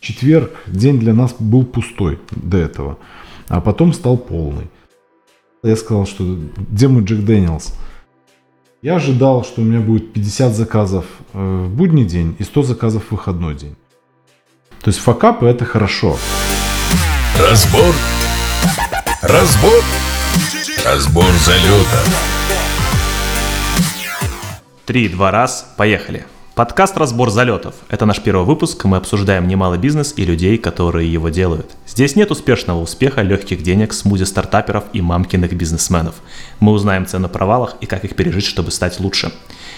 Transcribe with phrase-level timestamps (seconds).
[0.00, 2.98] Четверг, день для нас был пустой до этого,
[3.48, 4.70] а потом стал полный.
[5.64, 7.74] Я сказал, что где мой Джек Дэниелс?
[8.80, 13.06] Я ожидал, что у меня будет 50 заказов э, в будний день и 100 заказов
[13.06, 13.74] в выходной день.
[14.82, 16.16] То есть факапы это хорошо.
[17.36, 17.92] Разбор.
[19.22, 19.82] Разбор.
[20.84, 22.04] Разбор залета.
[24.86, 26.24] Три-два раз, поехали.
[26.58, 27.76] Подкаст «Разбор залетов».
[27.88, 31.70] Это наш первый выпуск, мы обсуждаем немалый бизнес и людей, которые его делают.
[31.86, 36.16] Здесь нет успешного успеха, легких денег, смузи-стартаперов и мамкиных бизнесменов.
[36.58, 39.30] Мы узнаем цену провалах и как их пережить, чтобы стать лучше.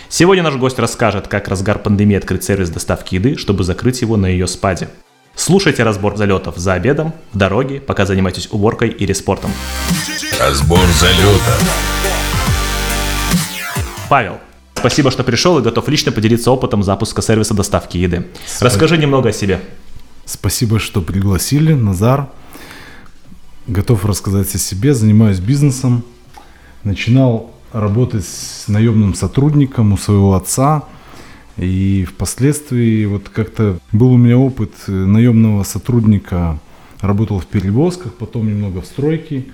[0.09, 4.25] Сегодня наш гость расскажет, как разгар пандемии открыть сервис доставки еды, чтобы закрыть его на
[4.25, 4.89] ее спаде.
[5.35, 9.51] Слушайте разбор залетов за обедом, в дороге, пока занимаетесь уборкой или спортом.
[10.39, 11.59] Разбор залета.
[14.09, 14.39] Павел,
[14.81, 18.29] Спасибо, что пришел и готов лично поделиться опытом запуска сервиса доставки еды.
[18.61, 19.61] Расскажи немного о себе.
[20.25, 22.29] Спасибо, что пригласили, Назар.
[23.67, 24.95] Готов рассказать о себе.
[24.95, 26.03] Занимаюсь бизнесом.
[26.83, 30.85] Начинал работать с наемным сотрудником у своего отца.
[31.59, 36.59] И впоследствии вот как-то был у меня опыт наемного сотрудника.
[37.03, 39.45] Работал в перевозках, потом немного в стройке.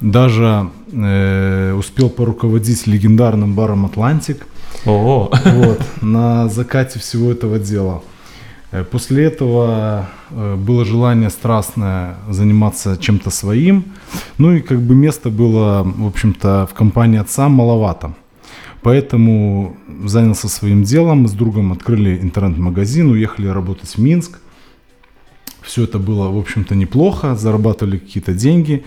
[0.00, 4.48] Даже э, успел поруководить легендарным баром «Атлантик»,
[4.84, 8.02] о, вот, на закате всего этого дела.
[8.72, 13.84] Э, после этого э, было желание страстное заниматься чем-то своим.
[14.38, 18.14] Ну и как бы место было, в общем-то, в компании отца маловато.
[18.82, 21.28] Поэтому занялся своим делом.
[21.28, 24.38] С другом открыли интернет-магазин, уехали работать в Минск.
[25.60, 28.84] Все это было, в общем-то, неплохо, зарабатывали какие-то деньги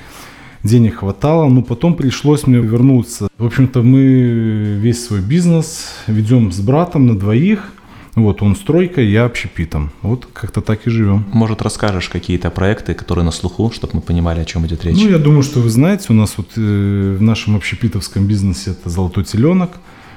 [0.65, 3.27] денег хватало, но потом пришлось мне вернуться.
[3.37, 7.71] В общем-то, мы весь свой бизнес ведем с братом на двоих.
[8.15, 9.91] Вот, он стройка, я общепитом.
[10.01, 11.25] Вот как-то так и живем.
[11.33, 14.97] Может, расскажешь какие-то проекты, которые на слуху, чтобы мы понимали, о чем идет речь?
[14.97, 18.89] Ну, я думаю, что вы знаете, у нас вот э, в нашем общепитовском бизнесе это
[18.89, 19.71] «Золотой теленок»,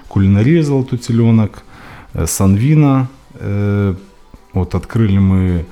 [0.07, 1.65] кулинария «Золотой теленок»,
[2.15, 3.09] э, «Санвина».
[3.35, 3.95] Э,
[4.53, 5.67] вот открыли мы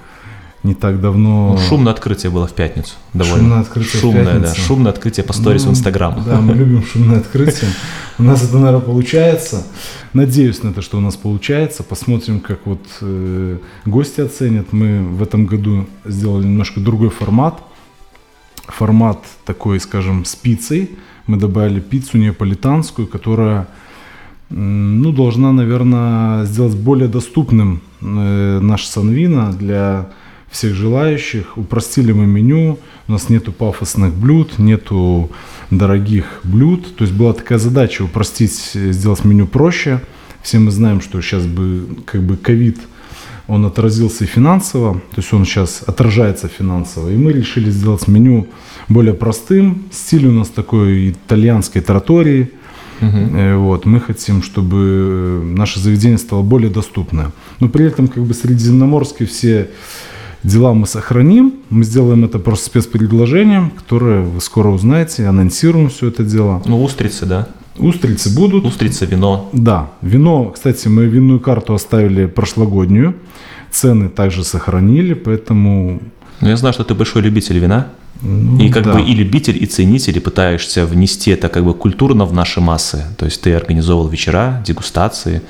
[0.66, 1.52] не так давно...
[1.52, 2.94] Ну, шумное открытие было в пятницу.
[3.14, 3.38] Довольно.
[3.38, 4.54] Шумное открытие Шумное, в пятницу.
[4.54, 4.62] да.
[4.62, 6.22] Шумное открытие по сторис ну, в Инстаграм.
[6.26, 7.70] Да, мы любим шумное открытие.
[8.18, 9.64] У нас это, наверное, получается.
[10.12, 11.82] Надеюсь на это, что у нас получается.
[11.82, 14.72] Посмотрим, как вот э, гости оценят.
[14.72, 17.62] Мы в этом году сделали немножко другой формат.
[18.66, 20.90] Формат такой, скажем, с пиццей.
[21.26, 23.68] Мы добавили пиццу неаполитанскую, которая
[24.48, 30.10] ну, должна, наверное, сделать более доступным э, наш Санвина для
[30.56, 31.58] всех желающих.
[31.58, 32.78] Упростили мы меню,
[33.08, 35.30] у нас нету пафосных блюд, нету
[35.70, 36.96] дорогих блюд.
[36.96, 40.00] То есть была такая задача упростить, сделать меню проще.
[40.42, 42.78] Все мы знаем, что сейчас бы как бы ковид,
[43.48, 47.10] он отразился и финансово, то есть он сейчас отражается финансово.
[47.10, 48.46] И мы решили сделать меню
[48.88, 49.84] более простым.
[49.92, 52.50] Стиль у нас такой итальянской тратории.
[53.00, 53.58] Uh-huh.
[53.58, 57.30] Вот, мы хотим, чтобы наше заведение стало более доступное.
[57.60, 59.68] Но при этом как бы средиземноморские все
[60.42, 61.54] дела мы сохраним.
[61.70, 66.62] Мы сделаем это просто спецпредложением, которое вы скоро узнаете, анонсируем все это дело.
[66.66, 67.48] Ну, устрицы, да.
[67.78, 68.64] Устрицы будут.
[68.64, 69.50] Устрицы, вино.
[69.52, 73.14] Да, вино, кстати, мы винную карту оставили прошлогоднюю,
[73.70, 76.00] цены также сохранили, поэтому...
[76.40, 77.88] Ну, я знаю, что ты большой любитель вина.
[78.22, 78.94] Ну, и как да.
[78.94, 83.04] бы и любитель, и ценитель, и пытаешься внести это как бы культурно в наши массы.
[83.18, 85.42] То есть ты организовывал вечера, дегустации,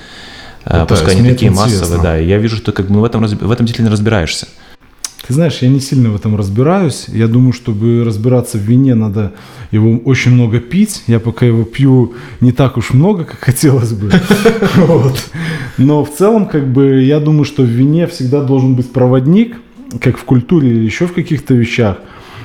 [0.64, 2.18] Пытаюсь, пускай они такие массовые, да.
[2.18, 4.48] И я вижу, что ты как бы в этом, в этом действительно разбираешься.
[5.26, 7.06] Ты знаешь, я не сильно в этом разбираюсь.
[7.08, 9.32] Я думаю, чтобы разбираться в вине, надо
[9.72, 11.02] его очень много пить.
[11.08, 14.12] Я пока его пью не так уж много, как хотелось бы.
[15.78, 19.56] Но в целом, как бы, я думаю, что в вине всегда должен быть проводник,
[20.00, 21.98] как в культуре или еще в каких-то вещах.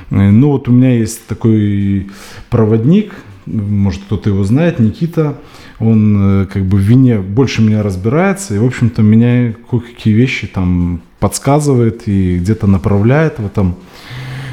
[0.10, 2.10] Ну вот у меня есть такой
[2.50, 3.14] проводник,
[3.46, 5.38] может кто-то его знает, Никита,
[5.80, 10.48] он э, как бы в вине больше меня разбирается, и, в общем-то, меня кое-какие вещи
[10.48, 13.76] там подсказывает и где-то направляет в этом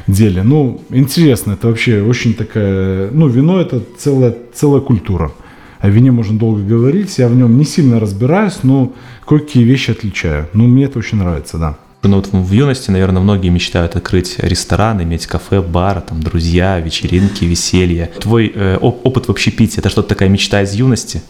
[0.07, 0.43] деле.
[0.45, 3.11] Ну, интересно, это вообще очень такая...
[3.11, 5.33] Ну, вино это целая, целая культура.
[5.81, 8.93] О вине можно долго говорить, я в нем не сильно разбираюсь, но
[9.27, 10.49] кое-какие вещи отличаю.
[10.53, 11.79] Ну, мне это очень нравится, да.
[12.03, 17.45] Ну вот в юности, наверное, многие мечтают открыть ресторан, иметь кафе, бар, там, друзья, вечеринки,
[17.45, 18.11] веселье.
[18.21, 21.23] Твой э, опыт в общепите– это что-то такая мечта из юности?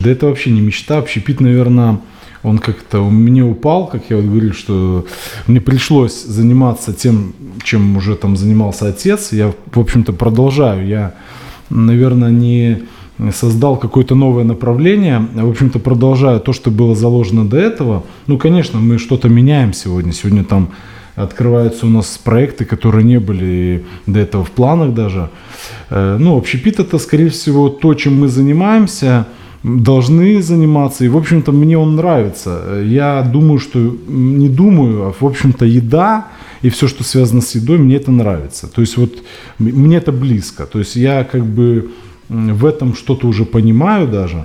[0.00, 0.98] Да это вообще не мечта.
[0.98, 2.00] Общепит, наверное,
[2.44, 5.06] он как-то у меня упал, как я вот говорил, что
[5.46, 7.32] мне пришлось заниматься тем,
[7.64, 9.32] чем уже там занимался отец.
[9.32, 10.86] Я, в общем-то, продолжаю.
[10.86, 11.14] Я,
[11.70, 12.82] наверное, не
[13.32, 15.26] создал какое-то новое направление.
[15.32, 18.04] В общем-то, продолжаю то, что было заложено до этого.
[18.26, 20.12] Ну, конечно, мы что-то меняем сегодня.
[20.12, 20.68] Сегодня там
[21.16, 25.30] открываются у нас проекты, которые не были до этого в планах даже.
[25.88, 29.26] Э, ну, общепит это, скорее всего, то, чем мы занимаемся,
[29.64, 31.04] должны заниматься.
[31.04, 32.82] И, в общем-то, мне он нравится.
[32.84, 36.28] Я думаю, что, не думаю, а, в общем-то, еда
[36.62, 38.68] и все, что связано с едой, мне это нравится.
[38.68, 39.12] То есть вот
[39.58, 40.66] мне это близко.
[40.66, 41.90] То есть я как бы
[42.28, 44.44] в этом что-то уже понимаю даже.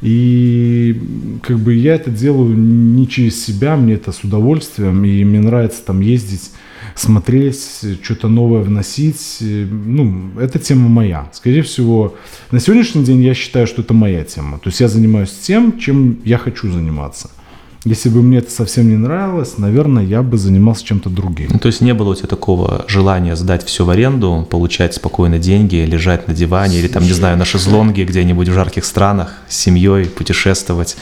[0.00, 1.00] И
[1.42, 5.82] как бы я это делаю не через себя, мне это с удовольствием, и мне нравится
[5.84, 6.50] там ездить,
[6.94, 9.38] смотреть, что-то новое вносить.
[9.40, 11.28] Ну, эта тема моя.
[11.32, 12.14] Скорее всего,
[12.50, 14.58] на сегодняшний день я считаю, что это моя тема.
[14.58, 17.30] То есть я занимаюсь тем, чем я хочу заниматься.
[17.84, 21.48] Если бы мне это совсем не нравилось, наверное, я бы занимался чем-то другим.
[21.52, 25.38] Ну, то есть не было у тебя такого желания сдать все в аренду, получать спокойно
[25.38, 29.56] деньги, лежать на диване или там, не знаю, на шезлонге где-нибудь в жарких странах с
[29.56, 30.96] семьей, путешествовать?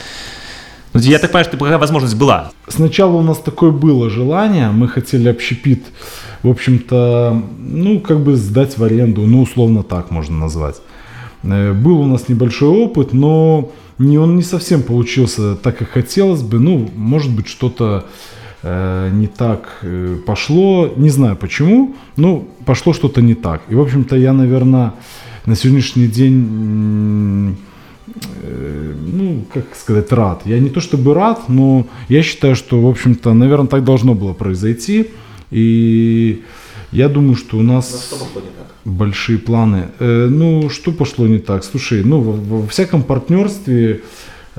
[0.93, 2.51] Ну, я так понимаю, что такая возможность была.
[2.67, 5.83] Сначала у нас такое было желание, мы хотели общепит,
[6.43, 10.75] в общем-то, ну, как бы сдать в аренду, ну, условно так можно назвать.
[11.43, 16.41] Э, был у нас небольшой опыт, но не, он не совсем получился так, как хотелось
[16.41, 16.59] бы.
[16.59, 18.05] Ну, может быть, что-то
[18.61, 20.93] э, не так э, пошло.
[20.95, 23.61] Не знаю почему, но пошло что-то не так.
[23.69, 24.93] И, в общем-то, я, наверное,
[25.45, 27.57] на сегодняшний день
[28.43, 30.41] э, ну, как сказать, рад.
[30.45, 34.33] Я не то чтобы рад, но я считаю, что, в общем-то, наверное, так должно было
[34.33, 35.07] произойти.
[35.49, 36.43] И
[36.91, 38.13] я думаю, что у нас
[38.87, 39.89] большие планы.
[39.99, 41.63] Э, ну, что пошло не так?
[41.63, 44.01] Слушай, ну, во, во всяком партнерстве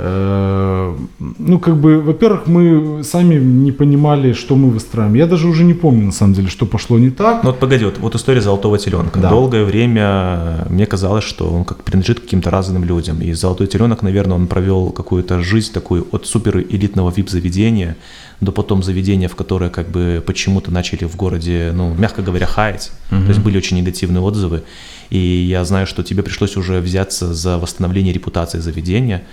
[0.01, 5.15] ну, как бы, во-первых, мы сами не понимали, что мы выстраиваем.
[5.15, 7.43] Я даже уже не помню, на самом деле, что пошло не так.
[7.43, 9.19] Ну, вот погоди, вот, вот история золотого теленка.
[9.19, 9.31] Да.
[9.31, 13.21] Долгое время мне казалось, что он как принадлежит каким-то разным людям.
[13.21, 17.97] И золотой теленок, наверное, он провел какую-то жизнь такую от супер элитного вип-заведения
[18.41, 22.93] до потом заведения, в которое как бы почему-то начали в городе, ну, мягко говоря, хаять.
[23.11, 23.23] Угу.
[23.23, 24.63] То есть были очень негативные отзывы.
[25.11, 29.25] И я знаю, что тебе пришлось уже взяться за восстановление репутации заведения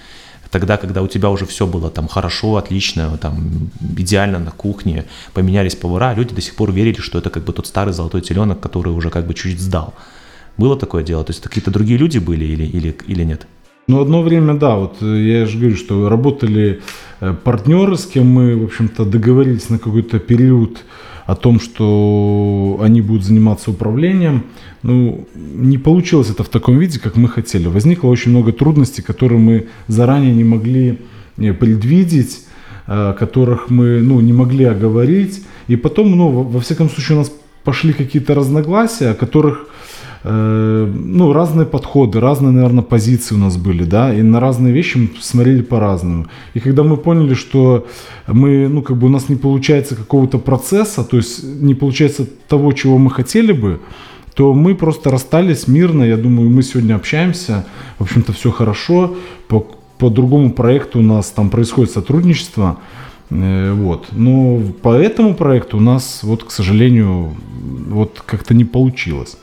[0.56, 5.04] тогда, когда у тебя уже все было там хорошо, отлично, там идеально на кухне,
[5.34, 8.62] поменялись повара, люди до сих пор верили, что это как бы тот старый золотой теленок,
[8.62, 9.94] который уже как бы чуть-чуть сдал.
[10.58, 11.26] Было такое дело?
[11.26, 13.48] То есть какие-то другие люди были или, или, или нет?
[13.88, 16.82] Ну, одно время, да, вот э, я же говорю, что работали
[17.20, 20.84] э, партнеры, с кем мы, в общем-то, договорились на какой-то период
[21.28, 24.46] о том, что они будут заниматься управлением.
[24.82, 27.68] Ну, не получилось это в таком виде, как мы хотели.
[27.68, 31.02] Возникло очень много трудностей, которые мы заранее не могли
[31.38, 32.42] э, предвидеть,
[32.88, 35.44] которых мы ну, не могли оговорить.
[35.68, 37.32] И потом, ну, во всяком случае, у нас
[37.64, 39.68] пошли какие-то разногласия, о которых
[40.28, 44.98] Э, ну, разные подходы, разные, наверное, позиции у нас были, да, и на разные вещи
[44.98, 46.26] мы смотрели по-разному.
[46.56, 47.86] И когда мы поняли, что
[48.26, 52.72] мы, ну, как бы у нас не получается какого-то процесса, то есть не получается того,
[52.74, 53.82] чего мы хотели бы,
[54.34, 56.02] то мы просто расстались мирно.
[56.02, 57.64] Я думаю, мы сегодня общаемся,
[58.00, 59.14] в общем-то, все хорошо.
[59.48, 59.68] По,
[60.00, 62.80] по другому проекту у нас там происходит сотрудничество.
[63.30, 64.08] Э, вот.
[64.12, 67.36] Но по этому проекту у нас, вот, к сожалению,
[67.90, 69.38] вот как-то не получилось.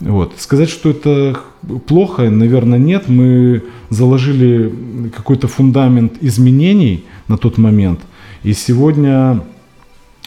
[0.00, 0.34] Вот.
[0.38, 1.38] Сказать, что это
[1.86, 3.08] плохо, наверное, нет.
[3.08, 8.00] Мы заложили какой-то фундамент изменений на тот момент.
[8.42, 9.42] И сегодня,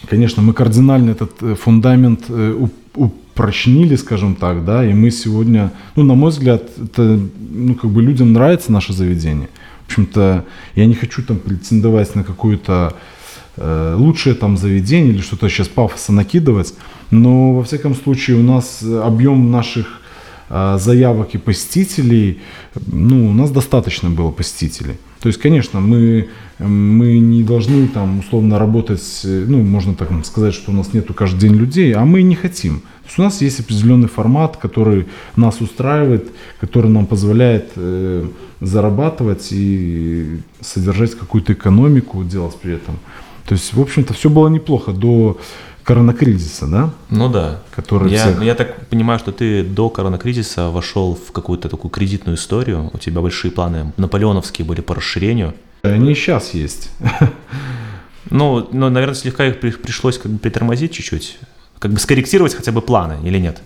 [0.09, 6.03] конечно, мы кардинально этот э, фундамент э, упрочнили, скажем так, да, и мы сегодня, ну,
[6.03, 7.19] на мой взгляд, это,
[7.51, 9.49] ну, как бы людям нравится наше заведение.
[9.83, 10.45] В общем-то,
[10.75, 13.16] я не хочу там претендовать на какое-то э,
[13.57, 16.73] лучшее там заведение или что-то сейчас пафоса накидывать.
[17.11, 20.01] Но, во всяком случае, у нас объем наших
[20.49, 22.39] а, заявок и посетителей,
[22.85, 24.95] ну, у нас достаточно было посетителей.
[25.19, 30.71] То есть, конечно, мы, мы не должны там условно работать, ну, можно так сказать, что
[30.71, 32.79] у нас нету каждый день людей, а мы не хотим.
[32.79, 36.29] То есть у нас есть определенный формат, который нас устраивает,
[36.61, 38.25] который нам позволяет э,
[38.61, 42.99] зарабатывать и содержать какую-то экономику, делать при этом.
[43.47, 45.37] То есть, в общем-то, все было неплохо до
[45.83, 46.93] коронакризиса, да?
[47.09, 47.61] Ну да.
[47.73, 48.43] Который я, всех...
[48.43, 53.21] я так понимаю, что ты до коронакризиса вошел в какую-то такую кредитную историю, у тебя
[53.21, 55.53] большие планы наполеоновские были по расширению.
[55.83, 56.91] Они сейчас есть.
[58.29, 61.37] Ну, ну, наверное, слегка их пришлось как бы притормозить чуть-чуть,
[61.79, 63.61] как бы скорректировать хотя бы планы или нет?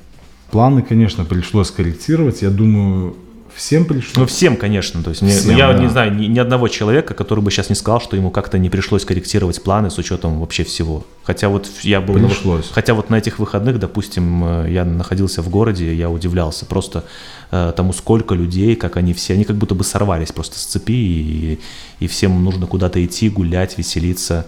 [0.51, 2.43] Планы, конечно, пришлось скорректировать.
[2.43, 3.15] Я думаю,
[3.61, 4.15] Всем пришлось?
[4.15, 5.03] Ну, всем, конечно.
[5.03, 5.77] То есть, всем, я да.
[5.77, 8.71] не знаю ни, ни одного человека, который бы сейчас не сказал, что ему как-то не
[8.71, 11.05] пришлось корректировать планы с учетом вообще всего.
[11.23, 12.15] Хотя вот я был...
[12.15, 12.65] Пришлось.
[12.65, 17.03] Вот, хотя вот на этих выходных, допустим, э, я находился в городе, я удивлялся просто
[17.51, 20.91] э, тому, сколько людей, как они все, они как будто бы сорвались просто с цепи,
[20.91, 21.59] и,
[21.99, 24.47] и всем нужно куда-то идти, гулять, веселиться.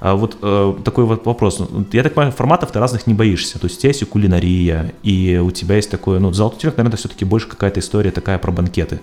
[0.00, 1.60] А вот э, такой вот вопрос.
[1.92, 3.58] Я так понимаю, форматов ты разных не боишься.
[3.58, 6.76] То есть у тебя есть и кулинария, и у тебя есть такое, ну, золотой телек,
[6.76, 9.00] наверное, это все-таки больше какая-то история такая про банкеты.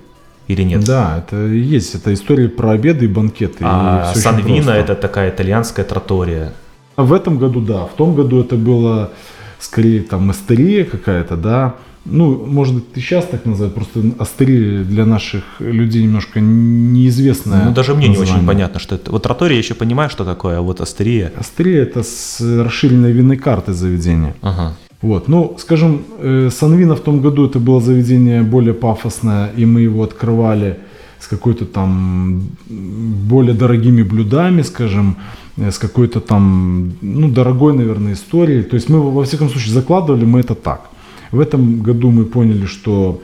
[0.47, 0.83] Или нет?
[0.83, 1.95] Да, это есть.
[1.95, 3.59] Это история про обеды и банкеты.
[3.61, 6.53] А и Санвина это такая итальянская тротория.
[6.95, 7.85] А В этом году, да.
[7.85, 9.11] В том году это было
[9.59, 11.75] скорее там астерия какая-то, да.
[12.05, 17.65] Ну, может быть, и сейчас так называют, просто астерия для наших людей немножко неизвестная.
[17.65, 18.47] Ну, даже мне не очень название.
[18.47, 19.11] понятно, что это.
[19.11, 21.31] Вот тротория я еще понимаю, что такое, а вот астерия.
[21.37, 24.35] Астерия это с расширенной винной картой заведения.
[24.41, 24.75] Ага.
[25.01, 29.81] Вот, ну, скажем, э, Санвина в том году это было заведение более пафосное, и мы
[29.81, 30.79] его открывали
[31.19, 35.17] с какой-то там более дорогими блюдами, скажем,
[35.57, 38.63] э, с какой-то там, ну, дорогой, наверное, историей.
[38.63, 40.89] То есть мы, во всяком случае, закладывали мы это так.
[41.33, 43.19] В этом году мы поняли, что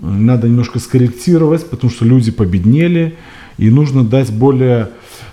[0.00, 3.14] м, надо немножко скорректировать, потому что люди победнели,
[3.56, 4.88] и нужно дать более,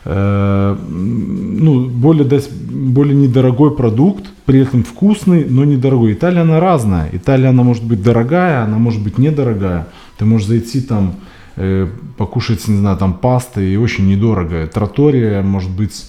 [0.06, 6.14] э, ну, более дать более недорогой продукт, при этом вкусный, но недорогой.
[6.14, 7.10] Италия она разная.
[7.12, 9.88] Италия она может быть дорогая, она может быть недорогая.
[10.20, 11.16] Ты можешь зайти там
[11.56, 14.68] э, покушать, не знаю, там пасты и очень недорого.
[14.68, 16.06] Тротория может быть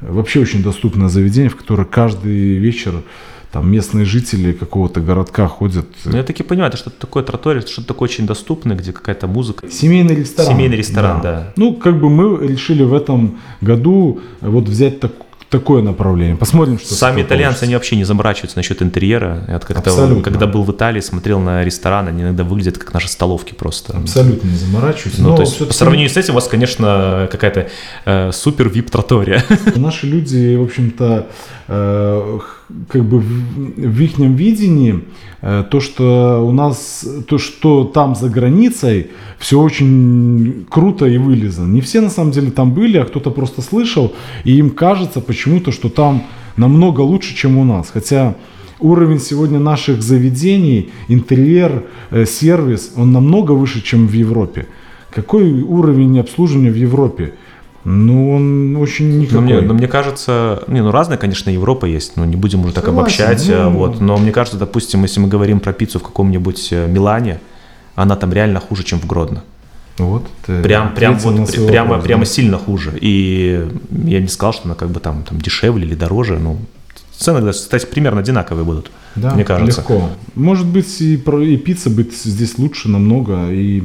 [0.00, 3.02] э, вообще очень доступное заведение, в которое каждый вечер
[3.52, 5.86] там местные жители какого-то городка ходят.
[6.04, 9.70] Ну, я таки понимаю, это что-то такое это что-то такое очень доступное, где какая-то музыка.
[9.70, 10.52] Семейный ресторан.
[10.52, 11.52] Семейный ресторан, да.
[11.56, 15.12] Ну, как бы мы решили в этом году вот взять так-
[15.48, 16.36] такое направление.
[16.36, 17.64] Посмотрим, что Сами итальянцы, получится.
[17.64, 19.44] они вообще не заморачиваются насчет интерьера.
[19.48, 20.22] Я как-то, Абсолютно.
[20.22, 23.96] когда был в Италии, смотрел на рестораны, они иногда выглядят как наши столовки просто.
[23.96, 25.16] Абсолютно не заморачиваюсь.
[25.18, 27.68] Ну, но то есть, по сравнению с этим, у вас, конечно, какая-то
[28.04, 29.42] э, супер вип тротория.
[29.76, 31.28] Наши люди, в общем-то,
[31.68, 32.38] э,
[32.88, 35.04] как бы в, в их видении
[35.40, 39.08] э, то, что у нас, то, что там за границей,
[39.38, 41.72] все очень круто и вылезано.
[41.72, 44.12] Не все на самом деле там были, а кто-то просто слышал,
[44.44, 46.22] и им кажется почему-то, что там
[46.56, 47.90] намного лучше, чем у нас.
[47.90, 48.34] Хотя
[48.80, 54.66] уровень сегодня наших заведений, интерьер, э, сервис, он намного выше, чем в Европе.
[55.10, 57.32] Какой уровень обслуживания в Европе?
[57.90, 59.40] Ну, он очень Но никакой.
[59.40, 62.84] мне, но мне кажется, не, ну разная, конечно, Европа есть, но не будем уже так
[62.84, 63.54] Согласен, обобщать, ну.
[63.54, 64.00] э, вот.
[64.02, 67.40] Но мне кажется, допустим, если мы говорим про пиццу в каком-нибудь э, Милане,
[67.94, 69.42] она там реально хуже, чем в Гродно.
[69.96, 70.26] Вот.
[70.44, 72.26] ты Прям, прям, вот, прямо, вопрос, прямо да.
[72.30, 72.92] сильно хуже.
[73.00, 73.66] И
[74.04, 76.38] я не сказал, что она как бы там, там дешевле или дороже.
[76.38, 76.58] Ну,
[77.16, 79.80] цены, кстати, примерно одинаковые будут, Да, мне кажется.
[79.80, 80.10] легко.
[80.34, 83.50] Может быть, и, и пицца быть здесь лучше намного.
[83.50, 83.82] И,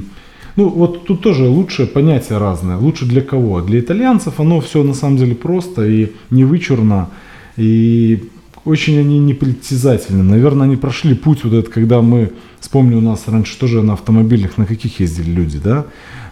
[0.55, 2.77] ну, вот тут тоже лучшее понятие разное.
[2.77, 3.61] Лучше для кого?
[3.61, 7.09] Для итальянцев оно все на самом деле просто и не вычурно.
[7.57, 8.29] И
[8.65, 10.23] очень они непритязательны.
[10.23, 14.57] Наверное, они прошли путь вот этот, когда мы, вспомню, у нас раньше тоже на автомобилях,
[14.57, 15.85] на каких ездили люди, да?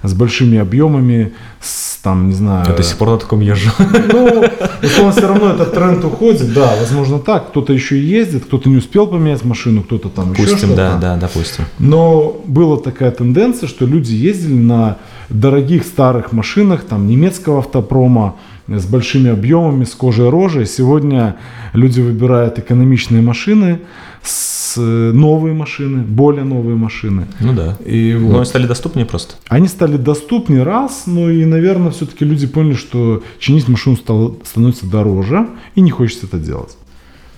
[0.04, 2.66] С большими объемами, с там, не знаю...
[2.68, 3.70] Я до сих пор на таком езжу.
[4.12, 4.44] Ну,
[4.82, 7.50] условно, все равно этот тренд уходит, да, возможно так.
[7.50, 10.76] Кто-то еще ездит, кто-то не успел поменять машину, кто-то там еще Допустим, что-то.
[10.76, 11.66] да, да, допустим.
[11.80, 14.98] Но была такая тенденция, что люди ездили на
[15.30, 18.36] дорогих старых машинах, там, немецкого автопрома,
[18.68, 20.66] с большими объемами, с кожей рожей.
[20.66, 21.36] Сегодня
[21.74, 23.80] люди выбирают экономичные машины,
[24.24, 27.28] с, э, новые машины, более новые машины.
[27.40, 27.78] Ну да.
[27.86, 28.36] И Но вот.
[28.38, 29.36] они стали доступнее просто.
[29.48, 34.86] Они стали доступнее раз, ну и, наверное, все-таки люди поняли, что чинить машину стало, становится
[34.86, 36.78] дороже, и не хочется это делать.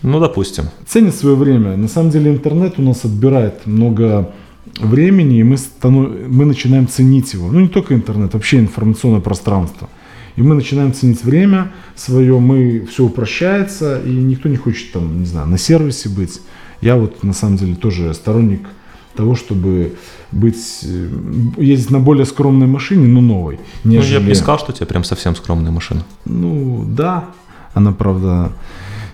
[0.01, 0.65] Ну, допустим.
[0.85, 1.77] Ценит свое время.
[1.77, 4.33] На самом деле интернет у нас отбирает много
[4.79, 7.51] времени, и мы, стану- мы начинаем ценить его.
[7.51, 9.89] Ну, не только интернет, вообще информационное пространство.
[10.35, 15.25] И мы начинаем ценить время свое, мы все упрощается, и никто не хочет там, не
[15.25, 16.41] знаю, на сервисе быть.
[16.83, 18.67] Я вот на самом деле тоже сторонник
[19.15, 19.95] того, чтобы
[20.31, 21.09] быть, э,
[21.57, 23.59] ездить на более скромной машине, но новой.
[23.83, 24.13] Ну, Нежели...
[24.13, 26.03] я бы не сказал, что у тебя прям совсем скромная машина.
[26.25, 27.25] Ну, да,
[27.73, 28.51] она, правда,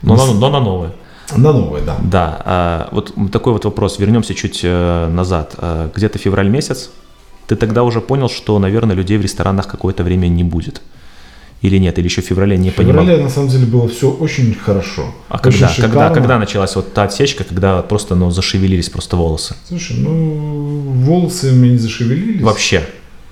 [0.02, 0.92] Но, она, но она новая.
[1.36, 1.98] на новой, да.
[2.02, 4.00] Да, а, вот такой вот вопрос.
[4.00, 5.56] Вернемся чуть э, назад.
[5.58, 6.90] А, Где-то февраль месяц.
[7.48, 10.82] Ты тогда уже понял, что, наверное, людей в ресторанах какое-то время не будет.
[11.62, 11.98] Или нет?
[12.00, 13.04] Или еще в феврале не В понимал?
[13.04, 15.14] феврале, на самом деле, было все очень хорошо.
[15.28, 16.16] А Очень когда, когда, шикарно.
[16.16, 19.56] когда началась вот та отсечка, когда просто ну, зашевелились просто волосы?
[19.68, 22.42] Слушай, ну, волосы у меня не зашевелились.
[22.42, 22.84] Вообще.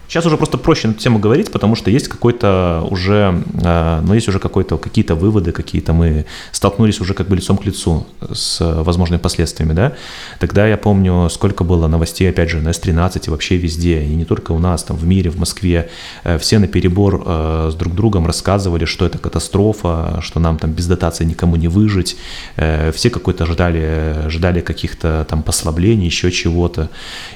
[0.08, 4.14] Сейчас уже просто проще на эту тему говорить, потому что есть какой-то уже, э, ну,
[4.14, 8.60] есть уже какой-то, какие-то выводы, какие-то мы столкнулись уже как бы лицом к лицу с
[8.84, 9.94] возможными последствиями, да.
[10.40, 14.26] Тогда я помню, сколько было новостей, опять же, на С-13 и вообще везде, и не
[14.26, 15.90] только у нас, там, в мире, в Москве,
[16.24, 20.72] Э, все на перебор э, с друг другом рассказывали, что это катастрофа, что нам там
[20.72, 22.18] без дотации никому не выжить,
[22.56, 26.90] все какой-то ждали, ждали каких-то там послаблений, еще чего-то,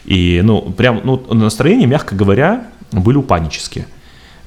[0.06, 2.61] и, ну, прям, ну, настроение, мягко говоря,
[2.91, 3.88] были упаднические.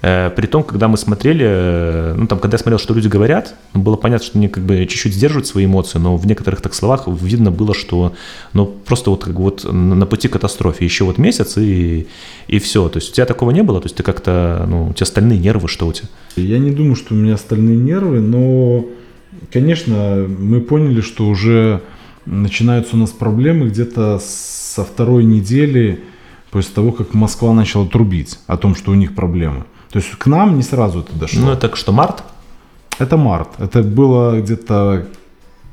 [0.06, 3.54] Э, при том, когда мы смотрели, э, ну там, когда я смотрел, что люди говорят,
[3.72, 7.08] было понятно, что они как бы чуть-чуть сдерживают свои эмоции, но в некоторых так словах
[7.08, 8.12] видно было, что
[8.52, 12.06] ну просто вот как вот на пути к катастрофе еще вот месяц и,
[12.48, 12.90] и все.
[12.90, 13.80] То есть у тебя такого не было?
[13.80, 16.08] То есть ты как-то, ну, у тебя стальные нервы, что у тебя?
[16.36, 18.84] Я не думаю, что у меня стальные нервы, но,
[19.50, 21.80] конечно, мы поняли, что уже
[22.26, 26.00] начинаются у нас проблемы где-то со второй недели
[26.54, 29.64] после того, как Москва начала трубить о том, что у них проблемы.
[29.90, 31.46] То есть к нам не сразу это дошло.
[31.46, 32.23] Ну, это что, март?
[33.00, 33.49] Это март.
[33.58, 35.08] Это было где-то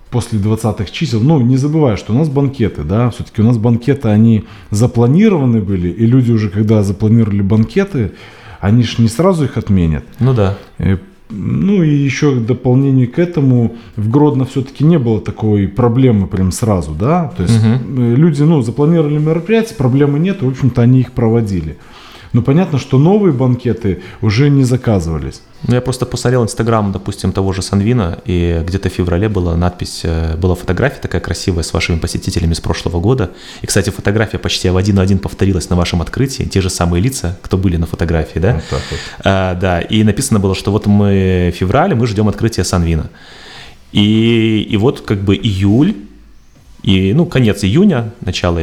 [0.09, 1.21] после 20-х чисел.
[1.21, 5.89] Ну, не забывай, что у нас банкеты, да, все-таки у нас банкеты, они запланированы были,
[5.89, 8.13] и люди уже, когда запланировали банкеты,
[8.59, 10.03] они же не сразу их отменят.
[10.17, 10.57] Ну да.
[10.79, 10.97] И,
[11.31, 16.51] ну и еще к дополнению к этому, в Гродно все-таки не было такой проблемы прям
[16.51, 18.01] сразу, да, то есть угу.
[18.15, 21.77] люди, ну, запланировали мероприятия, проблемы нет, в общем-то, они их проводили.
[22.33, 25.41] Но понятно, что новые банкеты уже не заказывались.
[25.67, 30.01] Ну, я просто посмотрел Инстаграм, допустим, того же Санвина, и где-то в феврале была надпись,
[30.03, 33.31] э, была фотография такая красивая с вашими посетителями с прошлого года.
[33.61, 37.01] И, кстати, фотография почти в один в один повторилась на вашем открытии, те же самые
[37.01, 38.53] лица, кто были на фотографии, да?
[38.55, 39.00] Вот так вот.
[39.23, 43.09] А, да, и написано было, что вот мы в феврале, мы ждем открытия Санвина.
[43.91, 45.95] И, и вот как бы июль,
[46.81, 48.61] и, ну, конец июня, начало,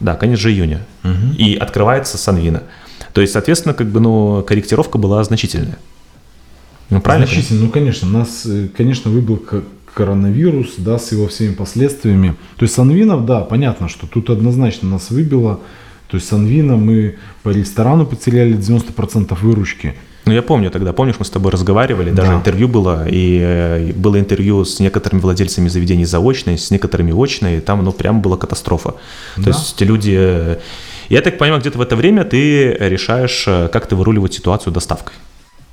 [0.00, 1.34] да, конец же июня, угу.
[1.38, 2.64] и открывается Санвина.
[3.12, 5.78] То есть, соответственно, как бы, ну, корректировка была значительная.
[6.90, 7.26] Ну, правильно?
[7.26, 9.42] Значительно, ну, конечно, нас, э, конечно, выбил
[9.94, 12.36] коронавирус, да, с его всеми последствиями.
[12.56, 15.60] То есть Санвинов, да, понятно, что тут однозначно нас выбило.
[16.08, 19.94] То есть Санвина мы по ресторану потеряли 90% выручки.
[20.30, 22.36] Ну, я помню тогда, помнишь, мы с тобой разговаривали, даже да.
[22.36, 27.60] интервью было, и э, было интервью с некоторыми владельцами заведений заочной, с некоторыми очной, и
[27.60, 28.94] там, ну, прям была катастрофа.
[29.36, 29.42] Да.
[29.42, 30.16] То есть люди...
[30.16, 30.58] Э,
[31.08, 35.14] я так понимаю, где-то в это время ты решаешь, как ты выруливать ситуацию доставкой.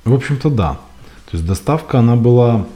[0.04, 0.70] В общем-то, да.
[1.30, 2.66] То есть доставка, она была,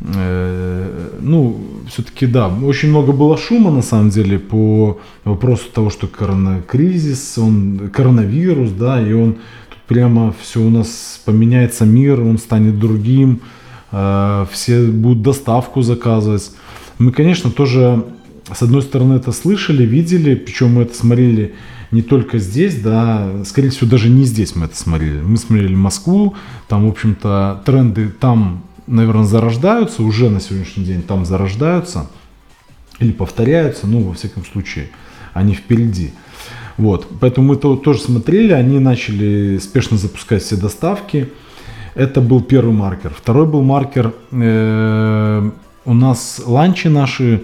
[0.00, 1.56] э, ну,
[1.88, 7.90] все-таки да, очень много было шума на самом деле по вопросу того, что коронакризис, он,
[7.90, 9.36] коронавирус, да, и он
[9.90, 13.40] прямо все у нас поменяется мир, он станет другим,
[13.90, 16.52] э, все будут доставку заказывать.
[17.00, 18.04] Мы, конечно, тоже
[18.54, 21.56] с одной стороны это слышали, видели, причем мы это смотрели
[21.90, 25.20] не только здесь, да, скорее всего, даже не здесь мы это смотрели.
[25.22, 26.36] Мы смотрели Москву,
[26.68, 32.08] там, в общем-то, тренды там, наверное, зарождаются, уже на сегодняшний день там зарождаются
[33.00, 34.88] или повторяются, ну, во всяком случае,
[35.34, 36.12] они впереди.
[36.80, 41.28] Вот, поэтому мы то, тоже смотрели, они начали спешно запускать все доставки.
[41.94, 43.12] Это был первый маркер.
[43.14, 45.50] Второй был маркер, э,
[45.84, 47.42] у нас ланчи наши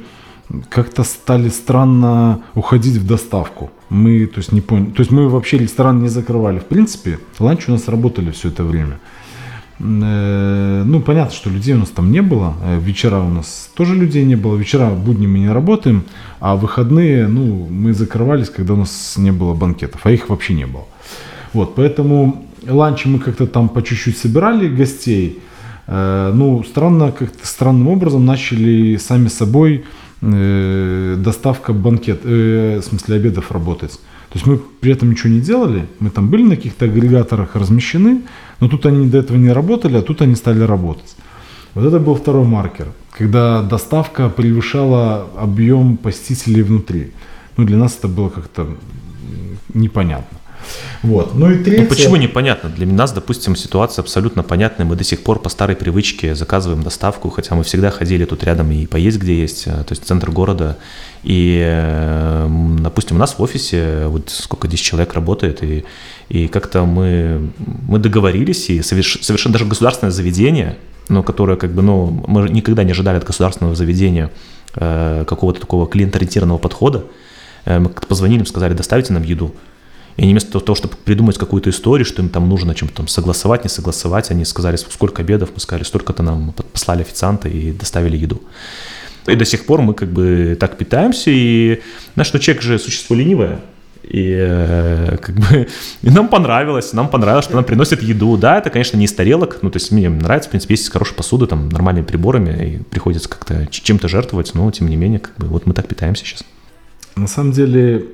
[0.70, 3.70] как-то стали странно уходить в доставку.
[3.90, 6.58] Мы, то есть, не поняли, то есть мы вообще ресторан не закрывали.
[6.58, 8.92] В принципе, ланч у нас работали все это время.
[8.94, 9.25] Э,
[9.78, 12.54] ну, понятно, что людей у нас там не было.
[12.62, 14.56] Э, вечера у нас тоже людей не было.
[14.56, 16.04] Вечера будни мы не работаем,
[16.40, 20.66] а выходные, ну, мы закрывались, когда у нас не было банкетов, а их вообще не
[20.66, 20.84] было.
[21.52, 25.40] Вот, поэтому ланчи мы как-то там по чуть-чуть собирали гостей.
[25.86, 29.84] Э, ну, странно, как-то странным образом начали сами собой
[30.22, 33.92] э, доставка банкет, э, в смысле обедов работать.
[33.92, 38.22] То есть мы при этом ничего не делали, мы там были на каких-то агрегаторах размещены,
[38.60, 41.16] но тут они до этого не работали, а тут они стали работать.
[41.74, 47.12] Вот это был второй маркер, когда доставка превышала объем посетителей внутри.
[47.56, 48.66] Ну, для нас это было как-то
[49.74, 50.38] непонятно.
[51.02, 51.34] Вот.
[51.34, 51.82] Ну и третье...
[51.82, 52.70] Ну, почему непонятно?
[52.70, 54.86] Для нас, допустим, ситуация абсолютно понятная.
[54.86, 58.70] Мы до сих пор по старой привычке заказываем доставку, хотя мы всегда ходили тут рядом
[58.72, 60.78] и поесть где есть, э, то есть центр города.
[61.22, 62.48] И, э,
[62.80, 65.84] допустим, у нас в офисе вот сколько, 10 человек работает, и,
[66.28, 67.50] и как-то мы,
[67.88, 70.76] мы договорились, и соверш, совершенно даже государственное заведение,
[71.08, 74.30] но которое как бы, ну, мы никогда не ожидали от государственного заведения
[74.74, 77.04] э, какого-то такого клиент-ориентированного подхода.
[77.64, 79.54] Э, мы как-то позвонили, сказали, доставите нам еду.
[80.16, 83.64] И они вместо того, чтобы придумать какую-то историю, что им там нужно чем-то там согласовать,
[83.64, 88.40] не согласовать, они сказали, сколько обедов, мы сказали, столько-то нам послали официанта и доставили еду.
[89.26, 91.82] И до сих пор мы как бы так питаемся, и
[92.14, 93.60] знаешь, что человек же существо ленивое,
[94.06, 95.66] и э, как бы
[96.02, 98.36] и нам понравилось, нам понравилось, что нам приносят еду.
[98.36, 101.16] Да, это, конечно, не из тарелок, ну, то есть мне нравится, в принципе, есть хорошая
[101.16, 105.46] посуда, там, нормальными приборами, и приходится как-то чем-то жертвовать, но, тем не менее, как бы,
[105.46, 106.44] вот мы так питаемся сейчас.
[107.16, 108.06] На самом деле,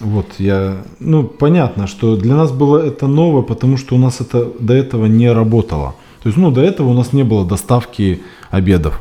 [0.00, 4.50] вот я, ну понятно, что для нас было это новое, потому что у нас это
[4.58, 5.94] до этого не работало.
[6.22, 9.00] То есть, ну до этого у нас не было доставки обедов.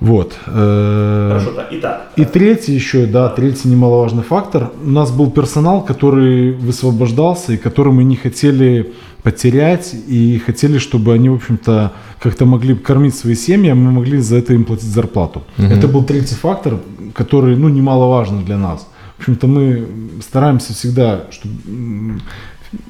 [0.00, 0.38] Вот.
[0.46, 1.40] э,
[1.72, 2.10] итак.
[2.16, 4.70] И третий еще, да, третий немаловажный фактор.
[4.82, 11.12] У нас был персонал, который высвобождался и который мы не хотели потерять и хотели, чтобы
[11.12, 14.88] они, в общем-то, как-то могли кормить свои семьи, а мы могли за это им платить
[14.88, 15.42] зарплату.
[15.58, 16.78] Это был третий фактор,
[17.14, 18.88] который, ну, немаловажный для нас.
[19.18, 19.86] В общем-то, мы
[20.22, 22.20] стараемся всегда, чтобы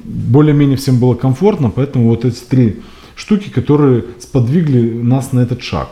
[0.05, 2.81] более-менее всем было комфортно, поэтому вот эти три
[3.15, 5.89] штуки, которые сподвигли нас на этот шаг.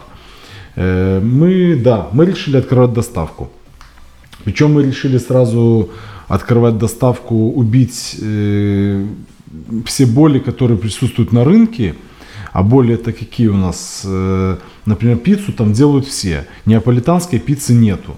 [0.75, 3.49] Э, Мы, да, мы решили открывать доставку.
[4.43, 5.89] Причем мы решили сразу
[6.27, 9.05] открывать доставку, убить э,
[9.85, 11.95] все боли, которые присутствуют на рынке.
[12.51, 14.03] А боли это какие у нас?
[14.05, 16.45] Э, например, пиццу там делают все.
[16.65, 18.17] Неаполитанской пиццы нету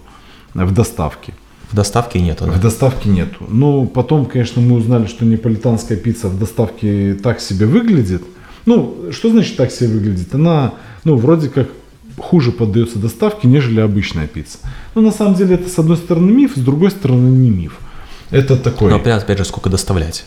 [0.54, 1.34] в доставке.
[1.72, 2.52] В доставке нету, да?
[2.52, 3.46] В доставке нету.
[3.48, 8.24] Ну, потом, конечно, мы узнали, что неаполитанская пицца в доставке так себе выглядит.
[8.66, 10.36] Ну, что значит так себе выглядит?
[10.36, 10.74] Она,
[11.06, 11.70] ну, вроде как
[12.18, 14.60] хуже поддается доставке, нежели обычная пицца.
[14.96, 17.80] Но на самом деле это, с одной стороны, миф, с другой стороны, не миф.
[18.30, 20.26] Это такой, Но опять, опять же, сколько доставлять?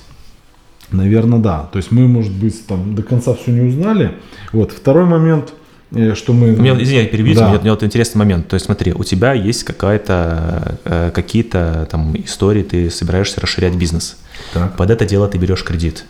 [0.90, 1.68] наверное, да.
[1.72, 4.16] То есть мы, может быть, там до конца все не узнали.
[4.52, 4.72] Вот.
[4.72, 5.52] Второй момент,
[5.92, 6.52] э, что мы...
[6.52, 7.48] Мне, извини, я перебью, Да.
[7.48, 8.48] меня, меня вот интересный момент.
[8.48, 14.16] То есть смотри, у тебя есть какая-то, э, какие-то там истории, ты собираешься расширять бизнес.
[14.52, 14.76] Так.
[14.76, 16.04] Под это дело ты берешь кредит.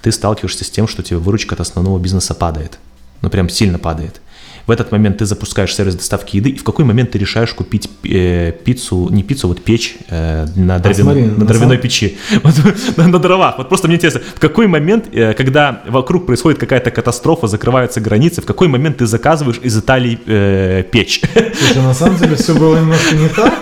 [0.00, 2.78] Ты сталкиваешься с тем, что тебе выручка от основного бизнеса падает.
[3.20, 4.20] Ну, прям сильно падает.
[4.66, 7.90] В этот момент ты запускаешь сервис доставки еды, и в какой момент ты решаешь купить
[8.04, 12.54] э, пиццу, не пиццу, вот печь э, на, дровяной, смотри, на дровяной самом- печи, Вот,
[12.96, 13.58] на, на дровах.
[13.58, 18.40] Вот просто мне интересно, в какой момент, э, когда вокруг происходит какая-то катастрофа, закрываются границы,
[18.40, 21.20] в какой момент ты заказываешь из Италии э, печь?
[21.58, 23.54] Слушай, на самом деле все было немножко не так,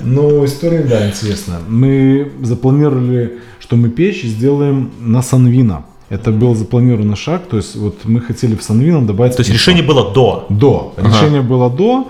[0.00, 1.58] но история, да, интересная.
[1.68, 5.84] Мы запланировали, что мы печь сделаем на Санвина.
[6.12, 9.36] Это был запланированный шаг, то есть вот мы хотели в Санвина добавить...
[9.36, 10.44] То есть решение было до.
[10.50, 10.92] До.
[10.98, 12.08] Решение было до.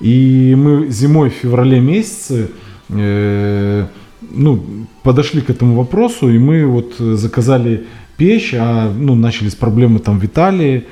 [0.00, 2.50] И мы зимой, в феврале месяце,
[2.88, 3.86] э,
[4.20, 4.64] ну,
[5.04, 7.86] подошли к этому вопросу, и мы вот заказали
[8.16, 10.82] печь, а, ну, начались проблемы там в Италии.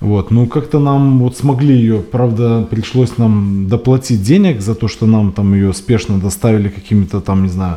[0.00, 5.04] Вот, ну, как-то нам вот смогли ее, правда, пришлось нам доплатить денег за то, что
[5.06, 7.76] нам там ее спешно доставили какими-то там, не знаю,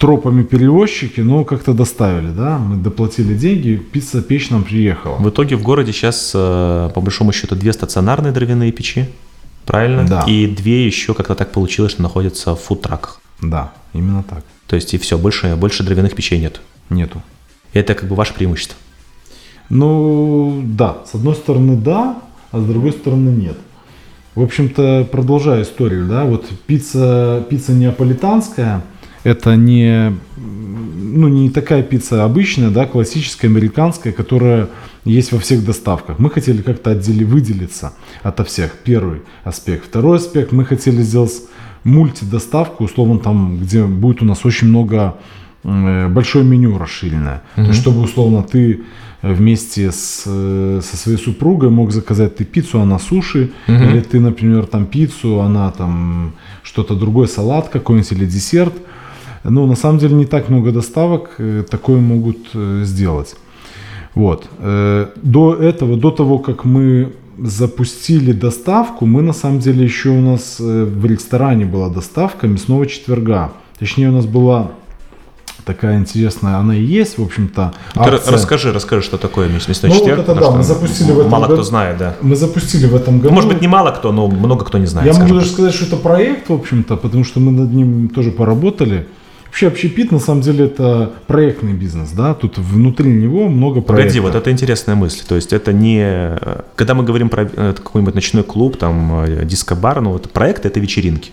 [0.00, 5.16] тропами перевозчики, но как-то доставили, да, мы доплатили деньги, пицца, печь нам приехала.
[5.16, 9.10] В итоге в городе сейчас, э, по большому счету, две стационарные дровяные печи,
[9.66, 10.06] правильно?
[10.08, 10.24] Да.
[10.26, 13.20] И две еще как-то так получилось, что находятся в фудтраках.
[13.42, 14.42] Да, именно так.
[14.66, 16.62] То есть и все, больше, больше дровяных печей нет.
[16.88, 17.22] Нету.
[17.74, 18.76] Это как бы ваше преимущество.
[19.68, 23.58] Ну, да, с одной стороны да, а с другой стороны нет.
[24.34, 28.82] В общем-то, продолжая историю, да, вот пицца, пицца неаполитанская,
[29.24, 34.68] это не, ну, не такая пицца обычная, да, классическая, американская, которая
[35.04, 36.18] есть во всех доставках.
[36.18, 39.86] Мы хотели как-то отдели, выделиться ото всех, первый аспект.
[39.86, 41.42] Второй аспект, мы хотели сделать
[41.84, 45.16] мультидоставку, условно там, где будет у нас очень много,
[45.64, 47.42] э, большое меню расширенное.
[47.56, 48.82] То есть, чтобы условно ты
[49.22, 54.20] э, вместе с, э, со своей супругой мог заказать ты пиццу, она суши, или ты,
[54.20, 58.74] например, там пиццу, она там что-то другое, салат какой-нибудь или десерт.
[59.44, 63.36] Ну, на самом деле не так много доставок э, такое могут э, сделать.
[64.14, 64.46] Вот.
[64.58, 70.20] Э, До этого, до того, как мы запустили доставку, мы на самом деле еще у
[70.20, 73.52] нас в ресторане была доставка мясного четверга.
[73.78, 74.72] Точнее, у нас была
[75.64, 77.72] такая интересная, она и есть, в общем-то.
[77.94, 80.20] Расскажи, расскажи, что такое мяс- мясной Ну, вот четверг.
[80.24, 81.62] это потому да, мы запустили в этом Мало кто году.
[81.62, 82.16] знает, да.
[82.20, 83.32] Мы запустили в этом году.
[83.34, 85.10] Может быть, не мало кто, но много кто не знает.
[85.14, 85.54] Я могу даже так.
[85.54, 89.06] сказать, что это проект, в общем-то, потому что мы над ним тоже поработали.
[89.50, 94.14] Вообще, общепит, на самом деле, это проектный бизнес, да, тут внутри него много проектов.
[94.14, 95.22] Погоди, вот это интересная мысль.
[95.28, 96.00] То есть это не...
[96.02, 100.68] э, Когда мы говорим про э, какой-нибудь ночной клуб, там, э, диско-бар, ну, вот проекты—
[100.70, 101.32] это вечеринки.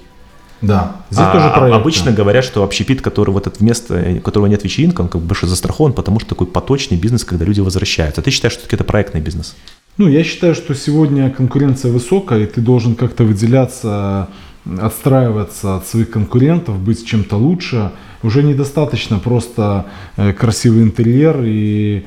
[0.61, 1.75] Да, здесь А, тоже проект.
[1.75, 5.27] обычно говорят, что общепит, который вот это вместо э, которого нет вечеринка, он как бы
[5.27, 8.21] больше застрахован, потому что такой поточный бизнес, когда люди возвращаются.
[8.21, 9.55] А ты считаешь, что это проектный бизнес?
[9.97, 14.27] Ну, я считаю, что сегодня конкуренция высокая, и ты должен как-то выделяться,
[14.81, 17.91] отстраиваться от своих конкурентов, быть чем-то лучше.
[18.23, 22.05] Уже недостаточно просто э, красивый интерьер и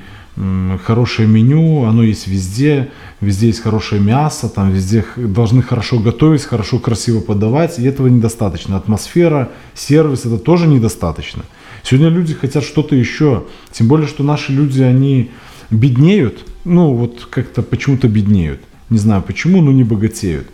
[0.85, 6.79] хорошее меню, оно есть везде, везде есть хорошее мясо, там везде должны хорошо готовить, хорошо,
[6.79, 8.77] красиво подавать, и этого недостаточно.
[8.77, 11.44] Атмосфера, сервис, это тоже недостаточно.
[11.83, 15.31] Сегодня люди хотят что-то еще, тем более, что наши люди, они
[15.70, 20.49] беднеют, ну вот как-то почему-то беднеют, не знаю почему, но не богатеют.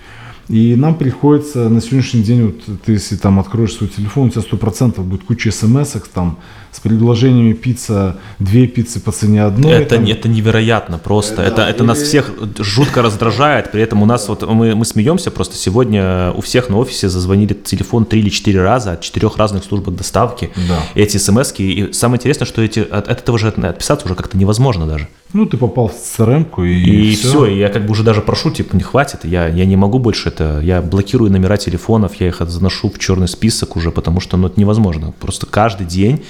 [0.48, 4.42] И нам приходится на сегодняшний день, вот ты если там откроешь свой телефон, у тебя
[4.42, 6.38] сто процентов будет куча смс там
[6.76, 9.72] с предложениями пицца, две пиццы по цене одной.
[9.72, 10.04] Это, там.
[10.04, 11.40] это невероятно просто.
[11.40, 13.70] Это, это нас всех жутко раздражает.
[13.70, 17.54] При этом у нас вот мы, мы смеемся, просто сегодня у всех на офисе зазвонили
[17.54, 20.50] телефон три или четыре раза от четырех разных служб доставки.
[20.68, 20.80] Да.
[20.94, 24.86] Эти смс И самое интересное, что эти, от, от этого же отписаться уже как-то невозможно
[24.86, 25.08] даже.
[25.32, 27.28] Ну, ты попал в crm и, и все.
[27.28, 27.46] все.
[27.46, 30.28] И я как бы уже даже прошу, типа, не хватит, я, я не могу больше
[30.28, 30.60] это.
[30.62, 34.60] Я блокирую номера телефонов, я их заношу в черный список уже, потому что ну, это
[34.60, 35.12] невозможно.
[35.18, 36.22] Просто каждый день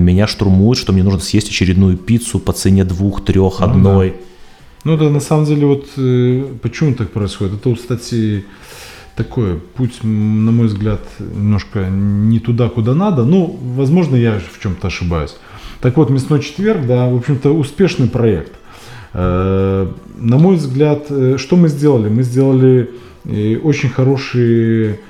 [0.00, 4.10] меня штурмуют, что мне нужно съесть очередную пиццу по цене двух, трех, ну, одной.
[4.10, 4.16] Да.
[4.84, 7.54] Ну да, на самом деле, вот э, почему так происходит?
[7.54, 8.44] Это, кстати,
[9.16, 13.24] такой путь, на мой взгляд, немножко не туда, куда надо.
[13.24, 15.36] Ну, возможно, я в чем-то ошибаюсь.
[15.80, 18.52] Так вот, «Мясной четверг», да, в общем-то, успешный проект.
[19.14, 22.08] Э, на мой взгляд, э, что мы сделали?
[22.08, 22.90] Мы сделали
[23.62, 25.00] очень хороший,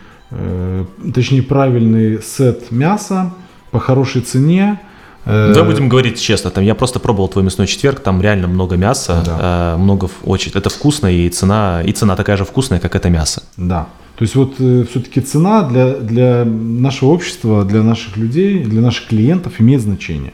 [1.13, 3.35] точнее, правильный сет мяса
[3.75, 4.79] по хорошей цене.
[5.27, 9.21] Да, будем говорить честно, там я просто пробовал твой мясной четверг, там реально много мяса,
[9.27, 9.77] да.
[9.77, 13.43] много очень, это вкусно и цена, и цена такая же вкусная, как это мясо.
[13.57, 13.89] Да.
[14.17, 19.55] То есть вот все-таки цена для, для нашего общества, для наших людей, для наших клиентов
[19.59, 20.33] имеет значение.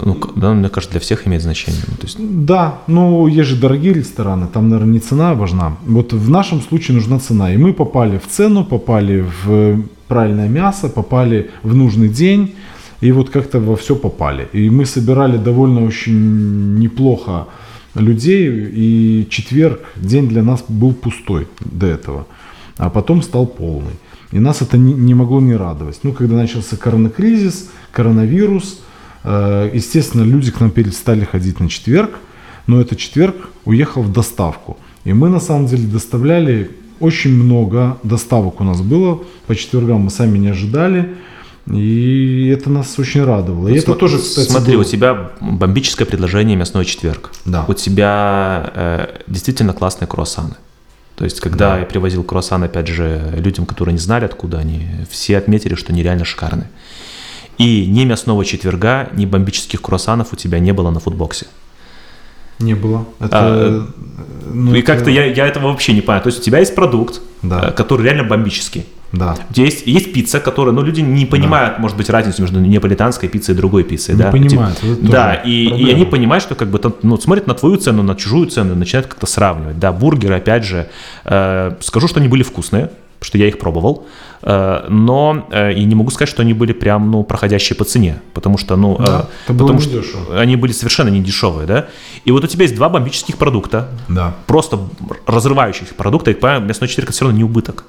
[0.00, 1.82] Ну, да, мне кажется, для всех имеет значение.
[1.86, 2.16] Ну, то есть...
[2.18, 5.76] Да, ну, есть же дорогие рестораны, там, наверное, не цена важна.
[5.86, 7.54] Вот в нашем случае нужна цена.
[7.54, 12.54] И мы попали в цену, попали в правильное мясо, попали в нужный день,
[13.00, 14.48] и вот как-то во все попали.
[14.52, 17.46] И мы собирали довольно очень неплохо
[17.94, 22.26] людей, и четверг, день для нас был пустой до этого,
[22.76, 23.94] а потом стал полный.
[24.32, 26.00] И нас это не, не могло не радовать.
[26.02, 28.80] Ну, когда начался коронакризис, коронавирус–
[29.22, 32.18] Э, естественно, люди к нам перестали ходить на четверг,
[32.66, 34.76] но этот четверг уехал в доставку.
[35.04, 40.10] И мы на самом деле доставляли очень много доставок у нас было по четвергам, мы
[40.10, 41.14] сами не ожидали.
[41.66, 43.68] И это нас очень радовало.
[43.68, 44.82] И это тоже, кстати, Смотри, было...
[44.82, 47.30] у тебя бомбическое предложение мясной четверг.
[47.44, 47.64] Да.
[47.68, 50.54] У тебя э, действительно классные круассаны.
[51.16, 51.80] То есть, когда да.
[51.80, 56.02] я привозил круассан, опять же, людям, которые не знали, откуда они, все отметили, что они
[56.02, 56.70] реально шикарные.
[57.58, 61.46] И ни мясного четверга, ни бомбических круассанов у тебя не было на футбоксе.
[62.58, 63.06] Не было.
[63.18, 63.88] Это, а,
[64.52, 64.86] ну, и это...
[64.86, 66.22] как-то я, я этого вообще не понимаю.
[66.22, 67.68] То есть у тебя есть продукт, да.
[67.68, 68.86] Э, который реально бомбический.
[69.12, 69.36] Да.
[69.50, 71.82] У тебя есть, есть пицца, которая, ну, люди не понимают, да.
[71.82, 74.14] может быть, разницу между неаполитанской пиццей и другой пиццей.
[74.14, 74.30] Не да?
[74.30, 74.78] понимают.
[74.78, 78.02] Типа, да, и, и они понимают, что как бы там, ну, смотрят на твою цену,
[78.02, 79.78] на чужую цену, начинают как-то сравнивать.
[79.78, 80.88] Да, бургеры, опять же,
[81.24, 84.06] э, скажу, что они были вкусные, что я их пробовал.
[84.42, 88.20] Э, но э, и не могу сказать, что они были прям, ну, проходящие по цене,
[88.32, 90.40] потому что, ну, да, э, потому что дешево.
[90.40, 91.86] они были совершенно не дешевые, да.
[92.24, 94.34] И вот у тебя есть два бомбических продукта, да.
[94.46, 94.78] просто
[95.26, 97.84] разрывающих продукта, и, понимаю, мясной четверг все равно не убыток.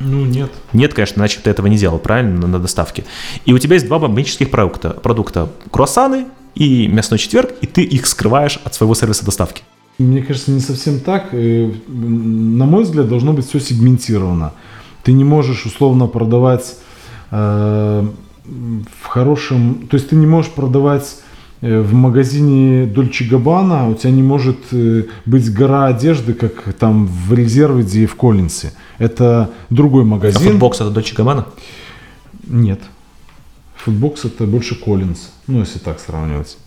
[0.00, 0.50] Ну, нет.
[0.72, 3.04] Нет, конечно, иначе ты этого не делал, правильно, на, доставке.
[3.44, 4.90] И у тебя есть два бомбических продукта.
[4.90, 9.62] Продукта круассаны и мясной четверг, и ты их скрываешь от своего сервиса доставки.
[9.98, 11.32] Мне кажется, не совсем так.
[11.32, 14.52] На мой взгляд, должно быть все сегментировано.
[15.04, 16.76] Ты не можешь условно продавать
[17.30, 18.06] э,
[18.44, 19.86] в хорошем...
[19.88, 21.23] То есть ты не можешь продавать э,
[21.70, 27.32] в магазине Dolce Gabbana, у тебя не может э, быть гора одежды, как там в
[27.32, 28.72] Reserved е и в Colin's е.
[28.98, 30.48] Это другой магазин.
[30.48, 31.46] А Foodbox это Dolce Gabbana?
[32.46, 32.80] Нет.
[33.76, 36.58] Foodbox это больше Colin's, ну если так сравнивать.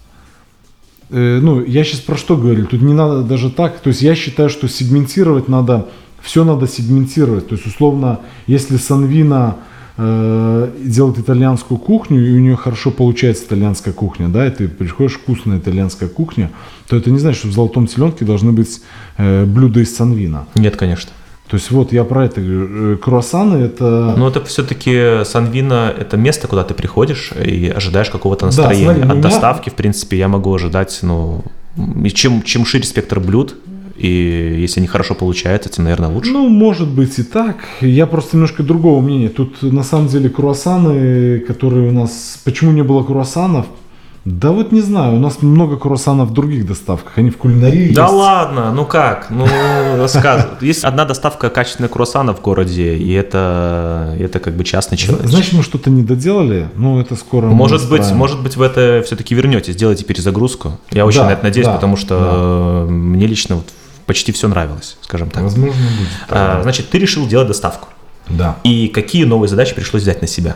[1.09, 2.65] Э, ну, я сейчас про что говорю?
[2.65, 3.79] Тут не надо даже так.
[3.79, 5.87] То есть я считаю, что сегментировать надо
[6.21, 7.47] все надо сегментировать.
[7.47, 9.57] То есть, условно, если Санвина
[9.97, 15.13] э, делает итальянскую кухню, и у нее хорошо получается итальянская кухня, да, и ты приходишь
[15.13, 16.51] вкусная итальянская кухня,
[16.87, 18.81] то это не значит, что в золотом теленке должны быть
[19.17, 20.47] э, блюда из Санвина.
[20.55, 21.11] Нет, конечно.
[21.49, 22.93] То есть вот я про это говорю.
[22.93, 24.13] Э, круассаны это...
[24.17, 28.87] Но это все-таки Санвина это место, куда ты приходишь и ожидаешь какого-то настроения.
[28.87, 29.23] Да, смотри, От меня...
[29.23, 31.43] доставки, в принципе, я могу ожидать, ну,
[32.03, 33.55] и чем, чем шире спектр блюд,
[33.97, 36.31] и если они хорошо получаются, тем, наверное, лучше.
[36.31, 37.57] Ну, может быть и так.
[37.81, 39.29] Я просто немножко другого мнения.
[39.29, 42.39] Тут на самом деле круассаны, которые у нас...
[42.43, 43.65] Почему не было круассанов?
[44.27, 48.03] Да вот не знаю, у нас много круассанов в других доставках, они в кулинарии Да
[48.03, 48.13] есть.
[48.13, 49.47] ладно, ну как, ну
[49.95, 50.49] рассказывай.
[50.59, 55.27] Есть одна доставка качественных круассанов в городе, и это, это как бы частный человек.
[55.27, 59.33] Значит, мы что-то не доделали, ну это скоро Может быть, может быть, в это все-таки
[59.33, 60.77] вернете, сделайте перезагрузку.
[60.91, 62.91] Я очень да, на это надеюсь, да, потому что да.
[62.91, 63.67] мне лично вот
[64.07, 65.43] почти все нравилось, скажем так.
[65.43, 66.09] Возможно, будет.
[66.29, 67.89] А, значит, ты решил делать доставку.
[68.27, 68.57] Да.
[68.63, 70.55] И какие новые задачи пришлось взять на себя?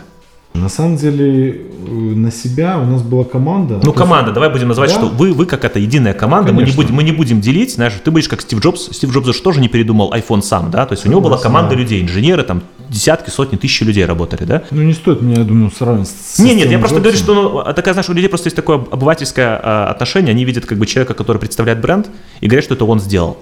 [0.54, 3.74] На самом деле, э, на себя у нас была команда.
[3.74, 4.96] Ну, То есть- команда, давай будем называть, Да.
[4.96, 7.94] что вы, вы как это единая команда, мы не, будем, мы не будем делить, знаешь,
[8.04, 10.92] ты будешь как Стив Джобс, Стив Джобс же тоже не передумал iPhone сам, да, то
[10.92, 11.76] есть у него была команда да.
[11.76, 14.62] людей, инженеры, там десятки, сотни, тысячи людей работали, да?
[14.70, 17.72] Ну, не стоит меня, я думаю, сравнивать с Не, нет, я просто говорю, что ну,
[17.72, 21.14] такая, знаешь, у людей просто есть такое обывательское а, отношение, они видят как бы человека,
[21.14, 22.08] который представляет бренд,
[22.42, 23.38] и говорят, что это он сделал.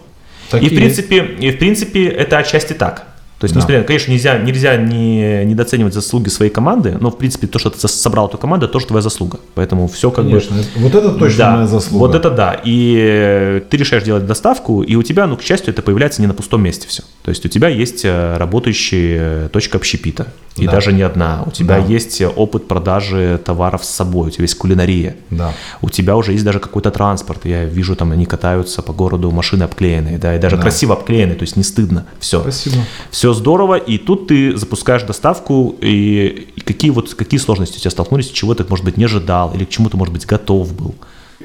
[0.50, 3.09] Так и, и в принципе, и в принципе это отчасти так.
[3.40, 3.60] То есть, Да.
[3.60, 7.88] несмотря, конечно, нельзя, нельзя не, недооценивать заслуги своей команды, но в принципе то, что ты
[7.88, 9.40] собрал эту команду, это тоже твоя заслуга.
[9.54, 11.98] Поэтому все как бы Конечно, это- вот это точно да, моя заслуга.
[12.06, 12.60] Вот это да.
[12.62, 16.26] И э, ты решаешь делать доставку, и у тебя, ну, к счастью, это появляется не
[16.28, 17.02] на пустом месте все.
[17.22, 20.26] То есть у тебя есть э, работающая точка общепита.
[20.56, 20.72] И Да.
[20.72, 21.44] даже не одна.
[21.46, 21.86] У тебя Да.
[21.86, 25.16] есть э, опыт продажи товаров с собой, у тебя есть кулинария.
[25.30, 25.54] Да.
[25.80, 27.44] У тебя уже есть даже какой-то транспорт.
[27.44, 30.62] Я вижу, там они катаются по городу, машины обклеенные, да, и даже Да.
[30.62, 32.04] красиво обклеенные, то есть не стыдно.
[32.18, 32.40] Все.
[32.40, 32.76] Спасибо.
[33.10, 37.90] Все здорово, и тут ты запускаешь доставку, и, и какие вот какие сложности у тебя
[37.90, 40.94] столкнулись, чего ты, может быть, не ожидал, или к чему ты, может быть, готов был.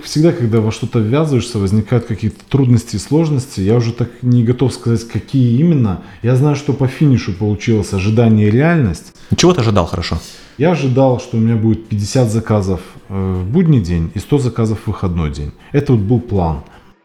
[0.04, 3.62] Всегда, когда во что-то ввязываешься, возникают какие-то трудности и сложности.
[3.62, 6.02] Я уже так не готов сказать, какие именно.
[6.21, 9.13] Я знаю, что по финишу получилось ожидание и реальность.
[9.38, 10.19] Чего ты ожидал хорошо?
[10.58, 14.80] Я ожидал, что у меня будет 50 заказов э, в будний день и 100 заказов
[14.84, 15.52] в выходной день.
[15.71, 16.63] Это вот был план.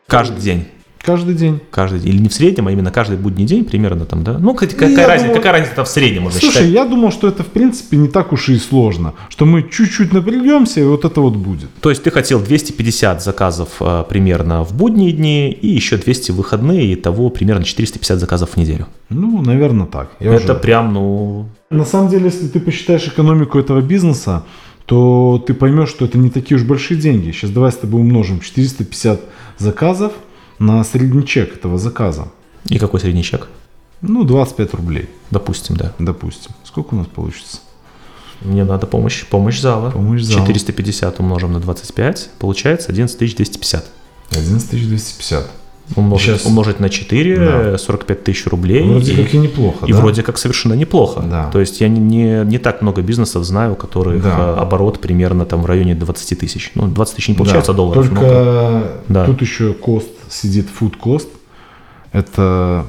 [0.08, 0.66] Каждый день.
[1.02, 1.60] Каждый день.
[1.70, 2.14] Каждый день.
[2.14, 4.38] Или не в среднем, а именно каждый будний день примерно там, да?
[4.38, 6.70] Ну, хоть какая, я разница, думал- какая разница там в среднем можно Слушай, считать?
[6.70, 9.14] я думал, что это в принципе не так уж и сложно.
[9.30, 11.70] Что мы чуть-чуть напрягемся, и вот это вот будет.
[11.80, 16.36] То есть ты хотел 250 заказов э, примерно в будние дни и еще 200 в
[16.36, 18.86] выходные, и того примерно 450 заказов в неделю.
[19.08, 20.10] Ну, наверное, так.
[20.20, 21.46] Я Это уже- прям, ну...
[21.70, 24.44] На самом деле, если ты посчитаешь экономику этого бизнеса,
[24.84, 27.30] то ты поймешь, что это не такие уж большие деньги.
[27.30, 29.20] Сейчас давай с тобой умножим 450
[29.56, 30.12] заказов
[30.60, 32.28] на средний чек этого заказа.
[32.68, 33.48] И какой средний чек?
[34.02, 35.92] Ну, 25 рублей, Допустим, да.
[35.98, 36.52] допустим.
[36.64, 37.58] Сколько у нас получится?
[38.42, 39.90] Мне надо помощь, помощь зала.
[39.90, 40.40] Помощь зала.
[40.46, 43.84] 450 умножим на 25, получается 11 250.
[44.32, 45.46] 11 250.
[45.96, 47.36] Умножить, Сейчас- умножить на 4,
[47.72, 47.78] Да.
[47.78, 48.82] 45 тысяч рублей.
[48.88, 49.98] Вроде и, как и неплохо, и да?
[49.98, 51.20] вроде как совершенно неплохо.
[51.20, 51.50] Да.
[51.50, 54.54] То есть я не, не, не так много бизнесов знаю, у которых Да.
[54.56, 56.70] э, оборот примерно там в районе 20 тысяч.
[56.74, 58.08] Ну, 20 тысяч не получается Да, долларов.
[58.08, 59.24] Только но как- Да.
[59.26, 61.28] тут еще кост сидит, food cost.
[62.12, 62.86] Это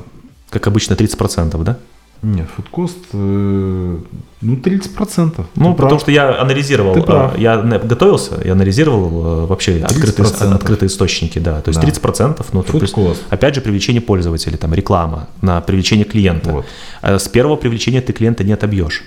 [0.50, 1.78] как обычно 30%, да?
[2.24, 3.98] Нет, фудкост, э,
[4.42, 5.48] ну, 30%.
[5.56, 6.02] Ну, Ты потому прав.
[6.02, 7.36] что я анализировал, Ты прав.
[7.36, 10.54] э, я готовился, я анализировал э, вообще открытые, 30%.
[10.54, 11.62] открытые источники, да.
[11.62, 11.88] То есть Да.
[11.88, 13.18] 30%, ну, то Food есть, cost.
[13.32, 16.52] опять же, привлечение пользователей, там, реклама на привлечение клиента.
[16.52, 16.66] Вот.
[17.02, 19.04] С первого привлечения ты клиента не отобьешь.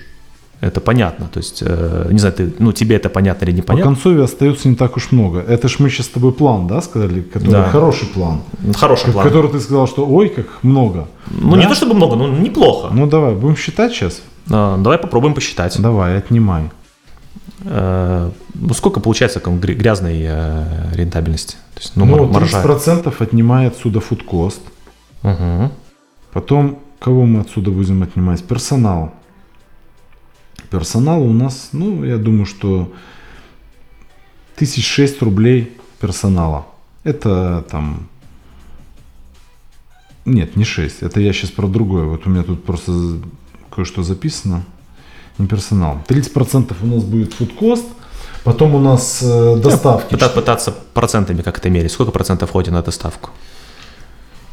[0.65, 1.27] Это понятно.
[1.31, 3.91] То есть, э, не знаю, ты, ну, тебе это понятно или По непонятно.
[3.93, 5.39] концове остается не так уж много.
[5.39, 7.21] Это ж мы сейчас с тобой план, да, сказали?
[7.21, 7.69] Который Да.
[7.69, 8.39] хороший план.
[8.75, 9.27] Хороший К- план.
[9.27, 11.07] Который ты сказал, что ой, как много.
[11.29, 11.69] Ну, не Да?
[11.69, 12.89] то чтобы много, но неплохо.
[12.93, 14.21] Ну, давай, будем считать сейчас?
[14.51, 15.79] А, давай попробуем посчитать.
[15.81, 16.63] Давай, отнимай.
[17.63, 20.63] Э, ну, сколько получается грязной э,
[20.95, 21.57] рентабельности?
[21.75, 22.57] То есть, ну, Ну, мар- маржа.
[22.61, 24.61] 30% отнимает отсюда фудкост.
[25.23, 25.71] Мгм.
[26.33, 28.43] Потом, кого мы отсюда будем отнимать?
[28.43, 29.11] Персонал.
[30.69, 32.91] Персонал у нас, ну, я думаю, что
[34.55, 36.65] тысяч шесть рублей персонала.
[37.03, 38.07] Это там...
[40.25, 41.03] Нет, не 6.
[41.03, 42.05] Это я сейчас про другое.
[42.05, 42.91] Вот у меня тут просто
[43.69, 44.63] кое-что записано.
[45.37, 45.99] Не персонал.
[46.07, 47.85] 30% у нас будет фудкост.
[48.43, 50.13] Потом у нас э, доставки.
[50.15, 51.91] Пыта- пытаться процентами как это мерить.
[51.91, 53.29] Сколько процентов входит на доставку?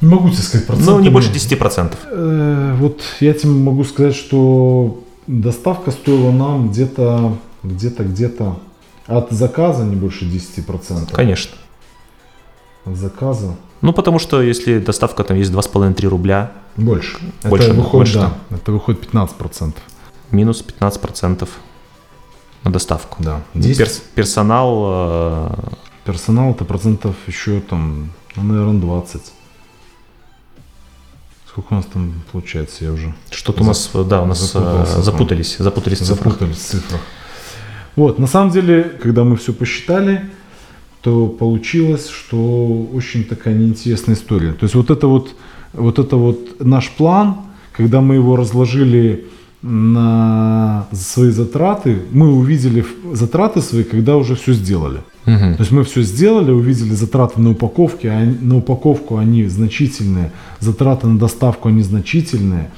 [0.01, 0.91] Не могу тебе сказать проценты.
[0.91, 1.97] Ну, не больше 10%.
[2.05, 5.03] Э, Вот я тебе могу сказать, что
[5.41, 8.59] доставка стоила нам где-то, где-то, где-то
[9.07, 11.13] от заказа не больше 10%.
[11.13, 11.57] Конечно.
[12.85, 17.19] От заказа Ну, потому что если доставка там есть 2,5-3 рубля, больше.
[17.45, 19.75] Больше, это выходит, больше, да, это выходит 15%.
[20.31, 21.49] минус 15%
[22.65, 23.23] на доставку.
[23.23, 23.43] Да.
[23.55, 25.51] 10 Перс- персонал, э,
[26.05, 29.33] персонал это процентов еще там, ну, наверное, 20.
[31.53, 34.95] Сколько у нас там получается, я уже что-то у нас, да, у нас э, Запутался
[34.95, 35.03] там.
[35.03, 36.33] запутались, запутались в цифрах.
[36.33, 37.01] запутались в цифрах.
[37.95, 40.31] Вот, на самом деле, когда мы все посчитали,
[41.03, 44.53] то получилось, что очень такая неинтересная история.
[44.55, 45.35] То есть вот это вот,
[45.75, 47.37] вот это вот наш план,
[47.73, 49.27] когда мы его разложили
[49.63, 55.01] на свои затраты, мы увидели затраты свои, когда уже все сделали.
[55.25, 55.55] Мгм.
[55.55, 61.07] То есть мы все сделали, увидели затраты на упаковке, а на упаковку они значительные, затраты
[61.07, 62.71] на доставку они значительные.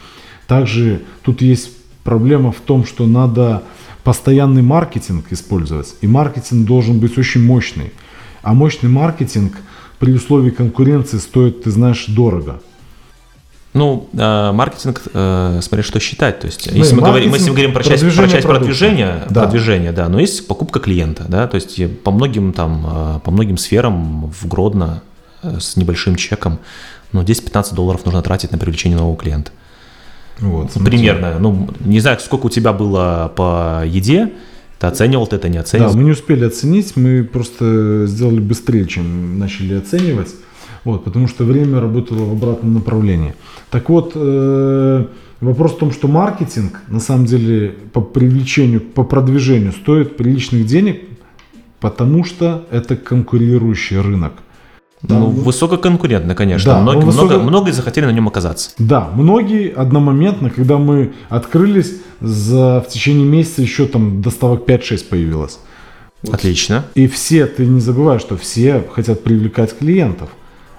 [0.47, 1.71] Также тут есть
[2.03, 3.63] проблема в том, что надо
[4.03, 7.93] постоянный маркетинг использовать, и маркетинг должен быть очень мощный.
[8.43, 9.57] А мощный маркетинг
[9.99, 12.61] при условии конкуренции стоит, ты знаешь, дорого.
[13.75, 16.39] Ну, э, маркетинг, э, смотри, что считать.
[16.39, 18.65] То есть, Ну, если мы говорим, мы говорим про часть, про продвижение часть продукта.
[18.67, 19.43] продвижения, Да.
[19.43, 23.31] продвижения, да, но есть покупка клиента, да, то есть и по многим там, э, по
[23.33, 25.03] многим сферам в Гродно
[25.43, 26.61] э, с небольшим чеком,
[27.13, 29.51] ну, 10-15 долларов нужно тратить на привлечение нового клиента.
[30.39, 30.73] Вот.
[30.73, 31.37] Примерно.
[31.41, 34.33] Ну, не знаю, сколько у тебя было по еде,
[34.79, 35.95] ты оценивал ты это, не Да, оценивал.
[35.95, 40.29] мы не успели оценить, мы просто сделали быстрее, чем начали оценивать,
[40.85, 43.35] вот, потому что время работало в обратном направлении.
[43.71, 45.07] Так вот, э,
[45.41, 51.03] вопрос в том, что маркетинг, на самом деле, по привлечению, по продвижению стоит приличных денег,
[51.81, 54.33] потому что это конкурирующий рынок.
[55.03, 56.73] Да, ну, ну- высококонкурентно, конечно.
[56.73, 58.71] Да, многие, ну, высоко- много, многие захотели на нем оказаться.
[58.79, 65.59] Да, многие одномоментно, когда мы открылись, за, в течение месяца еще там доставок 5-6 появилось.
[66.33, 66.87] Отлично.
[66.95, 70.31] И все, ты не забывай, что все хотят привлекать клиентов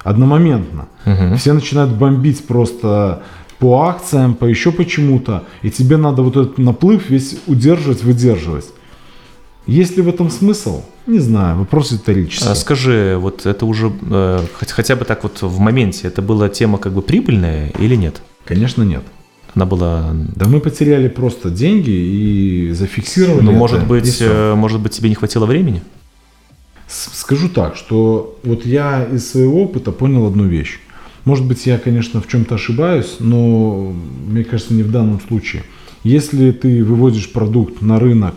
[0.06, 0.88] одномоментно.
[1.06, 1.36] Мгм.
[1.36, 3.24] Все начинают бомбить просто
[3.60, 5.44] по акциям, по еще почему-то.
[5.64, 8.66] И тебе надо вот этот наплыв весь удерживать, выдерживать.
[9.68, 10.84] Есть ли в этом смысл?
[11.08, 12.48] Не знаю, вопрос риторический.
[12.48, 16.50] А Скажи, вот это уже э, хоть- хотя бы так вот в моменте, это была
[16.50, 18.22] тема как бы прибыльная или нет?
[18.46, 19.04] Конечно, нет.
[19.56, 24.92] Она была, Да мы потеряли просто деньги и зафиксировали ну, может быть, э, может быть,
[24.92, 25.82] тебе не хватило времени?
[26.96, 30.80] Скажу так, что вот я из своего опыта понял одну вещь.
[31.26, 33.94] Может быть, я, конечно, в чем-то ошибаюсь, но
[34.28, 35.64] мне кажется, не в данном случае.
[36.04, 38.36] Если ты выводишь продукт на рынок,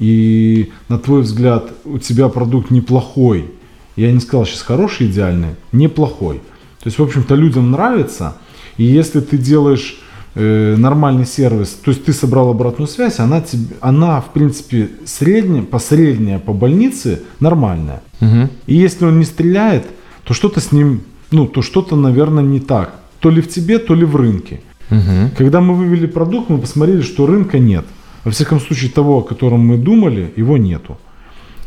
[0.00, 3.50] и на твой взгляд у тебя продукт неплохой,
[3.96, 6.38] я не сказал сейчас хороший, идеальный, неплохой.
[6.80, 8.36] То есть, в общем-то, людям нравится,
[8.76, 9.98] и если ты делаешь
[10.34, 15.62] э, нормальный сервис, то есть ты собрал обратную связь, она, тебе, она в принципе, средняя,
[15.62, 18.02] по средняя по больнице нормальная.
[18.20, 18.50] Мгм.
[18.66, 19.86] И если он не стреляет,
[20.24, 22.94] то что-то с ним, ну, то что-то, наверное, не так.
[23.20, 24.60] То ли в тебе, то ли в рынке.
[24.90, 25.30] Мгм.
[25.38, 27.84] Когда мы вывели продукт, мы посмотрели, что рынка нет.
[28.24, 30.96] Во всяком случае, того, о котором мы думали, его нету.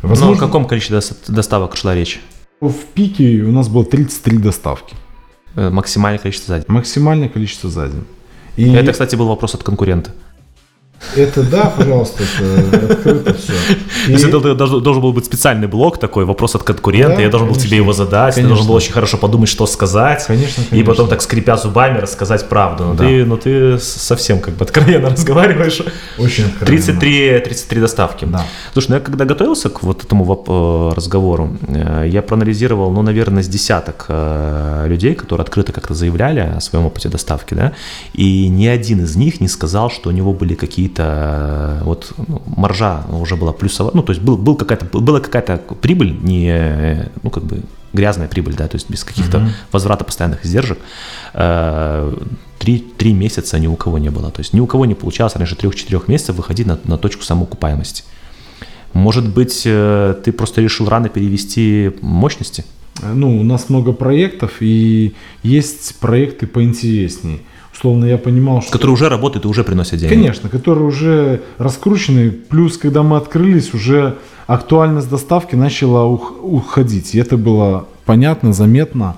[0.04, 2.20] Ну, о Возможно, каком количестве дос- доставок шла речь?
[2.62, 4.96] в пике у нас было 33 доставки.
[5.56, 6.66] Э, Максимальное количество за день.
[6.68, 8.04] Максимальное количество за день.
[8.58, 10.12] И Это, кстати, был вопрос от конкурента.
[11.16, 13.54] Это да, пожалуйста, это открыто все.
[14.06, 17.30] То есть это должен, должен был быть специальный блок такой, вопрос от конкурента, Да, я
[17.30, 17.70] должен был конечно.
[17.70, 18.50] тебе его задать, ты Конечно.
[18.56, 20.92] должен был очень хорошо подумать, что сказать, Конечно, и конечно.
[20.92, 22.86] потом так скрипя зубами рассказать правду.
[22.86, 23.04] Но, Да.
[23.04, 25.82] ты, но ты с- совсем как бы откровенно разговариваешь.
[26.18, 26.84] Очень откровенно.
[26.84, 28.26] 33, 33 доставки.
[28.26, 28.46] Да.
[28.74, 33.44] Слушай, ну я когда готовился к вот этому э, разговору, э, я проанализировал, ну, наверное,
[33.44, 37.74] с десяток э, людей, которые открыто как-то заявляли о своем опыте доставки, да,
[38.14, 40.56] и ни один из них не сказал, что у него были
[40.88, 45.20] какие-то, э, вот, ну, маржа уже была плюсовая, ну, то есть был, был какая-то, была
[45.20, 47.62] какая-то прибыль, не, э, ну, как бы
[47.94, 50.78] грязная прибыль, да, то есть без каких-то возврата постоянных издержек,
[51.40, 52.14] Э,
[52.58, 54.32] три, три месяца ни у кого не было.
[54.32, 58.04] То есть ни у кого не получалось раньше трех-четырех месяцев выходить на, на точку самоокупаемости.
[58.94, 62.66] Может быть, э, ты просто решил рано перевести мощности?
[63.04, 65.14] Ну, у нас много проектов, и
[65.44, 67.44] есть проекты поинтересней.
[67.78, 68.72] Условно, я понимал, что...
[68.72, 70.16] Которые уже работают и уже приносят деньги.
[70.16, 72.32] Конечно, которые уже раскручены.
[72.32, 74.16] Плюс, когда мы открылись, уже
[74.48, 77.14] актуальность доставки начала ух- уходить.
[77.14, 79.16] И это было понятно, заметно.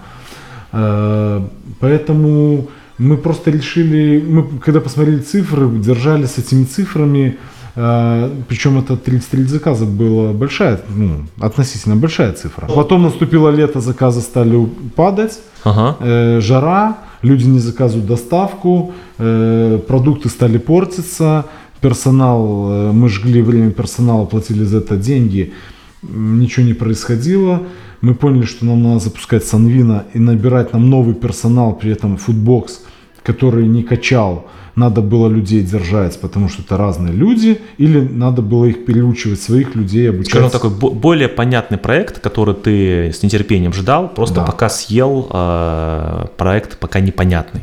[0.74, 1.42] Э,
[1.80, 7.38] Поэтому мы просто решили, мы когда посмотрели цифры, держались с этими цифрами,
[7.76, 12.68] причем это 33 заказа была большая, ну, относительно большая цифра.
[12.68, 14.66] Потом наступило лето, заказы стали
[14.96, 15.98] падать, Ага.
[16.00, 21.46] Э, жара, люди не заказывают доставку, э, продукты стали портиться,
[21.82, 25.54] персонал, э, мы жгли время персонала, платили за это деньги,
[26.02, 27.62] ничего не происходило.
[28.02, 32.82] Мы поняли, что нам надо запускать Санвина и набирать нам новый персонал, при этом футбокс,
[33.24, 34.46] который не качал,
[34.76, 39.76] надо было людей держать, потому что это разные люди, или надо было их переучивать, своих
[39.76, 40.30] людей обучать.
[40.32, 44.46] Скажем, такой бо- более понятный проект, который ты с нетерпением ждал, просто Да.
[44.46, 47.62] пока съел э, проект пока непонятный.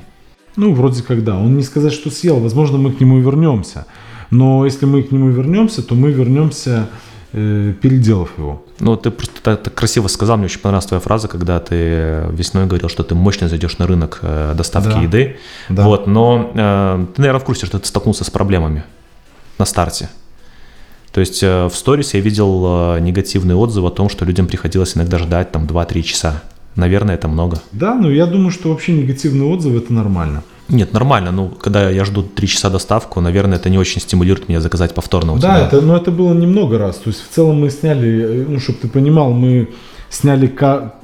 [0.57, 1.37] Ну, вроде как да.
[1.39, 2.39] Он не сказать, что съел.
[2.41, 3.87] Возможно, мы к нему вернемся.
[4.31, 6.89] Но если мы к нему вернемся, то мы вернемся,
[7.33, 8.63] э, переделав его.
[8.81, 12.67] Ну, ты просто так, так красиво сказал, мне очень понравилась твоя фраза, когда ты весной
[12.67, 15.01] говорил, что ты мощно зайдешь на рынок э, доставки Да.
[15.03, 15.37] еды.
[15.69, 15.85] Да.
[15.85, 18.85] Вот, но э, ты, наверное, в курсе, что ты столкнулся с проблемами
[19.59, 20.09] на старте.
[21.13, 24.97] То есть э, в сторис я видел э, негативные отзывы о том, что людям приходилось
[24.97, 26.43] иногда ждать там 2-3 часа.
[26.75, 27.63] Наверное, это много.
[27.73, 30.43] Да, но я думаю, что вообще негативные отзывы это нормально.
[30.69, 31.31] Нет, нормально.
[31.31, 35.33] Ну, когда я жду 3 часа доставку, наверное, это не очень стимулирует меня заказать повторно
[35.33, 35.67] у да, тебя.
[35.67, 36.97] это, но это было немного раз.
[36.97, 39.69] То есть в целом мы сняли, э, ну, чтобы ты понимал, мы
[40.11, 40.53] сняли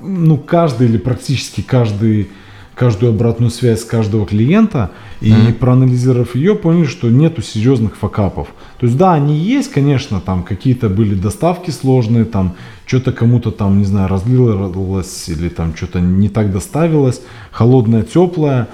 [0.00, 2.28] ну, каждый или практически каждый,
[2.74, 4.90] каждую обратную связь каждого клиента
[5.20, 5.54] и Мгм.
[5.54, 8.48] проанализировав ее, поняли, что нету серьезных факапов.
[8.80, 12.54] То есть да, они есть, конечно, там какие-то были доставки сложные, там
[12.86, 17.20] что-то кому-то там, не знаю, разлилось или там что-то не так доставилось,
[17.52, 18.66] холодное, теплое.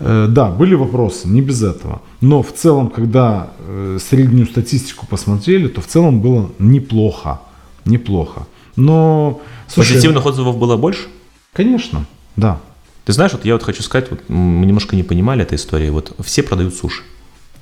[0.00, 2.00] Э, Да, были вопросы, не без этого.
[2.20, 7.40] Но в целом, когда э, среднюю статистику посмотрели, то в целом было неплохо.
[7.84, 8.46] Неплохо.
[8.76, 11.06] Но, слушай, Позитивных отзывов было больше?
[11.52, 12.04] конечно,
[12.36, 12.58] да.
[13.06, 15.88] Ты знаешь, вот я вот хочу сказать, вот мы немножко не понимали этой истории.
[15.90, 17.02] Вот все продают суши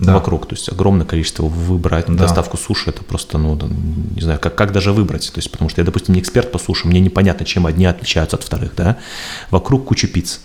[0.01, 0.15] Да.
[0.15, 2.15] вокруг, то есть огромное количество выбрать Да.
[2.15, 3.57] доставку суши, это просто, ну,
[4.17, 6.59] не знаю, как, как даже выбрать, то есть потому что я, допустим, не эксперт по
[6.59, 8.97] суши, мне непонятно, чем одни отличаются от вторых, да,
[9.51, 10.41] вокруг куча пиц.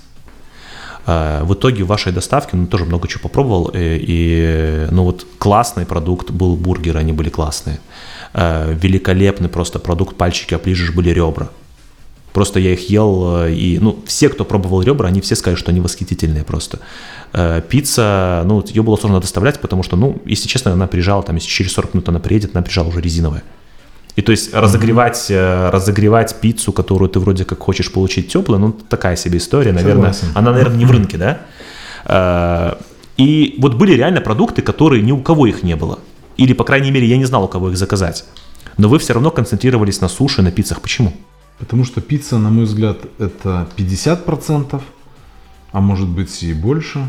[1.11, 5.25] А, В итоге в вашей доставке, ну, тоже много чего попробовал, э, и, ну, вот
[5.39, 7.79] классный продукт был бургер, они были классные.
[8.33, 11.49] Э, Великолепный просто продукт, пальчики оближешь, были ребра.
[12.31, 15.71] Просто я их ел, э, и, ну, все, кто пробовал ребра, они все сказали, что
[15.71, 16.77] они восхитительные просто.
[17.33, 21.37] Э, Пицца, ну, ее было сложно доставлять, потому что, ну, если честно, она приезжала, там,
[21.37, 23.41] если через 40 минут она приедет, она приезжала уже резиновая.
[24.19, 28.71] И то есть разогревать, э, разогревать пиццу, которую ты вроде как хочешь получить теплую, ну,
[28.73, 30.11] такая себе история, наверное.
[30.11, 30.37] Согласен.
[30.37, 31.37] Она, наверное, не в рынке, да?
[32.03, 32.73] Э,
[33.17, 35.99] И вот были реально продукты, которые ни у кого их не было.
[36.35, 38.25] Или, по крайней мере, я не знал, у кого их заказать.
[38.77, 40.81] Но вы все равно концентрировались на суши, на пиццах.
[40.81, 41.13] Почему?
[41.57, 44.81] Потому что пицца, на мой взгляд, это 50%,
[45.71, 46.99] а может быть и больше,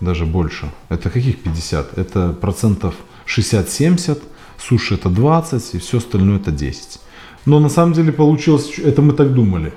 [0.00, 0.66] даже больше.
[0.90, 1.98] Это каких 50?
[1.98, 2.94] Это процентов
[3.26, 4.18] 60-70,
[4.60, 7.00] суши это 20, и все остальное это 10.
[7.46, 9.72] Но на самом деле получилось, это мы так думали,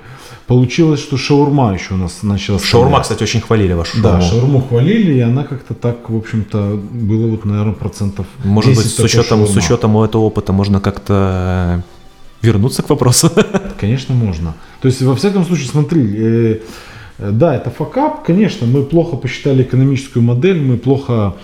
[0.46, 3.02] получилось, что шаурма еще у нас начала Шаурма, стоять.
[3.02, 4.28] кстати, очень хвалили вашу Да, шаурму.
[4.30, 8.92] шаурму хвалили, и она как-то так, в общем-то, было вот, наверное, процентов Может 10 быть,
[8.94, 9.64] с учетом, с шаурма.
[9.64, 11.82] учетом этого опыта можно как-то
[12.42, 13.30] вернуться к вопросу.
[13.80, 14.54] Конечно, можно.
[14.80, 16.58] То есть, во всяком случае, смотри, э,
[17.18, 21.40] э, да, это факап, конечно, мы плохо посчитали экономическую модель, мы плохо э,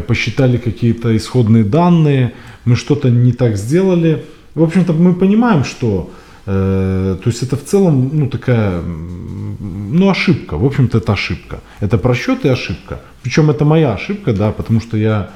[0.00, 2.32] посчитали какие-то исходные данные,
[2.64, 4.24] мы что-то не так сделали.
[4.54, 6.10] В общем-то, мы понимаем, что
[6.46, 10.56] э, то есть это в целом, ну, такая, ну, ошибка.
[10.56, 11.60] В общем-то, это ошибка.
[11.80, 13.00] Это просчет и ошибка.
[13.22, 15.30] Причем это моя ошибка, да, потому что я,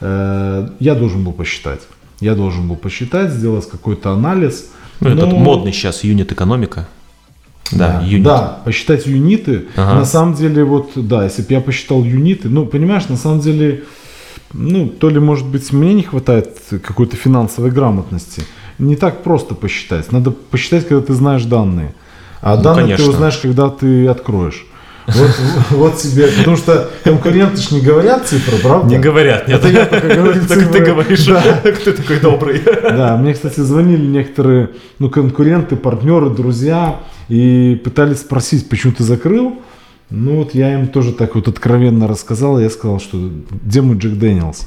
[0.00, 1.80] э, я должен был посчитать.
[2.20, 4.70] Я должен был посчитать, сделать какой-то анализ.
[5.00, 6.86] Ну, этот но- модный сейчас юнит экономика.
[7.72, 8.24] Да, юнит.
[8.24, 9.66] да, посчитать юниты.
[9.76, 9.94] Ага.
[10.00, 13.84] На самом деле, вот, да, если бы я посчитал юниты, ну, понимаешь, на самом деле,
[14.52, 18.42] ну, то ли, может быть, мне не хватает какой-то финансовой грамотности.
[18.78, 20.12] Не так просто посчитать.
[20.12, 21.94] Надо посчитать, когда ты знаешь данные.
[22.40, 23.04] А Ну, данные конечно.
[23.06, 24.66] ты узнаешь, когда ты откроешь.
[25.06, 25.30] Вот,
[25.70, 28.88] вот тебе, потому что конкуренты ж не говорят цифры, правда?
[28.88, 29.58] Не говорят, нет.
[29.58, 30.84] Это я только говорю Так ты цифры.
[30.86, 31.42] говоришь, Да.
[31.62, 32.62] ты такой добрый.
[32.64, 39.56] Да, мне, кстати, звонили некоторые ну, конкуренты, партнеры, друзья и пытались спросить, почему ты закрыл.
[40.10, 42.58] Ну вот я им тоже так вот откровенно рассказал.
[42.58, 43.30] Я сказал, что
[43.64, 44.66] где мой Jack Daniel's?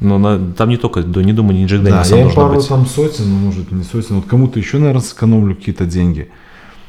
[0.00, 2.32] Ну, на- там не только, да, не думаю, не Джек Да, Daniel's ом я им
[2.34, 2.68] пару быть.
[2.68, 4.16] там сотен, ну может не сотен.
[4.16, 6.28] Вот кому-то еще, наверное, сэкономлю какие-то деньги.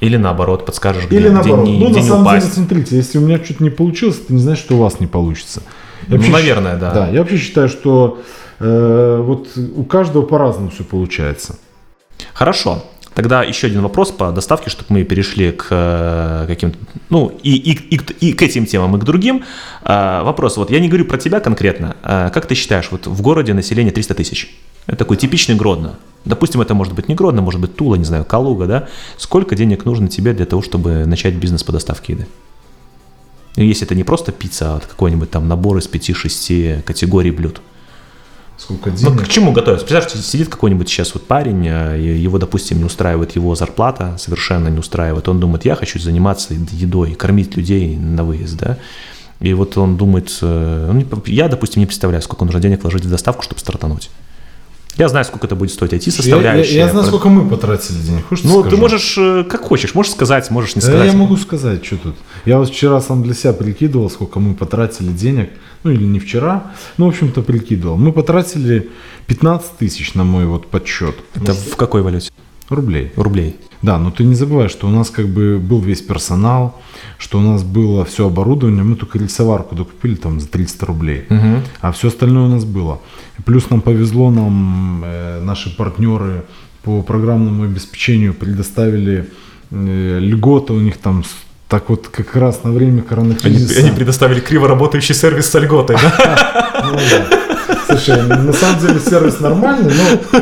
[0.05, 1.65] Или наоборот, подскажешь, где, Или где наоборот.
[1.65, 2.45] не, ну, где на самом упасть.
[2.45, 5.07] деле, смотрите, если у меня что-то не получилось, это не значит, что у вас не
[5.07, 5.61] получится.
[6.03, 6.91] Я Ну, вообще наверное, да.
[6.91, 8.19] Да, я вообще считаю, что
[8.59, 11.55] э, вот у каждого по-разному все получается.
[12.33, 12.83] Хорошо.
[13.15, 16.77] Тогда еще один вопрос по доставке, чтобы мы перешли к э, каким-то,
[17.09, 19.45] ну, и, и, и, и к этим темам, и к другим.
[19.83, 21.95] А, вопрос, вот я не говорю про тебя конкретно.
[22.03, 24.53] А как ты считаешь, вот в городе население 300 тысяч?
[24.85, 25.97] Это такой типичный Гродно.
[26.25, 28.87] Допустим, это может быть не Гродно, может быть Тула, не знаю, Калуга, да?
[29.17, 32.27] Сколько денег нужно тебе для того, чтобы начать бизнес по доставке еды?
[33.55, 37.61] Ну, Если это не просто пицца, а какой-нибудь там набор из 5-6 категорий блюд.
[38.57, 39.25] Сколько Ну, денег?
[39.25, 39.85] к чему готовиться?
[39.85, 44.79] Представляешь, сидит какой-нибудь сейчас вот парень, э, его, допустим, не устраивает его зарплата, совершенно не
[44.79, 45.27] устраивает.
[45.27, 48.77] Он думает, я хочу заниматься едой, кормить людей на выезд, да?
[49.41, 53.09] И вот он думает, э, ну, я, допустим, не представляю, сколько нужно денег вложить в
[53.09, 54.09] доставку, чтобы стартануть.
[54.97, 56.75] Я знаю, сколько это будет стоить Я, я- IT-составляющая.
[56.77, 58.27] я знаю, сколько мы потратили денег.
[58.27, 58.69] Хочешь, Ну, скажу?
[58.75, 61.11] ты можешь, э, как хочешь, можешь сказать, можешь не Да сказать.
[61.11, 62.15] я могу сказать, что тут.
[62.45, 65.49] Я вот вчера сам для себя прикидывал, сколько мы потратили денег.
[65.83, 66.71] Ну или не вчера.
[66.97, 67.97] Ну, в общем-то, прикидывал.
[67.97, 68.89] Мы потратили
[69.27, 71.15] 15 тысяч на мой вот подсчет.
[71.35, 72.31] Это в какой валюте?
[72.69, 73.11] Рублей.
[73.15, 73.57] Рублей.
[73.81, 76.81] Да, но ты не забывай, что у нас как бы был весь персонал,
[77.19, 78.83] что у нас было все оборудование.
[78.83, 81.25] Мы только рельсоварку докупили там за 300 рублей.
[81.29, 81.61] Мгм.
[81.81, 82.99] А все остальное у нас было.
[83.45, 86.45] Плюс нам повезло, нам э, наши партнеры
[86.83, 89.29] по программному обеспечению предоставили
[89.71, 91.23] э, льготы у них там
[91.67, 93.79] так вот как раз на время Они, коронакризиса.
[93.79, 97.41] они предоставили криво работающий сервис с льготой, да?
[97.87, 97.97] Да.
[97.97, 100.39] Слушай, на самом деле сервис нормальный, но,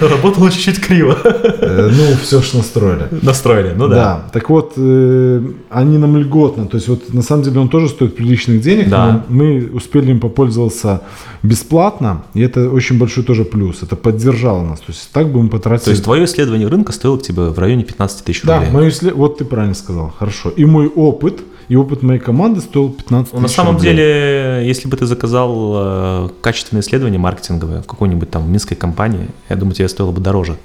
[0.08, 1.16] Работало чуть-чуть криво.
[1.24, 3.08] э, ну, все ж настроили.
[3.22, 3.94] Настроили, ну Да.
[3.94, 4.24] да.
[4.32, 8.16] так вот, э, они нам льготно, то есть вот на самом деле он тоже стоит
[8.16, 9.06] приличных денег, Да.
[9.06, 11.02] но мы успели им попользоваться
[11.42, 15.48] бесплатно, и это очень большой тоже плюс, это поддержало нас, то есть так бы мы
[15.48, 15.84] потратили...
[15.86, 18.72] То есть твое исследование рынка стоило тебе в районе 15 тысяч да, рублей.
[18.72, 20.50] мое исслед- вот ты правильно сказал, хорошо.
[20.50, 23.90] И мой опыт, и опыт моей команды стоил 15 Ну, На тысяч самом рублей.
[23.92, 29.56] деле, если бы ты заказал э, качественное исследование маркетинговое в какой-нибудь там минской компании, я
[29.56, 30.56] думаю, тебе стоило бы дороже.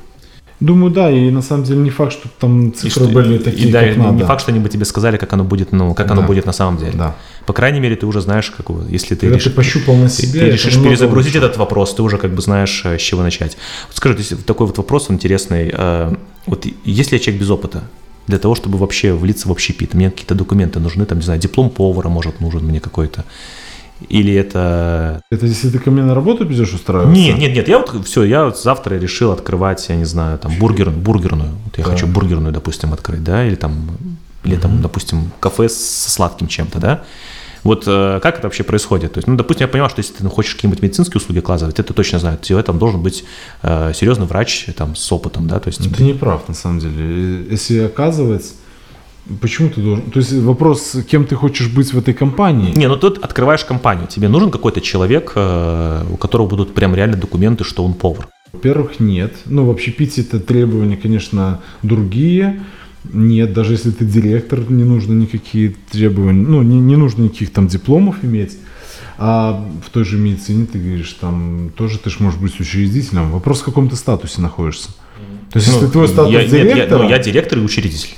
[0.59, 3.39] Думаю, да, и на самом деле не факт, что там И цифры что- были и
[3.39, 4.13] такие, да, как и надо.
[4.13, 6.27] не факт, что они бы тебе сказали, как оно будет, ну, как оно Да.
[6.27, 6.91] будет на самом деле.
[6.95, 7.15] Да.
[7.47, 10.13] По крайней мере, ты уже знаешь, как, если ты Когда решишь, ты пощупал на ты-
[10.21, 11.45] себе, ты это решишь перезагрузить лучше.
[11.47, 13.57] этот вопрос, ты уже как бы знаешь, э, с чего начать.
[13.87, 15.71] Вот скажи, такой вот вопрос интересный.
[15.75, 16.13] э,
[16.47, 17.83] Вот если я человек без опыта,
[18.28, 21.69] для того, чтобы вообще влиться в общепит, мне какие-то документы нужны, там, не знаю, диплом
[21.69, 23.26] повара, может, нужен мне какой-то.
[24.09, 25.22] Или это...
[25.30, 27.13] Это если ты ко мне на работу придешь устраиваться?
[27.13, 30.51] Нет, нет, нет, я вот все, я вот завтра решил открывать, я не знаю, там,
[30.59, 31.51] бургер, бургерную.
[31.65, 31.91] Вот я Да.
[31.91, 33.89] хочу бургерную, допустим, открыть, да, или там,
[34.43, 37.03] или там, допустим, кафе со сладким чем-то, да.
[37.64, 39.14] Вот э, как это вообще происходит?
[39.14, 41.93] То есть, ну, допустим, я понимаю, что если ты хочешь какие-нибудь медицинские услуги оказывать, это
[41.93, 43.24] точно знаю, тебе там должен быть
[43.62, 46.80] э, серьезный врач там с опытом, да, то есть Ну, Ты не прав, на самом
[46.80, 46.95] деле.
[46.97, 48.53] Э, Если оказывается,
[49.41, 50.12] почему ты должен...
[50.12, 52.74] То есть вопрос, кем ты хочешь быть в этой компании?
[52.76, 57.18] Не, ну тут открываешь компанию, тебе нужен какой-то человек, э, у которого будут прям реально
[57.18, 58.28] документы, что он повар.
[58.53, 59.34] Во-первых, нет.
[59.45, 62.62] Ну, в общепите это требования, конечно, другие.
[63.11, 67.67] Нет, даже если ты директор, не нужно никакие требования, ну, не, не нужно никаких там
[67.67, 68.57] дипломов иметь.
[69.17, 73.31] А в той же медицине ты говоришь, там тоже ты ж можешь быть учредителем.
[73.31, 74.89] Вопрос, в каком ты статусе находишься.
[75.51, 77.03] То есть, если Ну, твой статус я, нет, я- директора...
[77.03, 78.15] ну, я директор и учредитель.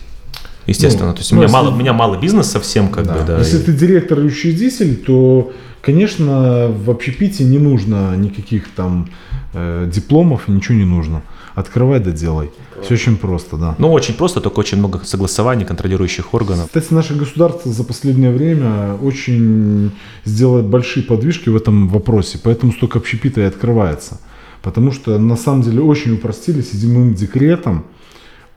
[0.67, 1.07] Естественно.
[1.07, 3.13] Ну, то есть ну, у, меня если- мало, у меня мало бизнес совсем, как Да.
[3.15, 3.39] бы, да.
[3.39, 9.09] Если и- ты директор и учредитель, то, конечно, в общепите не нужно никаких там
[9.53, 11.21] э, дипломов, ничего не нужно.
[11.55, 12.51] Открывай да делай.
[12.81, 13.75] Все очень просто, да.
[13.77, 16.65] Ну, очень просто, только очень много согласований контролирующих органов.
[16.67, 19.91] Кстати, наше государство за последнее время очень
[20.25, 24.19] сделает большие подвижки в этом вопросе, поэтому столько общепита и открывается.
[24.61, 27.85] Потому что на самом деле очень упростили седьмым декретом,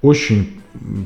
[0.03, 0.61] очень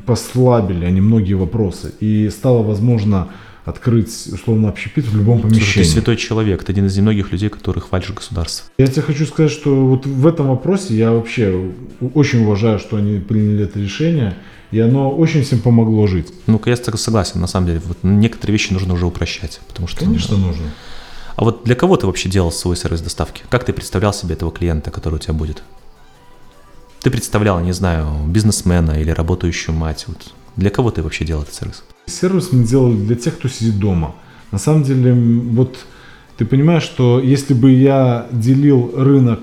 [0.06, 3.28] послабили они многие вопросы, и стало возможно
[3.64, 5.88] открыть условно общепит в любом Слушай, ты помещении.
[5.88, 8.70] святой человек, ты один из немногих людей, который хвалишь государство.
[8.78, 11.72] Я тебе хочу сказать, что вот в этом вопросе я вообще
[12.14, 14.36] очень уважаю, что они приняли это решение,
[14.70, 16.32] и оно очень всем помогло жить.
[16.46, 17.82] Ну-ка, я с тобой согласен, на самом деле.
[17.84, 20.00] Вот некоторые вещи нужно уже упрощать, потому что...
[20.00, 20.64] Конечно, нужно.
[21.36, 23.42] А вот для кого ты вообще делал свой сервис доставки?
[23.48, 25.62] Как ты представлял себе этого клиента, который у тебя будет?
[27.00, 30.04] Ты представлял, не знаю, бизнесмена или работающую мать.
[30.06, 31.82] Вот для кого ты вообще делал этот сервис?
[32.10, 34.14] Сервис мы делали для тех, кто сидит дома.
[34.52, 35.76] На самом деле, вот
[36.36, 39.40] ты понимаешь, что если бы я делил рынок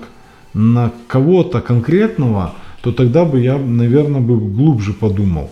[0.54, 5.50] на кого-то конкретного, то тогда бы я, наверное, бы глубже подумал.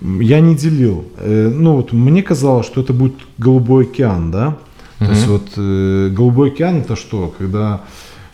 [0.00, 1.04] Я не делил.
[1.18, 4.56] Э, Ну вот мне казалось, что это будет голубой океан, да?
[4.98, 7.34] То есть вот э, голубой океан это что?
[7.38, 7.82] Когда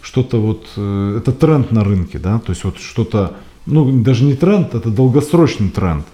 [0.02, 2.38] что-то вот э, это тренд на рынке, да?
[2.38, 6.06] То есть вот что-то, ну даже не тренд, это долгосрочный тренд.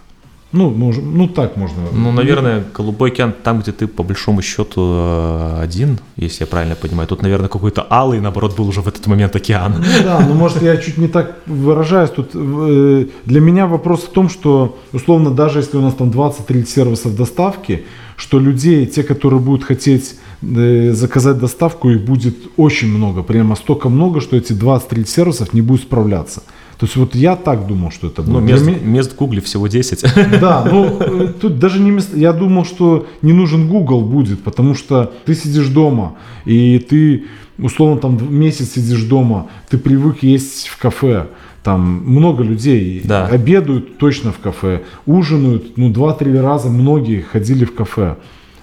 [0.53, 1.77] Ну, мож- ну так можно.
[1.93, 6.77] Ну, наверное, Голубой океан там, где ты по большому счету э, один, если я правильно
[6.77, 7.09] понимаю.
[7.09, 9.75] Тут, наверное, какой-то алый, наоборот, был уже в этот момент океан.
[9.79, 12.11] Ну да, ну может я чуть не так выражаюсь.
[12.11, 16.67] Тут э, для меня вопрос в том, что условно даже если у нас там 20-30
[16.67, 17.85] сервисов доставки,
[18.17, 23.89] что людей, те, которые будут хотеть э, заказать доставку, их будет очень много, прямо столько
[23.89, 26.43] много, что эти 20-30 сервисов не будут справляться.
[26.79, 28.33] То есть вот я так думал, что это будет.
[28.35, 30.05] Ну, мест, меня- мест в Гугле всего 10.
[30.41, 32.19] Да, ну э, тут даже не место.
[32.19, 37.25] Я думал, что не нужен Google будет, потому что ты сидишь дома, и ты,
[37.59, 41.29] условно, там месяц сидишь дома, ты привык есть в кафе.
[41.63, 43.27] Там много людей Да.
[43.27, 48.17] обедают точно в кафе, ужинают, ну, два-три раза многие ходили в кафе.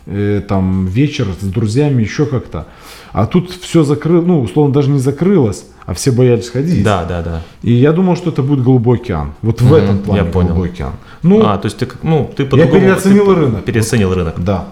[0.06, 2.68] Э, там вечер с друзьями, еще как-то.
[3.12, 6.84] А тут все закрылось, ну, условно, даже не закрылось, а все боялись ходить.
[6.84, 7.42] Да, да, да.
[7.62, 9.34] И я думал, что это будет голубой океан.
[9.42, 10.50] Вот в Мгм, этом плане я понял.
[10.50, 10.94] голубой океан.
[11.24, 12.80] Ну, а, то есть ты, ну, ты по-другому...
[12.82, 13.66] переоценил ты рынок.
[13.66, 14.36] Переоценил рынок.
[14.44, 14.68] да.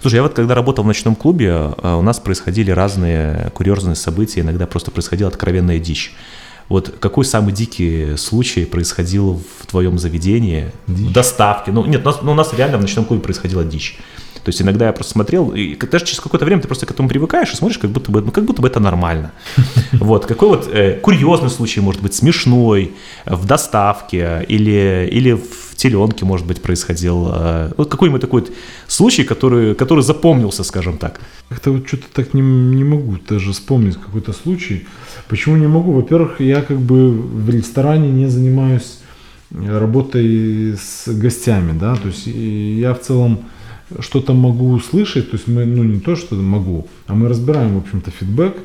[0.00, 4.42] Слушай, я вот когда работал в ночном клубе, э, у нас происходили разные курьезные события,
[4.42, 6.14] иногда просто происходила откровенная дичь.
[6.68, 11.72] Вот какой самый дикий случай происходил в твоем заведении, в доставке?
[11.72, 13.98] Ну, нет, у нас, ну, у нас реально в ночном клубе происходила дичь.
[14.48, 17.06] То есть иногда я просто смотрел, и даже через какое-то время ты просто к этому
[17.06, 19.32] привыкаешь и смотришь, как будто бы, ну, как будто бы это нормально.
[19.92, 22.92] Вот, какой вот э, курьезный случай может быть, смешной,
[23.26, 27.28] в доставке или, или в теленке, может быть, происходил.
[27.30, 28.52] э, Вот какой-нибудь такой вот
[28.86, 31.20] случай, который, который запомнился, скажем так.
[31.50, 34.86] Как-то вот что-то так не, не могу даже вспомнить какой-то случай.
[35.28, 35.92] Почему не могу?
[35.92, 39.00] Во-первых, я как бы в ресторане не занимаюсь
[39.50, 43.40] э, работой с гостями, да, то есть я в целом
[44.00, 47.78] что-то могу услышать, то есть мы, ну не то, что могу, а мы разбираем, в
[47.78, 48.56] общем-то, фидбэк.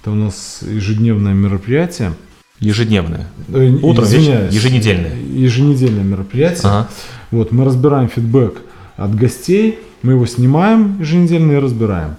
[0.00, 2.12] Это у нас ежедневное мероприятие.
[2.58, 3.28] Ежедневное.
[3.48, 5.14] Э, Утром, вечером, еженедельное.
[5.16, 6.70] Еженедельное мероприятие.
[6.70, 6.88] Ага.
[7.30, 8.62] Вот, мы разбираем фидбэк
[8.96, 12.16] от гостей, мы его снимаем еженедельно и разбираем.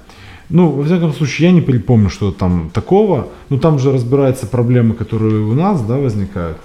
[0.50, 3.30] Ну, во всяком случае, я не припомню, что там такого.
[3.50, 6.58] Ну, там же разбираются проблемы, которые у нас, да, возникают.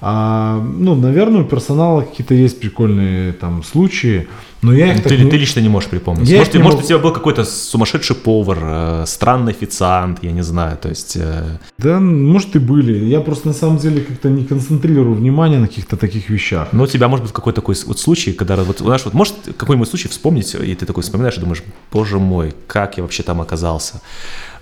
[0.00, 4.28] А, ну, наверное, у персонала какие-то есть прикольные там случаи,
[4.62, 6.28] но я их Ты, не- ты лично не можешь припомнить.
[6.28, 6.84] Я может, может могу.
[6.84, 10.78] у тебя был какой-то сумасшедший повар, э, странный официант, я не знаю.
[10.78, 13.04] То есть, э, Да, может и были.
[13.04, 16.68] Я просто на самом деле как-то не концентрирую внимание на каких-то таких вещах.
[16.72, 19.88] ну, у тебя может быть какой-то такой вот случай, когда вот, знаешь, вот может какой-нибудь
[19.88, 24.00] случай вспомнить, и ты такой вспоминаешь и думаешь, боже мой, как я вообще там оказался.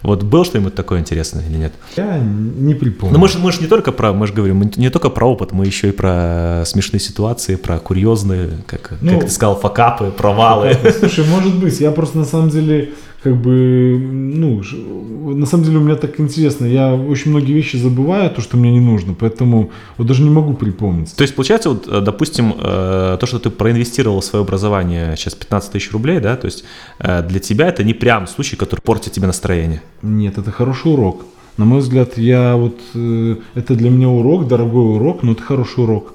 [0.02, 1.72] Вот был что-нибудь такое интересное или нет?
[1.96, 3.14] Я не припомню.
[3.14, 5.52] Ну, мы же, мы не только про, мы же говорим, мы не только про опыт,
[5.52, 10.76] мы еще и про смешные ситуации, про курьезные, как, Ну, как ты сказал, факапы, провалы.
[10.98, 12.92] Слушай, может быть, я просто на самом деле,
[13.22, 14.62] как бы, ну,
[15.34, 18.72] на самом деле у меня так интересно, я очень многие вещи забываю, то, что мне
[18.72, 21.14] не нужно, поэтому вот даже не могу припомнить.
[21.14, 25.34] То есть, получается, вот, э, допустим, э, то, что ты проинвестировал в свое образование сейчас
[25.34, 26.64] 15 тысяч рублей, да, то есть
[26.98, 29.82] э, для тебя это не прям случай, который портит тебе настроение.
[30.02, 31.24] Нет, это хороший урок.
[31.58, 36.14] На мой взгляд, я вот, это для меня урок, дорогой урок, но это хороший урок.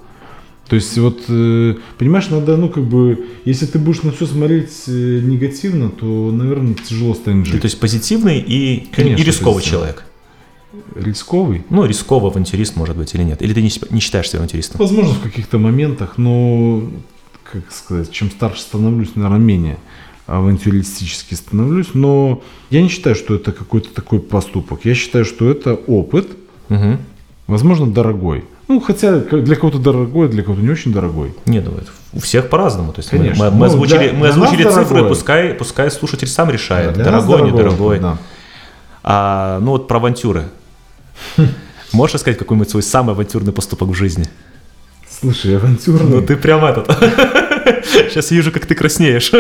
[0.70, 4.72] То есть вот, э, понимаешь, надо, ну, как бы, если ты будешь на все смотреть
[4.88, 7.61] э, негативно, то, наверное, тяжело станет Ты, жить.
[7.61, 9.80] то есть позитивный и, Конечно, и рисковый позитивный.
[9.80, 10.03] человек.
[10.95, 11.63] Рисковый?
[11.70, 13.41] Ну, рисковый авантюрист, может быть, или нет.
[13.41, 14.78] Или ты не, не считаешь себя авантюристом?
[14.80, 16.84] Возможно, в каких-то моментах, но,
[17.51, 19.78] как сказать, чем старше становлюсь, наверное, менее
[20.26, 21.88] авантюристически становлюсь.
[21.93, 24.82] Но я не считаю, что это какой-то такой поступок.
[24.84, 26.28] Я считаю, что это опыт,
[26.68, 26.99] Мгм.
[27.47, 28.43] возможно, дорогой.
[28.68, 31.34] Ну, хотя для кого-то дорогой, для кого-то не очень дорогой.
[31.45, 31.72] Не, ну,
[32.13, 32.91] у всех по-разному.
[32.91, 33.45] То есть Конечно.
[33.45, 35.09] мы, мы Ну, озвучили, для- мы для озвучили цифры, дорогое.
[35.09, 37.99] пускай, пускай слушатель сам решает, нас дорогой, дорогой, недорогой.
[37.99, 38.18] да.
[39.03, 40.43] А, ну вот про авантюры.
[41.93, 44.26] Можешь рассказать какой-нибудь свой самый авантюрный поступок в жизни?
[45.09, 46.18] Слушай, авантюрный.
[46.20, 46.88] Ну ты прям этот.
[48.09, 49.32] Сейчас вижу, как ты краснеешь.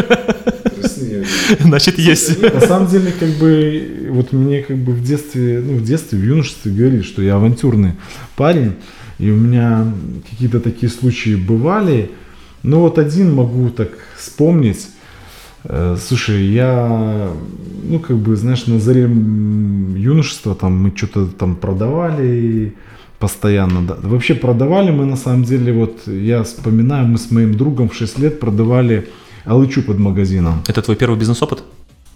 [1.59, 2.41] Значит, есть.
[2.41, 6.23] На самом деле, как бы, вот мне как бы в детстве, ну, в детстве, в
[6.23, 7.93] юношестве говорили, что я авантюрный
[8.35, 8.75] парень,
[9.19, 9.85] и у меня
[10.29, 12.11] какие-то такие случаи бывали.
[12.63, 14.87] Но вот один могу так вспомнить.
[15.63, 17.29] Э, Слушай, я,
[17.83, 22.73] ну, как бы, знаешь, на заре юношества там мы что-то там продавали
[23.19, 23.81] постоянно.
[23.87, 23.97] Да.
[24.01, 28.19] Вообще продавали мы, на самом деле, вот я вспоминаю, мы с моим другом в 6
[28.19, 29.09] лет продавали
[29.45, 30.61] алычу под магазином.
[30.67, 31.63] Это твой первый бизнес-опыт?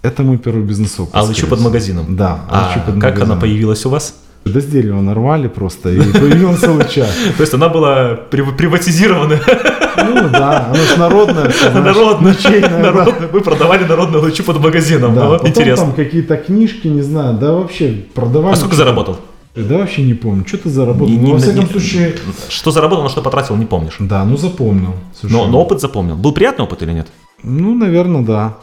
[0.04, 1.16] Это мой первый бизнес-опыт.
[1.16, 2.16] Алычу под магазином?
[2.16, 3.40] Да, А под как она магазином.
[3.40, 4.16] появилась у вас?
[4.46, 7.06] Да с дерева нарвали просто, и появилась алыча.
[7.38, 9.40] То есть она была прив- приватизирована,
[9.98, 11.52] Ну да, она же народная.
[11.74, 12.36] народная,
[12.80, 13.28] народная.
[13.32, 15.14] Вы продавали народную лучу под магазином.
[15.16, 15.86] Да, Ну, потом Интересно.
[15.86, 18.54] там какие-то книжки, не знаю, да вообще продавали.
[18.54, 19.18] А сколько заработал?
[19.56, 21.10] Да вообще не помню, что ты заработал.
[21.10, 22.16] Не- не- во всяком не- случае,
[22.50, 23.96] Что заработал, на что потратил, не помнишь.
[24.00, 24.96] да, ну запомнил.
[25.24, 26.16] Но, но опыт запомнил.
[26.16, 27.08] Был приятный опыт или нет?
[27.44, 28.54] Ну, наверное, да.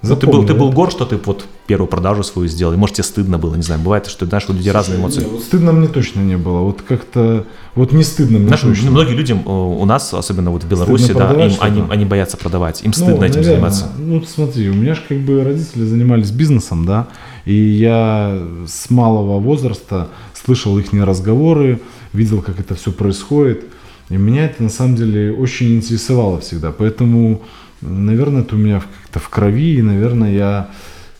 [0.00, 0.46] Ну, ты, был, Запомнил.
[0.46, 2.72] ты был горд, что ты вот первую продажу свою сделал.
[2.72, 3.80] И, может, тебе стыдно было, не знаю.
[3.80, 5.22] Бывает, что, знаешь, у людей разные эмоции.
[5.22, 6.60] Не, вот стыдно мне точно не было.
[6.60, 7.44] Вот как-то,
[7.74, 8.92] вот не стыдно мне Знаешь, точно.
[8.92, 12.36] многие люди э, у нас, особенно вот в Беларуси, Стыдно да, им, они, они боятся
[12.36, 12.82] продавать.
[12.82, 13.44] Им Ну, стыдно этим наверное.
[13.44, 13.88] заниматься.
[13.98, 17.08] Ну, смотри, у меня же как бы родители занимались бизнесом, да,
[17.44, 21.80] и я с малого возраста слышал их разговоры,
[22.12, 23.64] видел, как это все происходит,
[24.10, 27.42] и меня это на самом деле очень интересовало всегда, поэтому,
[27.80, 30.70] наверное, это у меня как-то в крови, и, наверное, я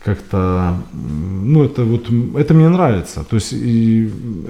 [0.03, 2.07] как-то, ну, это вот,
[2.37, 4.09] это мне нравится, то есть, и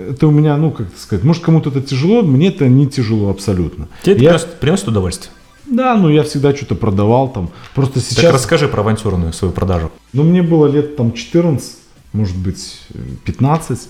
[0.09, 3.87] это у меня, ну, как сказать, может, кому-то это тяжело, мне это не тяжело абсолютно.
[4.03, 5.31] Тебе это Я- приносит, приносит удовольствие.
[5.65, 8.23] да, ну, я всегда что-то продавал там, просто сейчас...
[8.25, 9.91] Так расскажи про авантюрную свою продажу.
[10.13, 11.77] Ну, мне было лет там 14,
[12.13, 13.89] может быть, э, 15.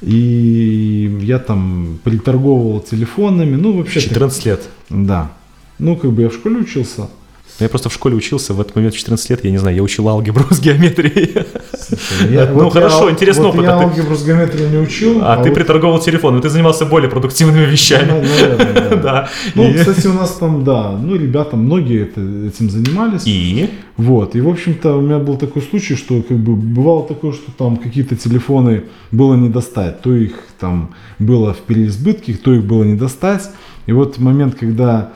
[0.00, 3.56] И я там приторговывал телефонами.
[3.56, 4.00] Ну, вообще...
[4.00, 4.62] 14 лет.
[4.90, 5.32] Да.
[5.78, 7.08] Ну, как бы я в школе учился.
[7.60, 9.82] Я просто в школе учился, в этот момент в 14 лет, я не знаю, я
[9.82, 11.34] учил алгебру с геометрией.
[11.76, 14.70] Слушай, я- Ну, вот я- хорошо, интересный вот опыт, Я а ты- алгебру с геометрией
[14.70, 15.18] не учил.
[15.22, 18.10] А ты вот- приторговал телефон, и ты занимался более продуктивными Ну, вещами.
[18.12, 18.96] наверное, да.
[19.08, 19.28] Да.
[19.56, 23.22] Ну, И- кстати, у нас там, да, ну, ребята, многие это- этим занимались.
[23.26, 23.68] И?
[23.96, 27.50] Вот, и, в общем-то, у меня был такой случай, что, как бы, бывало такое, что
[27.56, 32.84] там какие-то телефоны было не достать, то их там было в переизбытке, то их было
[32.84, 33.50] не достать.
[33.86, 35.10] И вот момент, когда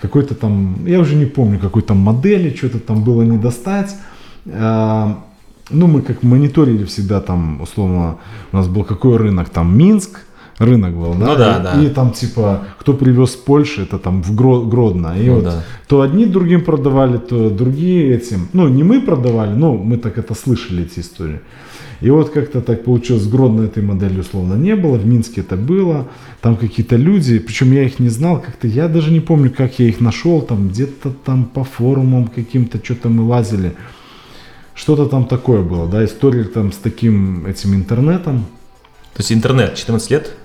[0.00, 3.96] какой-то там, я уже не помню, какой там модели, что-то там было не достать,
[4.46, 5.18] а,
[5.70, 8.16] ну, мы как мониторили всегда там, условно,
[8.52, 10.20] у нас был какой рынок, там Минск,
[10.58, 11.26] рынок был, да?
[11.26, 11.82] Ну да, и, да.
[11.82, 15.14] и там типа, кто привез с Польши, это там в Гро- Гродно.
[15.16, 15.62] И Ну вот да.
[15.86, 18.48] то одни другим продавали, то другие этим.
[18.52, 21.40] Ну, не мы продавали, но мы так это слышали, эти истории.
[22.00, 26.08] И вот как-то так получилось, Гродно этой модели условно не было, в Минске это было,
[26.40, 29.88] там какие-то люди, причем я их не знал, как-то я даже не помню, как я
[29.88, 33.74] их нашел, там где-то там по форумам каким-то, что-то мы лазили.
[34.74, 38.46] Что-то там такое было, да, история там с таким этим интернетом.
[39.14, 40.36] То есть интернет, 14 лет?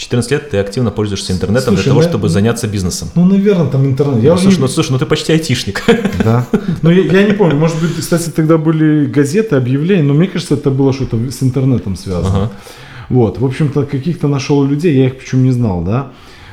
[0.00, 3.08] 14 лет ты активно пользуешься интернетом Слушай, для того, ну, чтобы заняться бизнесом.
[3.14, 4.22] Ну, наверное, там интернет.
[4.22, 5.84] Я Ну, уже слушай, ну, слушай, ну ты почти айтишник.
[6.24, 6.46] Да.
[6.82, 10.54] Ну, я, я не помню, может быть, кстати, тогда были газеты, объявления, но мне кажется,
[10.54, 12.44] это было что-то с интернетом связано.
[12.44, 12.50] Ага.
[13.10, 16.12] Вот, в общем-то, каких-то нашел людей, я их причем не знал, да.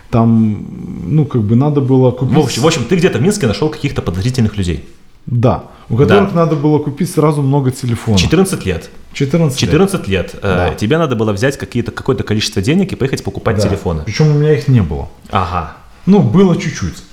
[0.09, 0.65] Там,
[1.07, 2.35] ну, как бы надо было купить...
[2.35, 4.83] В общем, в общем, ты где-то в Минске нашел каких-то подозрительных людей.
[5.25, 8.19] Да, у которых надо было купить сразу много телефонов.
[8.19, 8.89] 14 лет.
[9.17, 9.71] 14 лет.
[9.71, 10.35] 14 лет.
[10.35, 10.75] Э, Да.
[10.75, 13.63] Тебе надо было взять какие-то, какое-то количество денег и поехать покупать Да.
[13.63, 14.03] телефоны.
[14.05, 15.09] Причем у меня их не было.
[15.31, 15.75] Ага.
[16.05, 17.03] Ну, было чуть-чуть.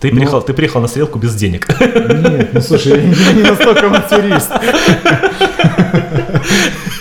[0.00, 1.66] Ты, Ну- приехал, ты приехал на стрелку без денег.
[1.80, 4.50] Нет, ну слушай, я не, настолько авантюрист.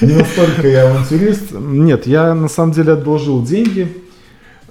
[0.02, 1.52] Не настолько я авантюрист.
[1.52, 3.88] Нет, я на самом деле одолжил деньги.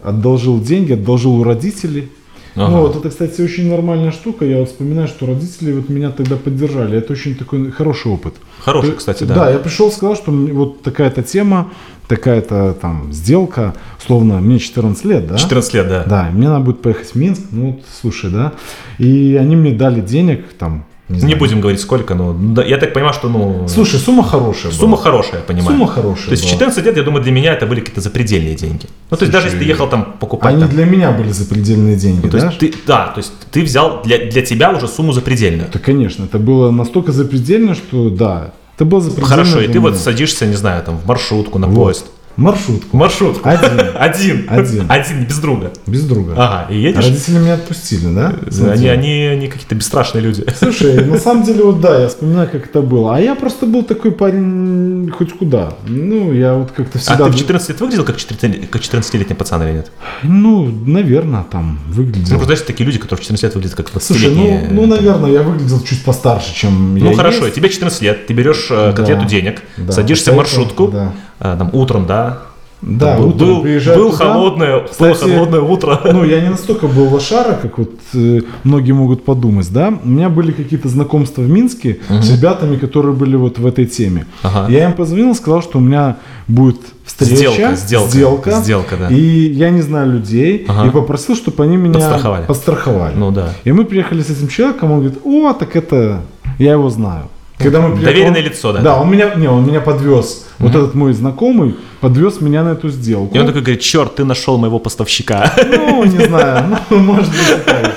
[0.02, 2.10] Одолжил деньги, одолжил у родителей.
[2.56, 2.70] Ага.
[2.70, 4.44] Ну, вот это, кстати, очень нормальная штука.
[4.44, 6.96] Я вот вспоминаю, что родители вот меня тогда поддержали.
[6.98, 8.34] Это очень такой хороший опыт.
[8.60, 9.34] Хороший, То- кстати, да.
[9.34, 11.70] Да, я пришел, сказал, что вот такая-то тема,
[12.08, 15.36] такая-то там сделка, словно мне 14 лет, да?
[15.36, 16.04] 14 лет, да.
[16.04, 18.52] Да, мне надо будет поехать в Минск, ну вот, слушай, да.
[18.98, 22.92] И они мне дали денег, там, не, Не будем говорить сколько, но да, я так
[22.92, 25.02] понимаю, что ну Слушай, сумма хорошая сумма была.
[25.04, 25.70] хорошая, я понимаю.
[25.78, 26.52] Сумма хорошая То есть в была.
[26.54, 28.86] 14 лет, я думаю, для меня это были какие-то запредельные деньги.
[29.10, 31.30] Ну, то есть даже если ты Слушай, ехал там покупать Они там, для меня были
[31.30, 32.46] запредельные деньги, ну, то да?
[32.46, 35.68] есть ты, да, то есть ты взял для, для тебя уже сумму запредельную.
[35.72, 39.90] Да, конечно, это было настолько запредельно, что да, это было запредельно Хорошо, и ты вот
[39.92, 40.00] меня.
[40.00, 41.76] садишься, не знаю, там в маршрутку, на Вот.
[41.84, 42.06] поезд.
[42.36, 43.48] Маршрутку, Маршрутку.
[43.48, 43.80] Один.
[43.98, 44.46] Один.
[44.48, 44.86] Один.
[44.88, 45.72] Один, без друга.
[45.86, 46.34] без друга.
[46.36, 47.04] Ага, и А едешь.
[47.04, 48.28] Родители меня отпустили, да?
[48.28, 48.88] Они, Смотри.
[48.88, 50.44] они, они какие-то бесстрашные люди.
[50.58, 53.16] Слушай, на самом деле, вот да, я вспоминаю, как это было.
[53.16, 55.72] А я просто был такой парень хоть куда.
[55.86, 57.24] Ну, я вот как-то А всегда...
[57.24, 59.90] ты в 14 лет выглядел как 14 как 14-летний пацан или нет?
[60.22, 62.28] Ну, наверное, там Ну, выглядел.
[62.28, 65.30] просто знаешь, такие люди, которые в 14 лет выглядят как 20 Слушай, ну, ну, наверное,
[65.30, 67.56] я выглядел чуть постарше, чем я Ну хорошо, есть.
[67.56, 69.24] тебе 14 лет, ты берешь э, Да.
[69.24, 71.12] денег, Да, садишься в маршрутку, да.
[71.40, 72.38] Э, там утром, да?
[72.82, 74.24] Да, был, утром был, приезжаю был туда.
[74.34, 75.98] холодное, было Кстати, холодное утро.
[76.04, 79.92] Ну, я не настолько был лошара, как вот э, многие могут подумать, да.
[80.04, 84.26] У меня были какие-то знакомства в Минске с ребятами, которые были вот в этой теме.
[84.42, 84.70] Ага.
[84.70, 86.16] Я им позвонил, сказал, что у меня
[86.48, 86.76] будет
[87.06, 89.08] встреча, Сделка, сделка, сделка, сделка, да.
[89.08, 89.20] И
[89.52, 90.86] я не знаю людей, Ага.
[90.88, 92.44] и попросил, чтобы они меня Подстраховали.
[92.44, 93.14] подстраховали.
[93.16, 93.48] Ну да.
[93.64, 96.20] И мы приехали с этим человеком, он говорит, о, так это,
[96.58, 97.22] я его знаю.
[97.58, 98.80] Когда мы приехали, Доверенное он- лицо, да?
[98.80, 100.46] Да, он меня, не, он меня подвез.
[100.58, 103.34] Вот этот мой знакомый подвез меня на эту сделку.
[103.34, 105.52] И он такой говорит, черт, ты нашел моего поставщика.
[105.70, 107.94] Ну, не знаю, ну, может быть, так.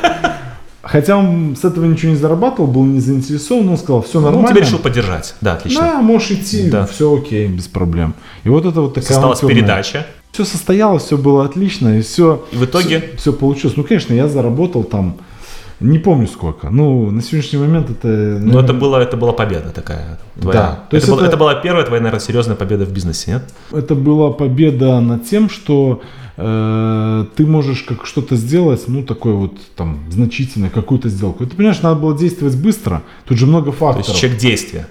[0.82, 4.50] Хотя он с этого ничего не зарабатывал, был не заинтересован, он сказал, все Ну, нормально.
[4.50, 5.36] тебя решил поддержать.
[5.42, 5.82] Да, отлично.
[5.82, 6.88] Да, можешь идти, Да.
[6.88, 8.16] все окей, без проблем.
[8.44, 10.08] И вот это вот такая Состоялась передача.
[10.32, 12.46] Все состоялось, все было отлично, и все.
[12.52, 13.12] И в итоге?
[13.18, 13.76] Все, получилось.
[13.78, 15.18] Ну, конечно, я заработал там,
[15.80, 16.70] не помню сколько.
[16.70, 18.08] Ну, на сегодняшний момент это...
[18.08, 20.60] Но наверное, это, была, это была победа такая твоя.
[20.60, 20.80] Да.
[20.90, 23.44] То Это, есть была, это- это была первая твоя, наверное, серьезная победа в бизнесе, нет?
[23.72, 26.02] это была победа над тем, что
[26.38, 31.46] э, ты можешь как что-то сделать, ну, такое вот там значительное, какую-то сделку.
[31.46, 33.02] Ты понимаешь, надо было действовать быстро.
[33.26, 34.08] Тут же много То факторов.
[34.08, 34.88] есть человек действия.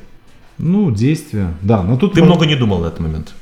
[0.59, 1.55] Ну, действия.
[1.63, 3.33] Да, но тут Ты много не думал на этот момент.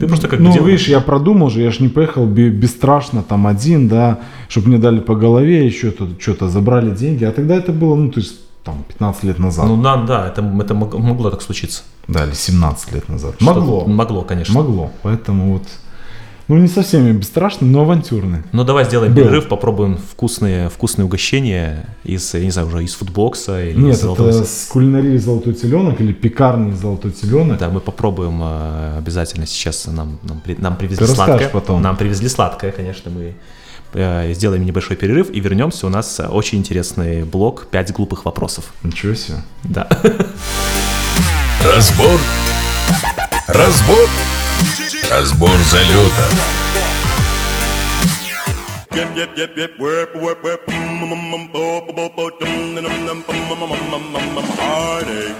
[0.00, 3.46] Ты просто как ну, видишь, я продумал же, я ж не поехал бе- бесстрашно там
[3.46, 4.18] один, да,
[4.48, 7.24] чтобы мне дали по голове, еще что-то, забрали деньги.
[7.24, 9.66] А тогда это было, ну, то есть, там, 15 лет назад.
[9.66, 11.82] Ну, да, да, это, это мог- могло так случиться.
[12.08, 13.34] да, или 17 лет назад.
[13.36, 13.84] Что-то- Могло.
[13.86, 14.54] Могло, конечно.
[14.54, 14.90] Могло.
[15.02, 15.64] Поэтому вот,
[16.48, 18.40] ну, не совсем бесстрашный, но авантюрный.
[18.52, 19.22] Ну, давай сделаем Был.
[19.22, 24.00] перерыв, попробуем вкусные, вкусные угощения из, я не знаю, уже из футбокса или Нет, из
[24.00, 27.58] золотого это с кулинарии «Золотой теленок» или пекарни «Золотой теленок».
[27.58, 29.86] Да, мы попробуем э, обязательно сейчас.
[29.86, 31.48] Нам, нам, нам привезли Ты сладкое.
[31.48, 31.80] потом.
[31.80, 33.34] Нам привезли сладкое, конечно, мы
[33.94, 35.86] э, сделаем небольшой перерыв и вернемся.
[35.86, 38.72] У нас э, очень интересный блок «5 глупых вопросов».
[38.82, 39.38] Ничего себе.
[39.64, 39.88] Да.
[41.64, 42.18] Разбор.
[43.46, 44.08] Разбор.
[45.10, 46.28] Разбор залета.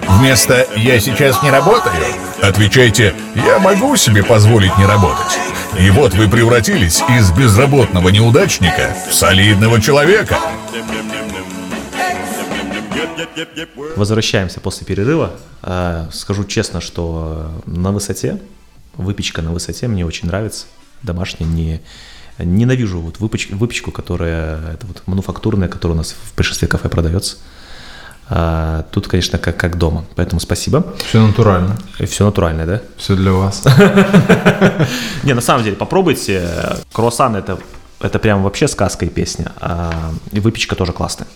[0.08, 1.94] Вместо «я сейчас не работаю»
[2.42, 5.38] отвечайте «я могу себе позволить не работать».
[5.78, 10.38] И вот вы превратились из безработного неудачника в солидного человека.
[13.96, 15.32] Возвращаемся после перерыва.
[15.62, 18.38] Э, Скажу честно, что на высоте,
[18.96, 20.66] выпечка на высоте мне очень нравится.
[21.02, 21.80] Домашняя, не,
[22.38, 27.36] ненавижу вот выпеч- выпечку, которая, это вот мануфактурная, которая у нас в большинстве кафе продается.
[28.28, 30.04] А, Тут, конечно, как, как дома.
[30.14, 30.94] Поэтому спасибо.
[31.08, 31.76] Все натурально.
[32.06, 32.82] Все натуральное, да?
[32.96, 33.64] Все для вас.
[35.22, 36.48] Не, на самом деле, попробуйте.
[36.92, 37.58] Круассан это,
[38.00, 39.52] это прям вообще сказка и песня.
[39.60, 41.26] А, и выпечка тоже классная.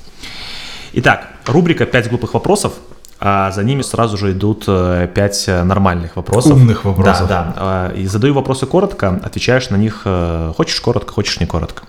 [0.92, 2.72] Итак, рубрика «5 глупых вопросов».
[3.18, 6.52] А за ними сразу же идут 5 нормальных вопросов.
[6.52, 7.28] Умных вопросов.
[7.28, 7.54] Да, да.
[7.56, 11.84] А, И задаю вопросы коротко, отвечаешь на них э, хочешь коротко, хочешь не коротко.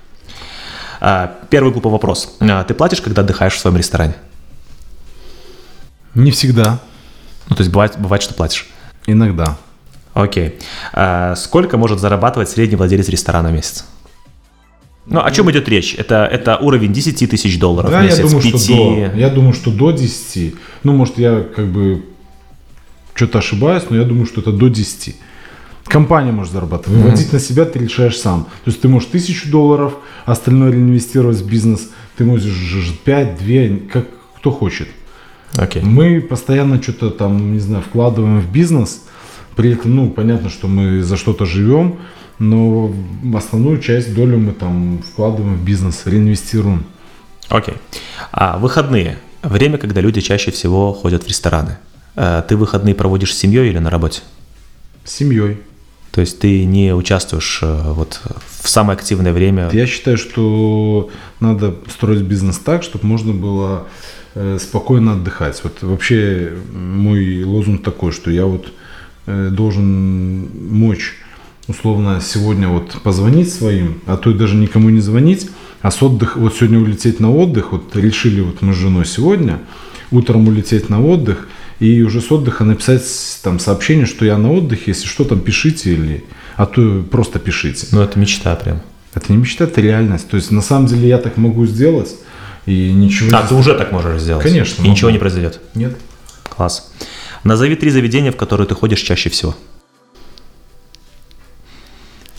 [1.01, 2.37] А, Первый глупый вопрос.
[2.39, 4.15] А, Ты платишь, когда отдыхаешь в своем ресторане?
[6.15, 6.79] Не всегда.
[7.49, 8.69] Ну, то есть бывает, бывает что платишь.
[9.05, 9.57] Иногда.
[10.13, 10.59] Окей.
[11.35, 13.85] Сколько может зарабатывать средний владелец ресторана в месяц?
[15.09, 15.95] Ну, о чем идет речь?
[15.97, 18.61] Это, это уровень 10 тысяч долларов Да, в я месяц, думаю, 5.
[18.61, 19.17] что до.
[19.17, 20.55] Я думаю, что до 10.
[20.83, 22.03] Ну, может, я как бы
[23.13, 25.15] что-то ошибаюсь, но я думаю, что это до 10.
[25.85, 26.99] Компания может зарабатывать.
[26.99, 28.43] Выводить на себя ты решаешь сам.
[28.65, 29.93] То есть ты можешь тысячу долларов,
[30.25, 31.89] остальное реинвестировать в бизнес.
[32.17, 34.89] Ты можешь 5, 2, как кто хочет.
[35.55, 35.81] Окей.
[35.81, 39.03] Мы постоянно что-то там, не знаю, вкладываем в бизнес.
[39.55, 41.97] При этом, ну, понятно, что мы за что-то живем,
[42.39, 42.93] но
[43.35, 46.85] основную часть долю мы там вкладываем в бизнес, реинвестируем.
[47.49, 47.75] Окей.
[48.31, 49.17] А выходные?
[49.41, 51.77] Время, когда люди чаще всего ходят в рестораны.
[52.15, 54.21] Э, Ты выходные проводишь с семьей или на работе?
[55.03, 55.57] С семьей.
[56.11, 58.21] То есть ты не участвуешь э, вот
[58.59, 59.69] в самое активное время?
[59.71, 61.09] Я считаю, что
[61.39, 63.87] надо строить бизнес так, чтобы можно было
[64.33, 65.61] э, спокойно отдыхать.
[65.63, 68.67] Вот вообще мой лозунг такой, что я вот
[69.27, 71.15] должен мочь
[71.67, 75.49] условно сегодня вот позвонить своим, а то и даже никому не звонить,
[75.81, 79.59] а с отдых, вот сегодня улететь на отдых, вот решили вот мы с женой сегодня,
[80.11, 81.47] утром улететь на отдых,
[81.79, 83.03] и уже с отдыха написать
[83.43, 86.23] там сообщение, что я на отдыхе, если что, там пишите или,
[86.55, 87.87] а то просто пишите.
[87.91, 88.81] Ну, это мечта прям.
[89.13, 90.27] Это не мечта, это реальность.
[90.29, 92.15] То есть на самом деле я так могу сделать
[92.65, 94.43] и ничего А, ты уже так можешь сделать?
[94.43, 95.13] Конечно, И ничего могу.
[95.15, 95.59] не произойдет?
[95.75, 95.95] нет.
[96.49, 96.91] Класс.
[97.43, 99.55] Назови три заведения, в которые ты ходишь чаще всего.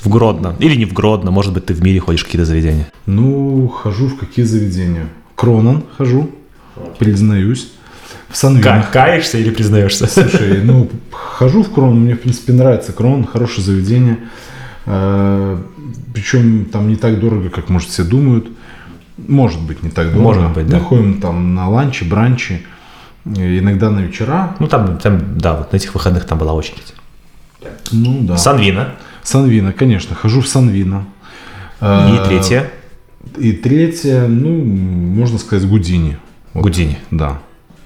[0.02, 0.54] В Гродно.
[0.58, 2.88] Или не в Гродно, может быть, ты в мире ходишь в какие-то заведения.
[3.06, 5.08] Ну, хожу в какие заведения?
[5.34, 6.30] Кронон хожу,
[6.98, 7.72] признаюсь.
[8.28, 8.90] В Санвинах.
[8.90, 10.06] каешься или признаешься?
[10.06, 14.18] Слушай, ну, хожу в Кронон, мне, в принципе, нравится Кронон, хорошее заведение.
[14.84, 18.48] Причем там не так дорого, как, может, все думают.
[19.16, 20.22] Может быть, не так дорого.
[20.22, 20.78] Может быть, да.
[20.78, 22.62] Мы ходим там на ланчи, бранчи,
[23.24, 24.54] э, иногда на вечера.
[24.60, 26.94] Ну, там, там, да, вот на этих выходных там была очередь.
[27.90, 28.36] Ну, да.
[28.36, 28.94] Санвина.
[29.28, 31.04] Санвина, конечно, хожу в Санвина.
[31.80, 32.70] И Э, третье.
[33.36, 36.16] И третье, ну, можно сказать, Гудини.
[36.54, 36.98] Вот, Гудини.
[37.10, 37.38] Да.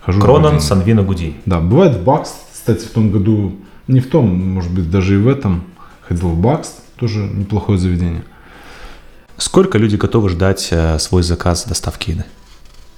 [0.03, 0.61] Хожу в Кронон, Гудини.
[0.61, 1.34] Санвина, Гудини.
[1.45, 3.57] Да, бывает в Бакс, кстати, в том году,
[3.88, 5.64] не в том, может быть, даже и в этом,
[6.03, 8.22] ходил в Бакс, тоже неплохое заведение.
[9.36, 12.24] Сколько люди готовы ждать э, свой заказ доставки еды?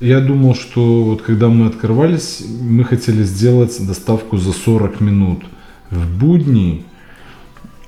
[0.00, 5.44] Я думал, что вот когда мы открывались, мы хотели сделать доставку за 40 минут.
[5.90, 6.84] В будни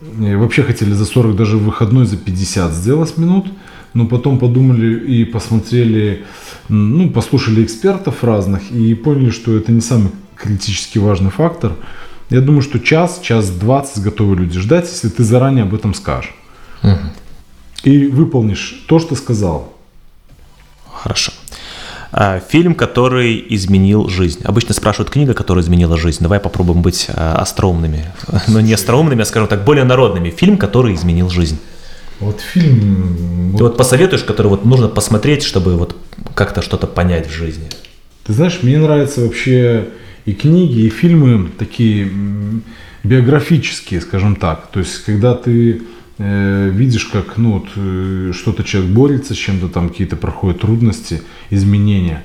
[0.00, 3.46] э, вообще хотели за 40, даже в выходной за 50 сделать минут,
[3.94, 6.24] но потом подумали и посмотрели,
[6.68, 11.72] ну, послушали экспертов разных и поняли, что это не самый критически важный фактор.
[12.28, 16.34] Я думаю, что час, час 20 готовы люди ждать, если ты заранее об этом скажешь.
[17.84, 19.72] И выполнишь то, что сказал.
[20.92, 21.32] Хорошо.
[22.18, 24.40] А, Фильм, который изменил жизнь.
[24.42, 26.22] Обычно спрашивают книга, которая изменила жизнь.
[26.22, 28.06] Давай попробуем быть а, остроумными.
[28.48, 30.30] Но не остроумными, а, скажем так, более народными.
[30.30, 31.58] Фильм, который изменил жизнь.
[32.20, 33.54] Вот фильм...
[33.58, 35.94] Ты вот посоветуешь, который вот нужно посмотреть, чтобы вот
[36.34, 37.68] как-то что-то понять в жизни.
[38.24, 39.88] Ты знаешь, мне нравятся вообще
[40.24, 42.10] и книги, и фильмы такие
[43.04, 44.68] биографические, скажем так.
[44.68, 45.78] То есть, когда ты э,
[46.18, 52.22] видишь, как ну, вот, э, что-то человек борется с чем-то, там какие-то проходят трудности, изменения.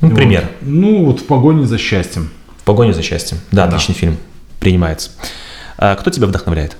[0.00, 0.44] Ну, Вот.
[0.62, 2.28] Ну, вот в погоне за счастьем.
[2.58, 3.38] В погоне за счастьем.
[3.52, 4.16] Да, отличный фильм.
[4.60, 5.10] Принимается.
[5.78, 6.76] А кто тебя вдохновляет?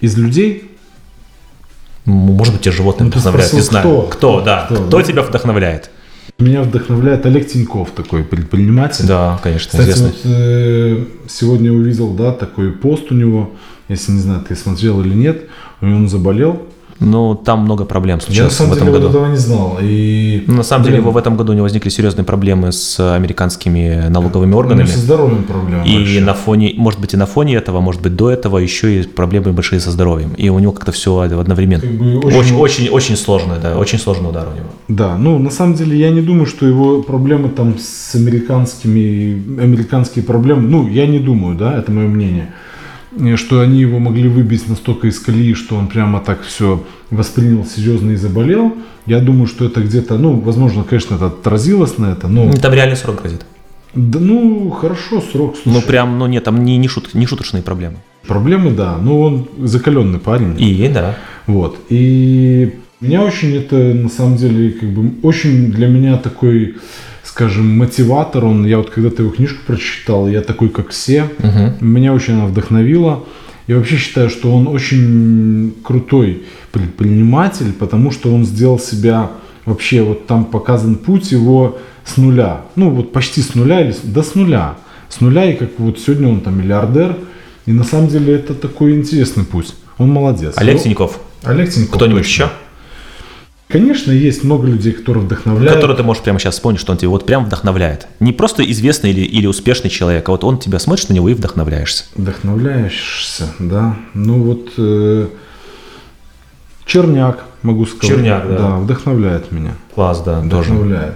[0.00, 0.70] Из людей
[2.04, 4.02] Может быть, тебя животные Ну, вдохновляют, не знаю.
[4.10, 4.40] кто?
[4.40, 4.64] да.
[4.66, 5.02] Кто, Кто, да?
[5.04, 5.90] тебя вдохновляет?
[6.38, 9.06] Меня вдохновляет Олег Тиньков, такой предприниматель.
[9.06, 10.06] Да, конечно, Кстати, известный.
[10.08, 13.52] вот э, сегодня увидел, да, такой пост у него,
[13.92, 15.44] если не знаю, ты смотрел или нет,
[15.80, 16.62] у него он заболел.
[17.04, 19.08] Ну, там много проблем Я на случилось в самом этом деле году.
[19.08, 19.78] этого не знал.
[19.82, 23.00] И, Ну, На самом деле, блин, его в этом году не возникли серьезные проблемы с
[23.16, 24.84] американскими налоговыми у органами.
[24.86, 26.20] него со здоровьем проблемы И большие.
[26.20, 29.52] на фоне, может быть, и на фоне этого, может быть, до этого еще и проблемы
[29.52, 30.30] большие со здоровьем.
[30.36, 31.80] И у него как-то все одновременно.
[31.82, 34.68] Как бы очень- Очень, очень, очень сложно, да, очень сложный удар у него.
[34.86, 40.24] Да, ну на самом деле я не думаю, что его проблемы там с американскими, американские
[40.24, 42.52] проблемы, ну я не думаю, да, это мое мнение,
[43.36, 48.12] что они его могли выбить настолько из колеи, что он прямо так все воспринял серьезно
[48.12, 48.74] и заболел.
[49.06, 52.96] Я думаю, что это где-то, ну, возможно, конечно, это отразилось на это, но, Там реальный
[52.96, 53.44] срок грозит.
[53.94, 55.86] да, ну, хорошо, срок, Ну, слушай.
[55.86, 57.96] прям, ну нет, там не, не, шут, не шуточные проблемы.
[58.26, 60.54] Проблемы, да, но он закаленный парень.
[60.58, 61.16] И, да.
[61.46, 61.76] Вот.
[61.88, 66.76] И меня очень это, на самом деле, как бы, очень для меня такой,
[67.32, 68.44] скажем, мотиватор.
[68.44, 71.30] Он, я вот когда-то его книжку прочитал, я такой, как все.
[71.80, 73.24] Меня очень она вдохновила.
[73.66, 79.30] Я вообще считаю, что он очень крутой предприниматель, потому что он сделал себя
[79.64, 82.62] вообще, вот там показан путь его с нуля.
[82.76, 84.74] Ну, вот почти с нуля, или да с нуля.
[85.08, 87.16] С нуля, и как вот сегодня он там миллиардер.
[87.64, 89.74] И на самом деле это такой интересный путь.
[89.96, 90.54] Он молодец.
[90.56, 91.18] Олег Тиньков.
[91.44, 91.94] Олег Тиньков.
[91.94, 92.50] Кто-нибудь еще?
[93.72, 95.74] Конечно, есть много людей, которые вдохновляют.
[95.74, 98.06] Который ты можешь прямо сейчас вспомнить, что он тебя вот прям вдохновляет.
[98.20, 101.34] Не просто известный или, или успешный человек, а вот он тебя смотришь на него и
[101.34, 102.04] вдохновляешься.
[102.14, 103.96] Вдохновляешься, да.
[104.12, 105.28] Ну вот э,
[106.84, 108.16] Черняк, могу сказать.
[108.16, 108.58] Черняк, да.
[108.58, 109.74] Да, вдохновляет меня.
[109.94, 110.72] Класс, да, тоже.
[110.72, 111.14] Вдохновляет.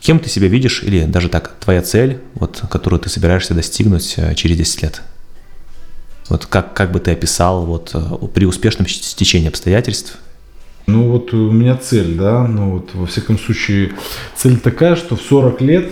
[0.00, 4.34] Кем ты себя видишь, или даже так, твоя цель, вот, которую ты собираешься достигнуть э,
[4.34, 5.02] через 10 лет?
[6.30, 8.00] Вот как, как бы ты описал вот, э,
[8.32, 10.18] при успешном стечении обстоятельств?
[10.86, 13.92] Ну вот у меня цель, да, ну вот во всяком случае
[14.34, 15.90] цель такая, что в 40 лет...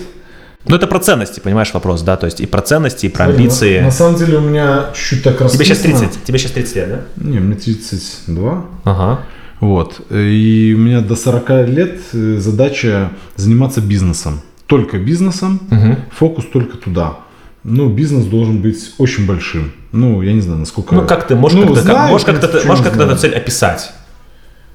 [0.67, 2.17] Ну, это про ценности, понимаешь, вопрос, да?
[2.17, 3.79] То есть и про ценности, и про Смотри, амбиции.
[3.79, 6.09] На, на самом деле у меня чуть-чуть так Тебе сейчас расписано.
[6.09, 7.25] 30, тебе сейчас 30 лет, да?
[7.25, 8.65] Не, мне 32.
[8.85, 9.21] Ага.
[9.61, 10.01] Вот.
[10.11, 14.41] И у меня до 40 лет э, задача заниматься бизнесом.
[14.67, 15.61] Только бизнесом,
[16.17, 17.17] фокус только туда.
[17.65, 19.73] Ну, бизнес должен быть очень большим.
[19.93, 20.95] Ну, я не знаю, насколько...
[20.95, 23.93] Ну, как ты можешь Ну, как-то, как- можешь как-то, можешь как-то эту цель описать?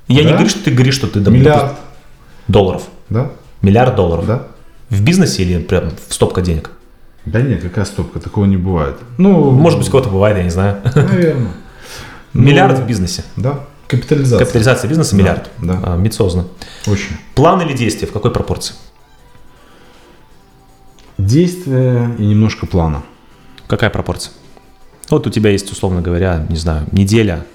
[0.08, 0.34] Я не Да?
[0.36, 1.84] говорю, что ты говоришь, что ты там, Миллиард, допустим,
[2.48, 2.84] долларов.
[3.10, 3.32] да?
[3.62, 4.26] Миллиард долларов.
[4.28, 4.48] Да?
[4.90, 6.72] В бизнесе или прям в стопка денег?
[7.26, 8.98] Да нет, какая стопка, такого не бывает.
[9.18, 10.82] Ну, Может быть, кого-то бывает, я не знаю.
[10.96, 11.52] Наверное.
[12.34, 13.24] Ну, Миллиард в бизнесе.
[13.38, 14.40] Да, капитализация.
[14.40, 15.50] Капитализация бизнеса миллиард.
[15.58, 15.80] да.
[15.82, 16.48] А, амбициозно.
[16.86, 17.16] Очень.
[17.34, 18.10] План или действие?
[18.10, 18.76] В какой пропорции?
[21.18, 23.04] Действие и немножко плана.
[23.68, 24.34] Какая пропорция?
[25.10, 27.46] Вот у тебя есть, условно говоря, не знаю, неделя,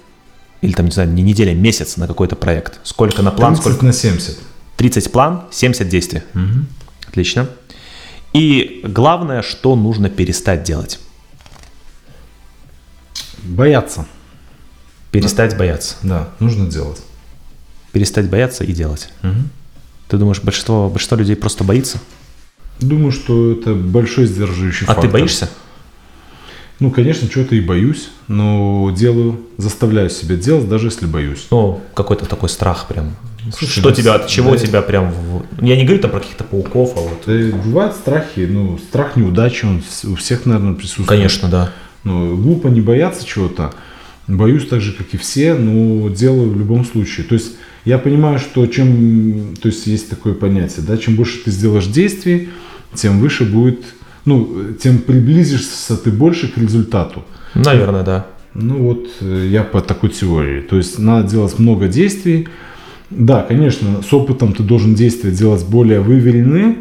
[0.62, 2.80] или там, не знаю, не неделя, месяц на какой-то проект.
[2.82, 3.84] Сколько на план, 30 сколько?
[3.86, 4.38] на 70.
[4.76, 6.22] 30 план, 70 действий.
[7.08, 7.48] Отлично.
[8.32, 11.00] И главное, что нужно перестать делать.
[13.42, 14.06] Бояться.
[15.10, 15.96] Перестать бояться.
[16.02, 17.00] Да, нужно делать.
[17.92, 19.10] Перестать бояться и делать.
[20.08, 21.98] Ты думаешь, большинство, большинство людей просто боится?
[22.80, 25.04] Думаю, что это большой сдерживающий А фактор.
[25.04, 25.48] ты боишься?
[26.80, 31.46] Ну, конечно, чего-то и боюсь, но делаю, заставляю себя делать, даже если боюсь.
[31.50, 33.14] Ну, какой-то такой страх прям.
[33.56, 34.56] Слушай, что да, тебя, от чего да.
[34.56, 35.12] тебя прям...
[35.60, 37.22] Я не говорю там про каких-то пауков, а вот...
[37.26, 41.08] Да, бывают страхи, ну, страх неудачи, он у всех, наверное, присутствует.
[41.08, 41.72] Конечно, да.
[42.04, 43.74] Ну, глупо не бояться чего-то.
[44.26, 47.26] Боюсь так же, как и все, но делаю в любом случае.
[47.26, 51.50] То есть я понимаю, что чем, то есть есть такое понятие, да, чем больше ты
[51.50, 52.50] сделаешь действий,
[52.94, 53.80] тем выше будет,
[54.24, 57.24] ну, тем приблизишься ты больше к результату.
[57.54, 58.26] Наверное, да.
[58.54, 60.60] Ну вот э, я по такой теории.
[60.60, 62.48] То есть надо делать много действий.
[63.10, 66.76] Да, конечно, с опытом ты должен действия делать более выверены,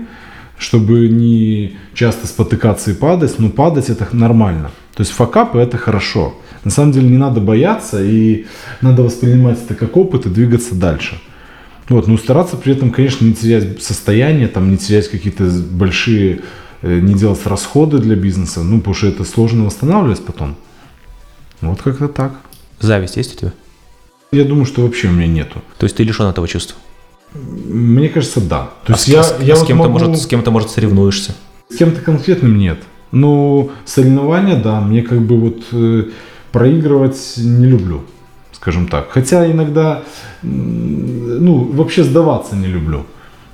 [0.58, 4.72] чтобы не часто спотыкаться и падать, но падать это нормально.
[4.94, 6.36] То есть факапы это хорошо.
[6.64, 8.46] На самом деле не надо бояться и
[8.82, 11.20] надо воспринимать это как опыт и двигаться дальше.
[11.88, 16.42] Вот, но стараться при этом, конечно, не терять состояние, там, не терять какие-то большие,
[16.82, 20.56] не делать расходы для бизнеса, ну, потому что это сложно восстанавливать потом.
[21.62, 22.34] Вот как-то так.
[22.80, 23.54] Зависть есть у тебя?
[24.32, 25.62] Я думаю, что вообще у меня нету.
[25.78, 26.78] То есть ты лишен этого чувства?
[27.34, 28.70] Мне кажется, да.
[28.86, 30.70] То А есть с, я, с- я с вот кем-то, могу- может, с кем-то, может,
[30.70, 31.34] соревнуешься?
[31.70, 32.80] с кем-то конкретным нет.
[33.12, 36.06] Но соревнования, да, мне как бы вот э,
[36.52, 38.02] проигрывать не люблю,
[38.52, 39.10] скажем так.
[39.12, 40.04] Хотя иногда,
[40.44, 43.06] ну, вообще сдаваться не люблю.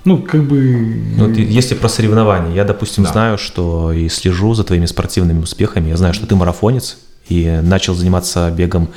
[0.05, 1.01] Ну, как бы...
[1.17, 3.11] Ну, и- если про соревнования, я, допустим, Да.
[3.11, 5.89] знаю, что и слежу за твоими спортивными успехами.
[5.89, 8.89] Я знаю, что ты марафонец и начал заниматься бегом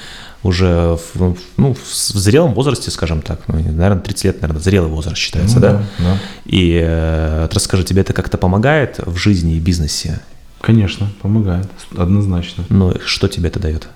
[0.43, 1.78] уже в, ну, в
[2.18, 5.72] зрелом возрасте, скажем так, ну, наверное, 30 лет, наверное, зрелый возраст считается, Ну да?
[5.72, 6.18] да, да.
[6.44, 10.20] И э, расскажи, тебе это как-то помогает в жизни и бизнесе?
[10.60, 12.64] Конечно, помогает, однозначно.
[12.68, 13.89] Ну, что тебе это дает?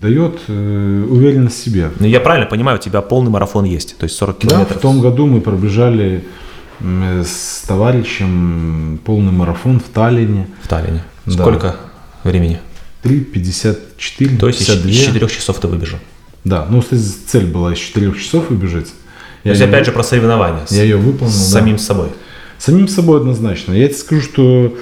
[0.00, 1.90] Дает э, уверенность в себе.
[1.98, 4.78] Ну, я правильно понимаю, у тебя полный марафон есть, то есть 40 Да, километров.
[4.78, 6.24] в том году мы пробежали
[6.82, 10.46] с товарищем полный марафон в Таллине.
[10.62, 11.02] в Таллине.
[11.26, 11.32] Да.
[11.32, 11.76] Сколько
[12.24, 12.58] времени?
[13.02, 14.90] 3,54, То есть из 52.
[14.90, 15.98] из 4 часов ты выбежал.
[16.44, 18.88] Да, ну, цель была из 4 часов выбежать.
[19.42, 20.66] То есть, её- опять же, про соревнования.
[20.70, 21.32] я ее выполнил.
[21.32, 21.60] с да.
[21.60, 22.08] самим собой.
[22.58, 23.72] Самим собой однозначно.
[23.72, 24.74] Я тебе скажу, что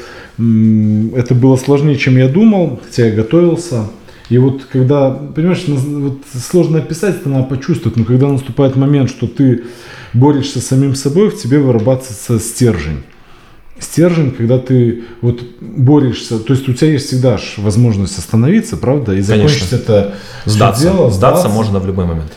[1.16, 3.88] это было сложнее, чем я думал, хотя я готовился.
[4.28, 6.18] И вот когда, понимаешь, вот
[6.50, 9.64] сложно описать, это надо почувствовать, но когда наступает момент, что ты
[10.12, 13.02] борешься с самим собой, в тебе вырабатывается стержень.
[13.80, 19.20] Стержень, когда ты вот борешься, то есть у тебя есть всегда возможность остановиться, правда, и
[19.20, 20.14] закончить это
[20.44, 20.82] всё Сдаться.
[20.82, 22.32] дело, Сдаться можно в любой момент.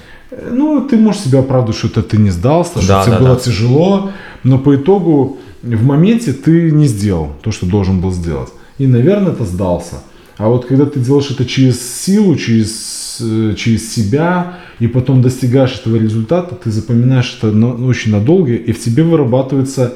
[0.51, 3.33] ну, ты можешь себя оправдывать, что это ты не сдался, что Да, тебе да, было
[3.35, 3.39] да.
[3.41, 4.11] тяжело,
[4.43, 8.49] но по итогу в моменте ты не сделал то, что должен был сделать.
[8.77, 9.95] И, наверное, это сдался.
[10.41, 15.75] А вот когда ты делаешь это через силу, через, э, через себя, и потом достигаешь
[15.79, 17.55] этого результата, ты запоминаешь это
[17.85, 19.93] очень надолго, и в тебе вырабатывается,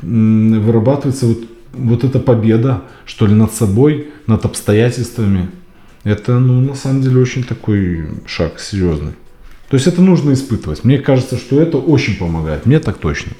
[0.00, 1.38] вырабатывается вот,
[1.72, 5.50] вот эта победа, что ли, над собой, над обстоятельствами.
[6.04, 9.14] Это, ну, на самом деле, очень такой шаг серьезный.
[9.70, 10.84] То есть это нужно испытывать.
[10.84, 12.64] Мне кажется, что это очень помогает.
[12.64, 13.32] Мне так точно.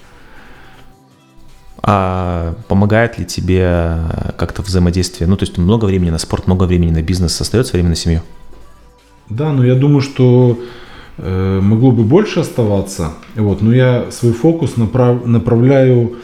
[1.82, 3.98] А помогает ли тебе
[4.36, 5.28] как-то взаимодействие?
[5.28, 8.20] Ну, то есть много времени на спорт, много времени на бизнес, остается время на семью?
[9.28, 10.58] Да, но я думаю, что
[11.18, 13.12] э, могло бы больше оставаться.
[13.34, 16.16] Вот, но я свой фокус направ- направляю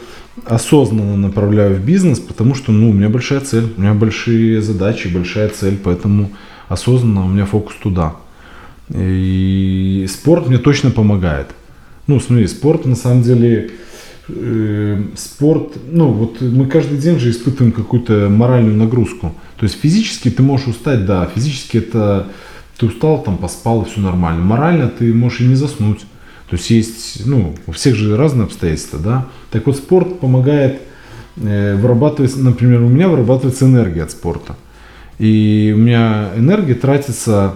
[0.44, 5.08] осознанно направляю в бизнес, потому что ну, у меня большая цель, у меня большие задачи,
[5.08, 6.30] большая цель, поэтому
[6.68, 8.16] осознанно у меня фокус туда.
[8.90, 11.48] И спорт мне точно помогает.
[12.06, 13.70] Ну, смотри, спорт на самом деле,
[14.28, 19.34] э, спорт, ну вот мы каждый день же испытываем какую-то моральную нагрузку.
[19.58, 22.26] То есть физически ты можешь устать, да, физически это
[22.78, 24.44] ты устал, там поспал, и все нормально.
[24.44, 26.00] Морально ты можешь и не заснуть.
[26.48, 29.26] То есть есть, ну, у всех же разные обстоятельства, да.
[29.50, 30.80] Так вот спорт помогает
[31.36, 34.56] э, вырабатывать, например, у меня вырабатывается энергия от спорта.
[35.18, 37.54] И у меня энергия тратится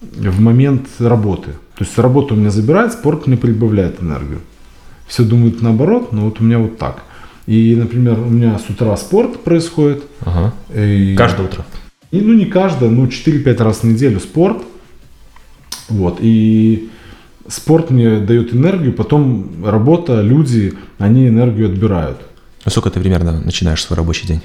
[0.00, 1.52] в момент работы.
[1.76, 4.40] То есть работа у меня забирает, спорт мне прибавляет энергию.
[5.06, 7.02] Все думают наоборот, но вот у меня вот так.
[7.46, 10.02] И, например, у меня с утра спорт происходит.
[10.20, 10.52] Ага.
[10.74, 11.64] И, Каждое утро.
[12.10, 14.62] и, ну, не каждое, ну, 4-5 раз в неделю спорт.
[15.88, 16.18] Вот.
[16.20, 16.88] И
[17.46, 22.18] спорт мне дает энергию, потом работа, люди, они энергию отбирают.
[22.64, 24.40] А сколько ты примерно начинаешь свой рабочий день?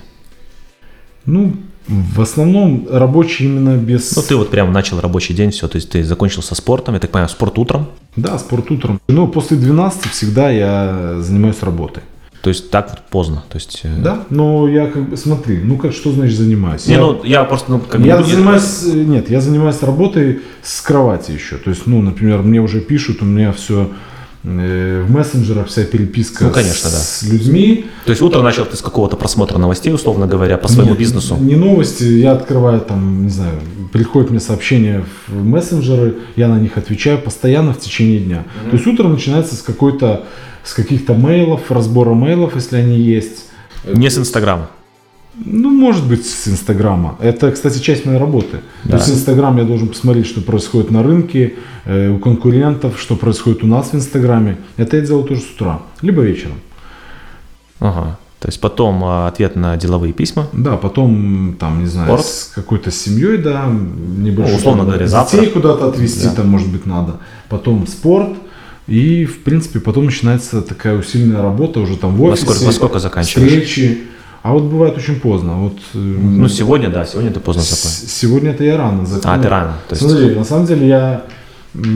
[1.25, 1.55] Ну,
[1.87, 4.15] в основном рабочий именно без...
[4.15, 6.99] Ну, ты вот прям начал рабочий день, все, то есть ты закончил со спортом, я
[6.99, 8.99] так понимаю, спорт утром, Да, спорт утром.
[9.07, 12.03] Но после 12 всегда я занимаюсь работой.
[12.43, 13.81] то есть так вот поздно, то есть...
[13.83, 16.87] э, Да, но я как бы, смотри, ну как, что значит занимаюсь?
[16.87, 18.07] Не, я, ну, я просто, ну, как бы...
[18.07, 21.57] я ну, занимаюсь, э, нет, я занимаюсь работой с кровати еще.
[21.57, 23.89] То есть, ну, например, мне уже пишут, у меня все
[24.43, 26.97] в мессенджерах вся переписка Ну, конечно, да.
[26.97, 27.85] с людьми.
[28.05, 31.37] То есть утро начал ты с какого-то просмотра новостей, условно говоря, по своему Нет, бизнесу.
[31.37, 33.59] Не новости, я открываю там, не знаю,
[33.93, 38.45] приходят мне сообщения в мессенджеры, я на них отвечаю постоянно в течение дня.
[38.69, 40.23] То есть утро начинается с какой-то,
[40.63, 43.45] с каких-то мейлов, разбора мейлов, если они есть.
[43.85, 44.69] Не с Инстаграма.
[45.35, 47.15] Ну, может быть, с Инстаграма.
[47.21, 48.59] Это, кстати, часть моей работы.
[48.83, 48.91] Да.
[48.91, 51.53] То есть Инстаграм я должен посмотреть, что происходит на рынке,
[51.85, 54.57] э, у конкурентов, что происходит у нас в Инстаграме.
[54.77, 56.59] Это я делаю тоже с утра, либо вечером.
[57.79, 58.17] Ага.
[58.39, 60.47] То есть потом а, ответ на деловые письма.
[60.51, 62.25] Да, потом, там, не знаю, Спорт?
[62.25, 64.53] с какой-то семьей, да, небольшой.
[64.53, 65.45] Ну, условно говоря, детей завтра.
[65.45, 66.33] куда-то отвезти, Да.
[66.33, 67.17] там, может быть, надо.
[67.49, 68.29] Потом спорт.
[68.87, 72.45] И, в принципе, потом начинается такая усиленная работа уже там в Во офисе.
[72.45, 73.47] сколько- во сколько заканчиваешь?
[73.51, 74.01] Встречи.
[74.43, 75.53] А вот бывает очень поздно.
[75.61, 78.07] Вот, э, Ну, сегодня, да, сегодня ты поздно закончил.
[78.09, 79.29] Сегодня это я рано закончил.
[79.29, 81.23] А, ты рано, то есть- Смотри, на самом деле я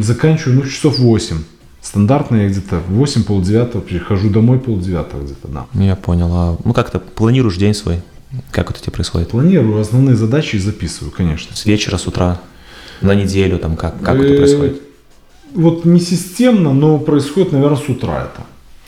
[0.04, 1.38] заканчиваю, ну, часов 8.
[1.82, 5.66] Стандартно я где-то в 8, полдевятого прихожу домой, полдевятого где-то, да.
[5.74, 6.30] Я понял.
[6.34, 8.02] А, ну, как ты планируешь день свой?
[8.52, 9.30] Как это у тебя происходит?
[9.30, 11.56] Планирую основные задачи и записываю, конечно.
[11.56, 12.40] С вечера, с утра,
[13.02, 14.82] на неделю, там, как, как это Э, происходит?
[15.54, 18.44] Вот не системно, но происходит, наверное, с утра это.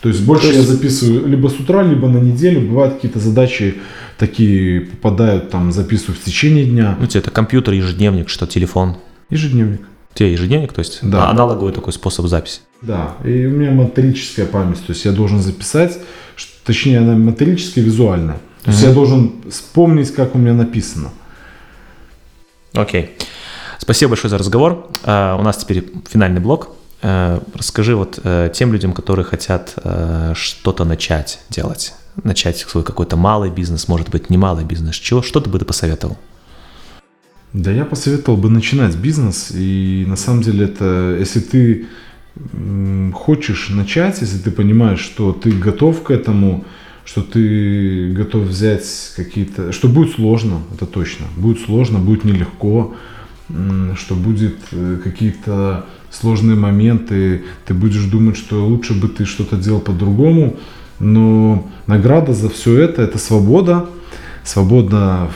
[0.07, 2.61] То есть больше То есть- я записываю либо с утра, либо на неделю.
[2.61, 3.75] Бывают какие-то задачи
[4.17, 6.95] такие попадают, там записываю в течение дня.
[6.97, 8.95] Ну, тебе это компьютер, ежедневник, что телефон.
[9.29, 9.81] Ежедневник.
[10.13, 11.29] У тебя ежедневник, то есть Да.
[11.29, 12.61] аналоговый такой способ записи.
[12.81, 15.99] Да, и у меня моторическая память, то есть я должен записать,
[16.63, 18.37] точнее она моторическая, визуальная.
[18.63, 21.09] То есть я должен вспомнить, как у меня написано.
[22.73, 23.09] Окей.
[23.77, 24.89] Спасибо большое за разговор.
[25.03, 26.76] Э, у нас теперь финальный блок.
[27.01, 31.93] Э, расскажи вот э, тем людям, которые хотят э, что-то начать делать,
[32.23, 34.95] начать свой какой-то малый бизнес, может быть, не малый бизнес.
[34.95, 36.17] Чего, что ты бы ты посоветовал?
[37.53, 39.51] Да я посоветовал бы начинать бизнес.
[39.53, 41.87] И на самом деле это, если ты
[43.13, 46.65] хочешь начать, если ты понимаешь, что ты готов к этому,
[47.05, 49.71] что ты готов взять какие-то...
[49.71, 51.25] Что будет сложно, это точно.
[51.35, 52.95] Будет сложно, будет нелегко,
[53.47, 54.57] что будет
[55.03, 60.57] какие-то сложные моменты, ты будешь думать, что лучше бы ты что-то делал по-другому,
[60.99, 63.87] но награда за все это– это свобода,
[64.43, 65.29] свобода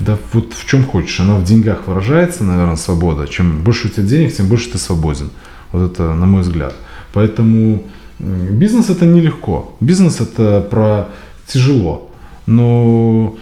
[0.00, 1.20] да вот в чем хочешь.
[1.20, 3.28] Она в деньгах выражается, наверное, свобода.
[3.28, 5.30] Чем больше у тебя денег, тем больше ты свободен.
[5.72, 6.74] Вот это, на мой взгляд.
[7.12, 7.84] Поэтому
[8.18, 9.74] бизнес это нелегко.
[9.80, 11.08] Бизнес это про
[11.46, 12.10] тяжело.
[12.46, 13.36] Но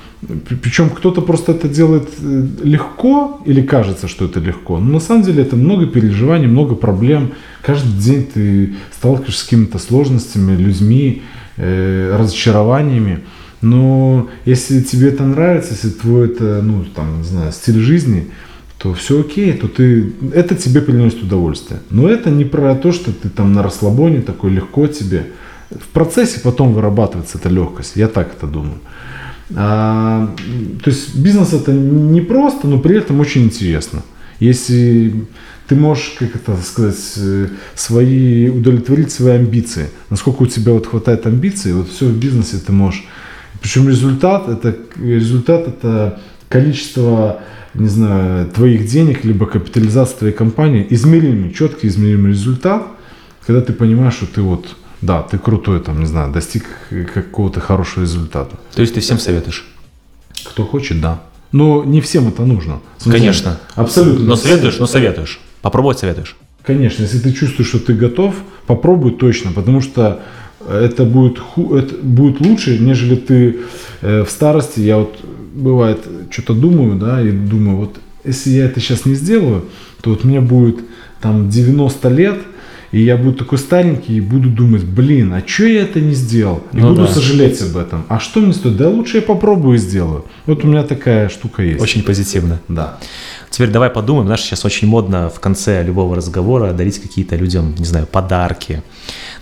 [0.62, 4.78] причем кто-то просто это делает э, легко или кажется, что это легко.
[4.78, 7.32] Но на самом деле это много переживаний, много проблем.
[7.62, 11.22] Каждый день ты сталкиваешься с какими-то сложностями, людьми,
[11.56, 13.20] э, разочарованиями.
[13.60, 18.30] Но если тебе это нравится, если твой это, ну, там, не знаю, стиль жизни,
[18.78, 21.80] то все окей, то ты, это тебе приносит удовольствие.
[21.90, 25.28] Но это не про то, что ты там на расслабоне, такой легко тебе.
[25.70, 28.78] В процессе потом вырабатывается эта легкость, я так это думаю.
[29.54, 30.34] А,
[30.82, 34.02] то есть бизнес это не просто, но при этом очень интересно.
[34.40, 35.26] Если
[35.66, 41.26] ты можешь, как это сказать, э, свои, удовлетворить свои амбиции, насколько у тебя вот хватает
[41.26, 43.04] амбиций, вот все в бизнесе ты можешь
[43.60, 47.40] причем результат это, результат это количество,
[47.74, 52.86] не знаю, твоих денег, либо капитализация твоей компании, измеримый, четкий измеримый результат,
[53.46, 56.64] когда ты понимаешь, что ты вот, да, ты крутой, там, не знаю, достиг
[57.14, 58.56] какого-то хорошего результата.
[58.74, 59.66] То есть ты всем советуешь?
[60.44, 61.22] Кто хочет, да.
[61.52, 62.80] Но не всем это нужно.
[62.98, 63.60] Смысле, Конечно.
[63.74, 64.24] Абсолютно.
[64.24, 65.40] Но советуешь, но советуешь.
[65.62, 66.36] Попробовать советуешь.
[66.64, 68.34] Конечно, если ты чувствуешь, что ты готов,
[68.66, 70.20] попробуй точно, потому что
[70.68, 73.60] это будет, ху, это будет лучше, нежели ты
[74.02, 74.80] э, в старости.
[74.80, 75.18] Я вот
[75.54, 76.00] бывает
[76.30, 79.64] что-то думаю, да, и думаю, вот если я это сейчас не сделаю,
[80.02, 80.80] то вот мне будет
[81.20, 82.38] там 90 лет,
[82.90, 86.62] и я буду такой старенький и буду думать, блин, а что я это не сделал?
[86.72, 87.12] И ну буду да.
[87.12, 88.04] сожалеть об этом.
[88.08, 88.76] А что мне стоит?
[88.76, 90.24] Да лучше я попробую и сделаю.
[90.46, 91.82] Вот у меня такая штука есть.
[91.82, 92.60] Очень позитивно.
[92.68, 92.98] Да.
[93.50, 97.84] Теперь давай подумаем, знаешь, сейчас очень модно в конце любого разговора дарить какие-то людям, не
[97.84, 98.82] знаю, подарки.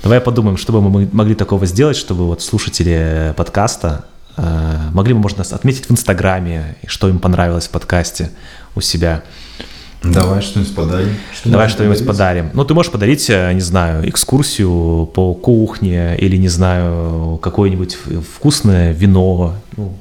[0.02, 4.06] Давай подумаем, что бы мы могли такого сделать, чтобы вот слушатели подкаста
[4.36, 8.30] э, могли бы, можно, отметить в Инстаграме, что им понравилось в подкасте
[8.74, 9.22] у себя.
[10.12, 11.16] Давай что-нибудь подарим.
[11.34, 12.50] Что Давай что-нибудь подарим.
[12.54, 17.96] Ну, ты можешь подарить, э, не знаю, экскурсию по кухне или, не знаю, какое-нибудь
[18.34, 19.54] вкусное вино.
[19.76, 19.96] Ну,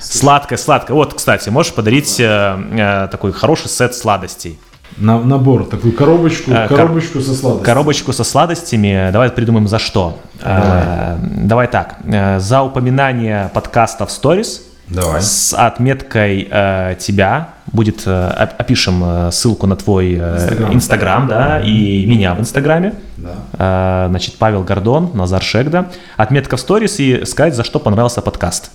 [0.00, 0.96] сладкое, сладкое.
[0.96, 4.58] Вот, кстати, можешь подарить э, э, такой хороший сет сладостей.
[4.98, 7.64] На, набор, такую коробочку, э, коробочку со сладостями.
[7.64, 9.10] Коробочку со сладостями.
[9.12, 10.18] Давай придумаем за что.
[10.40, 11.96] Давай, э, давай так.
[12.38, 14.60] За упоминание подкаста в Stories.
[14.88, 15.22] Давай.
[15.22, 22.34] С отметкой э, тебя будет э, опишем э, ссылку на твой Инстаграм, да, и меня
[22.34, 22.94] в Инстаграме.
[23.16, 24.06] Да.
[24.06, 25.90] Э, значит, Павел Гордон, Назар Шегда.
[26.16, 28.70] Отметка в сторис и сказать, за что понравился подкаст.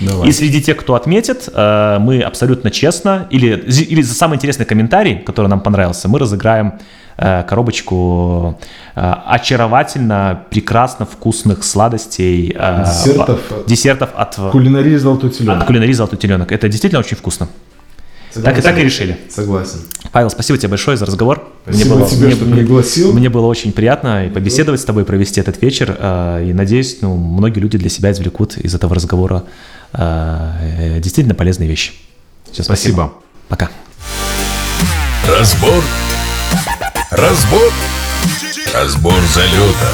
[0.00, 0.28] Давай.
[0.28, 5.18] И среди тех, кто отметит, э, мы абсолютно честно, или, или за самый интересный комментарий,
[5.18, 6.74] который нам понравился, мы разыграем
[7.16, 8.58] э, коробочку
[8.94, 12.48] э, очаровательно, прекрасно вкусных сладостей.
[12.48, 14.36] Десертов, десертов от...
[14.52, 15.62] Кулинарии «Золотой теленок».
[15.62, 16.52] От кулинарии «Золотой теленок».
[16.52, 17.48] Это действительно очень вкусно.
[18.34, 19.18] Так и так и решили.
[19.28, 19.80] Согласен.
[20.12, 21.48] Павел, спасибо тебе большое за разговор.
[21.64, 23.12] Спасибо мне было, тебе, мне, что пригласил.
[23.12, 25.96] Мне было очень приятно побеседовать с тобой, провести этот вечер.
[26.42, 29.44] И надеюсь, ну, многие люди для себя извлекут из этого разговора
[29.92, 31.92] Э, действительно полезные вещи.
[32.50, 32.94] Все, спасибо.
[32.94, 33.12] спасибо.
[33.48, 33.70] Пока.
[35.28, 35.82] Разбор.
[37.10, 37.72] Разбор.
[38.72, 39.92] Разбор залета.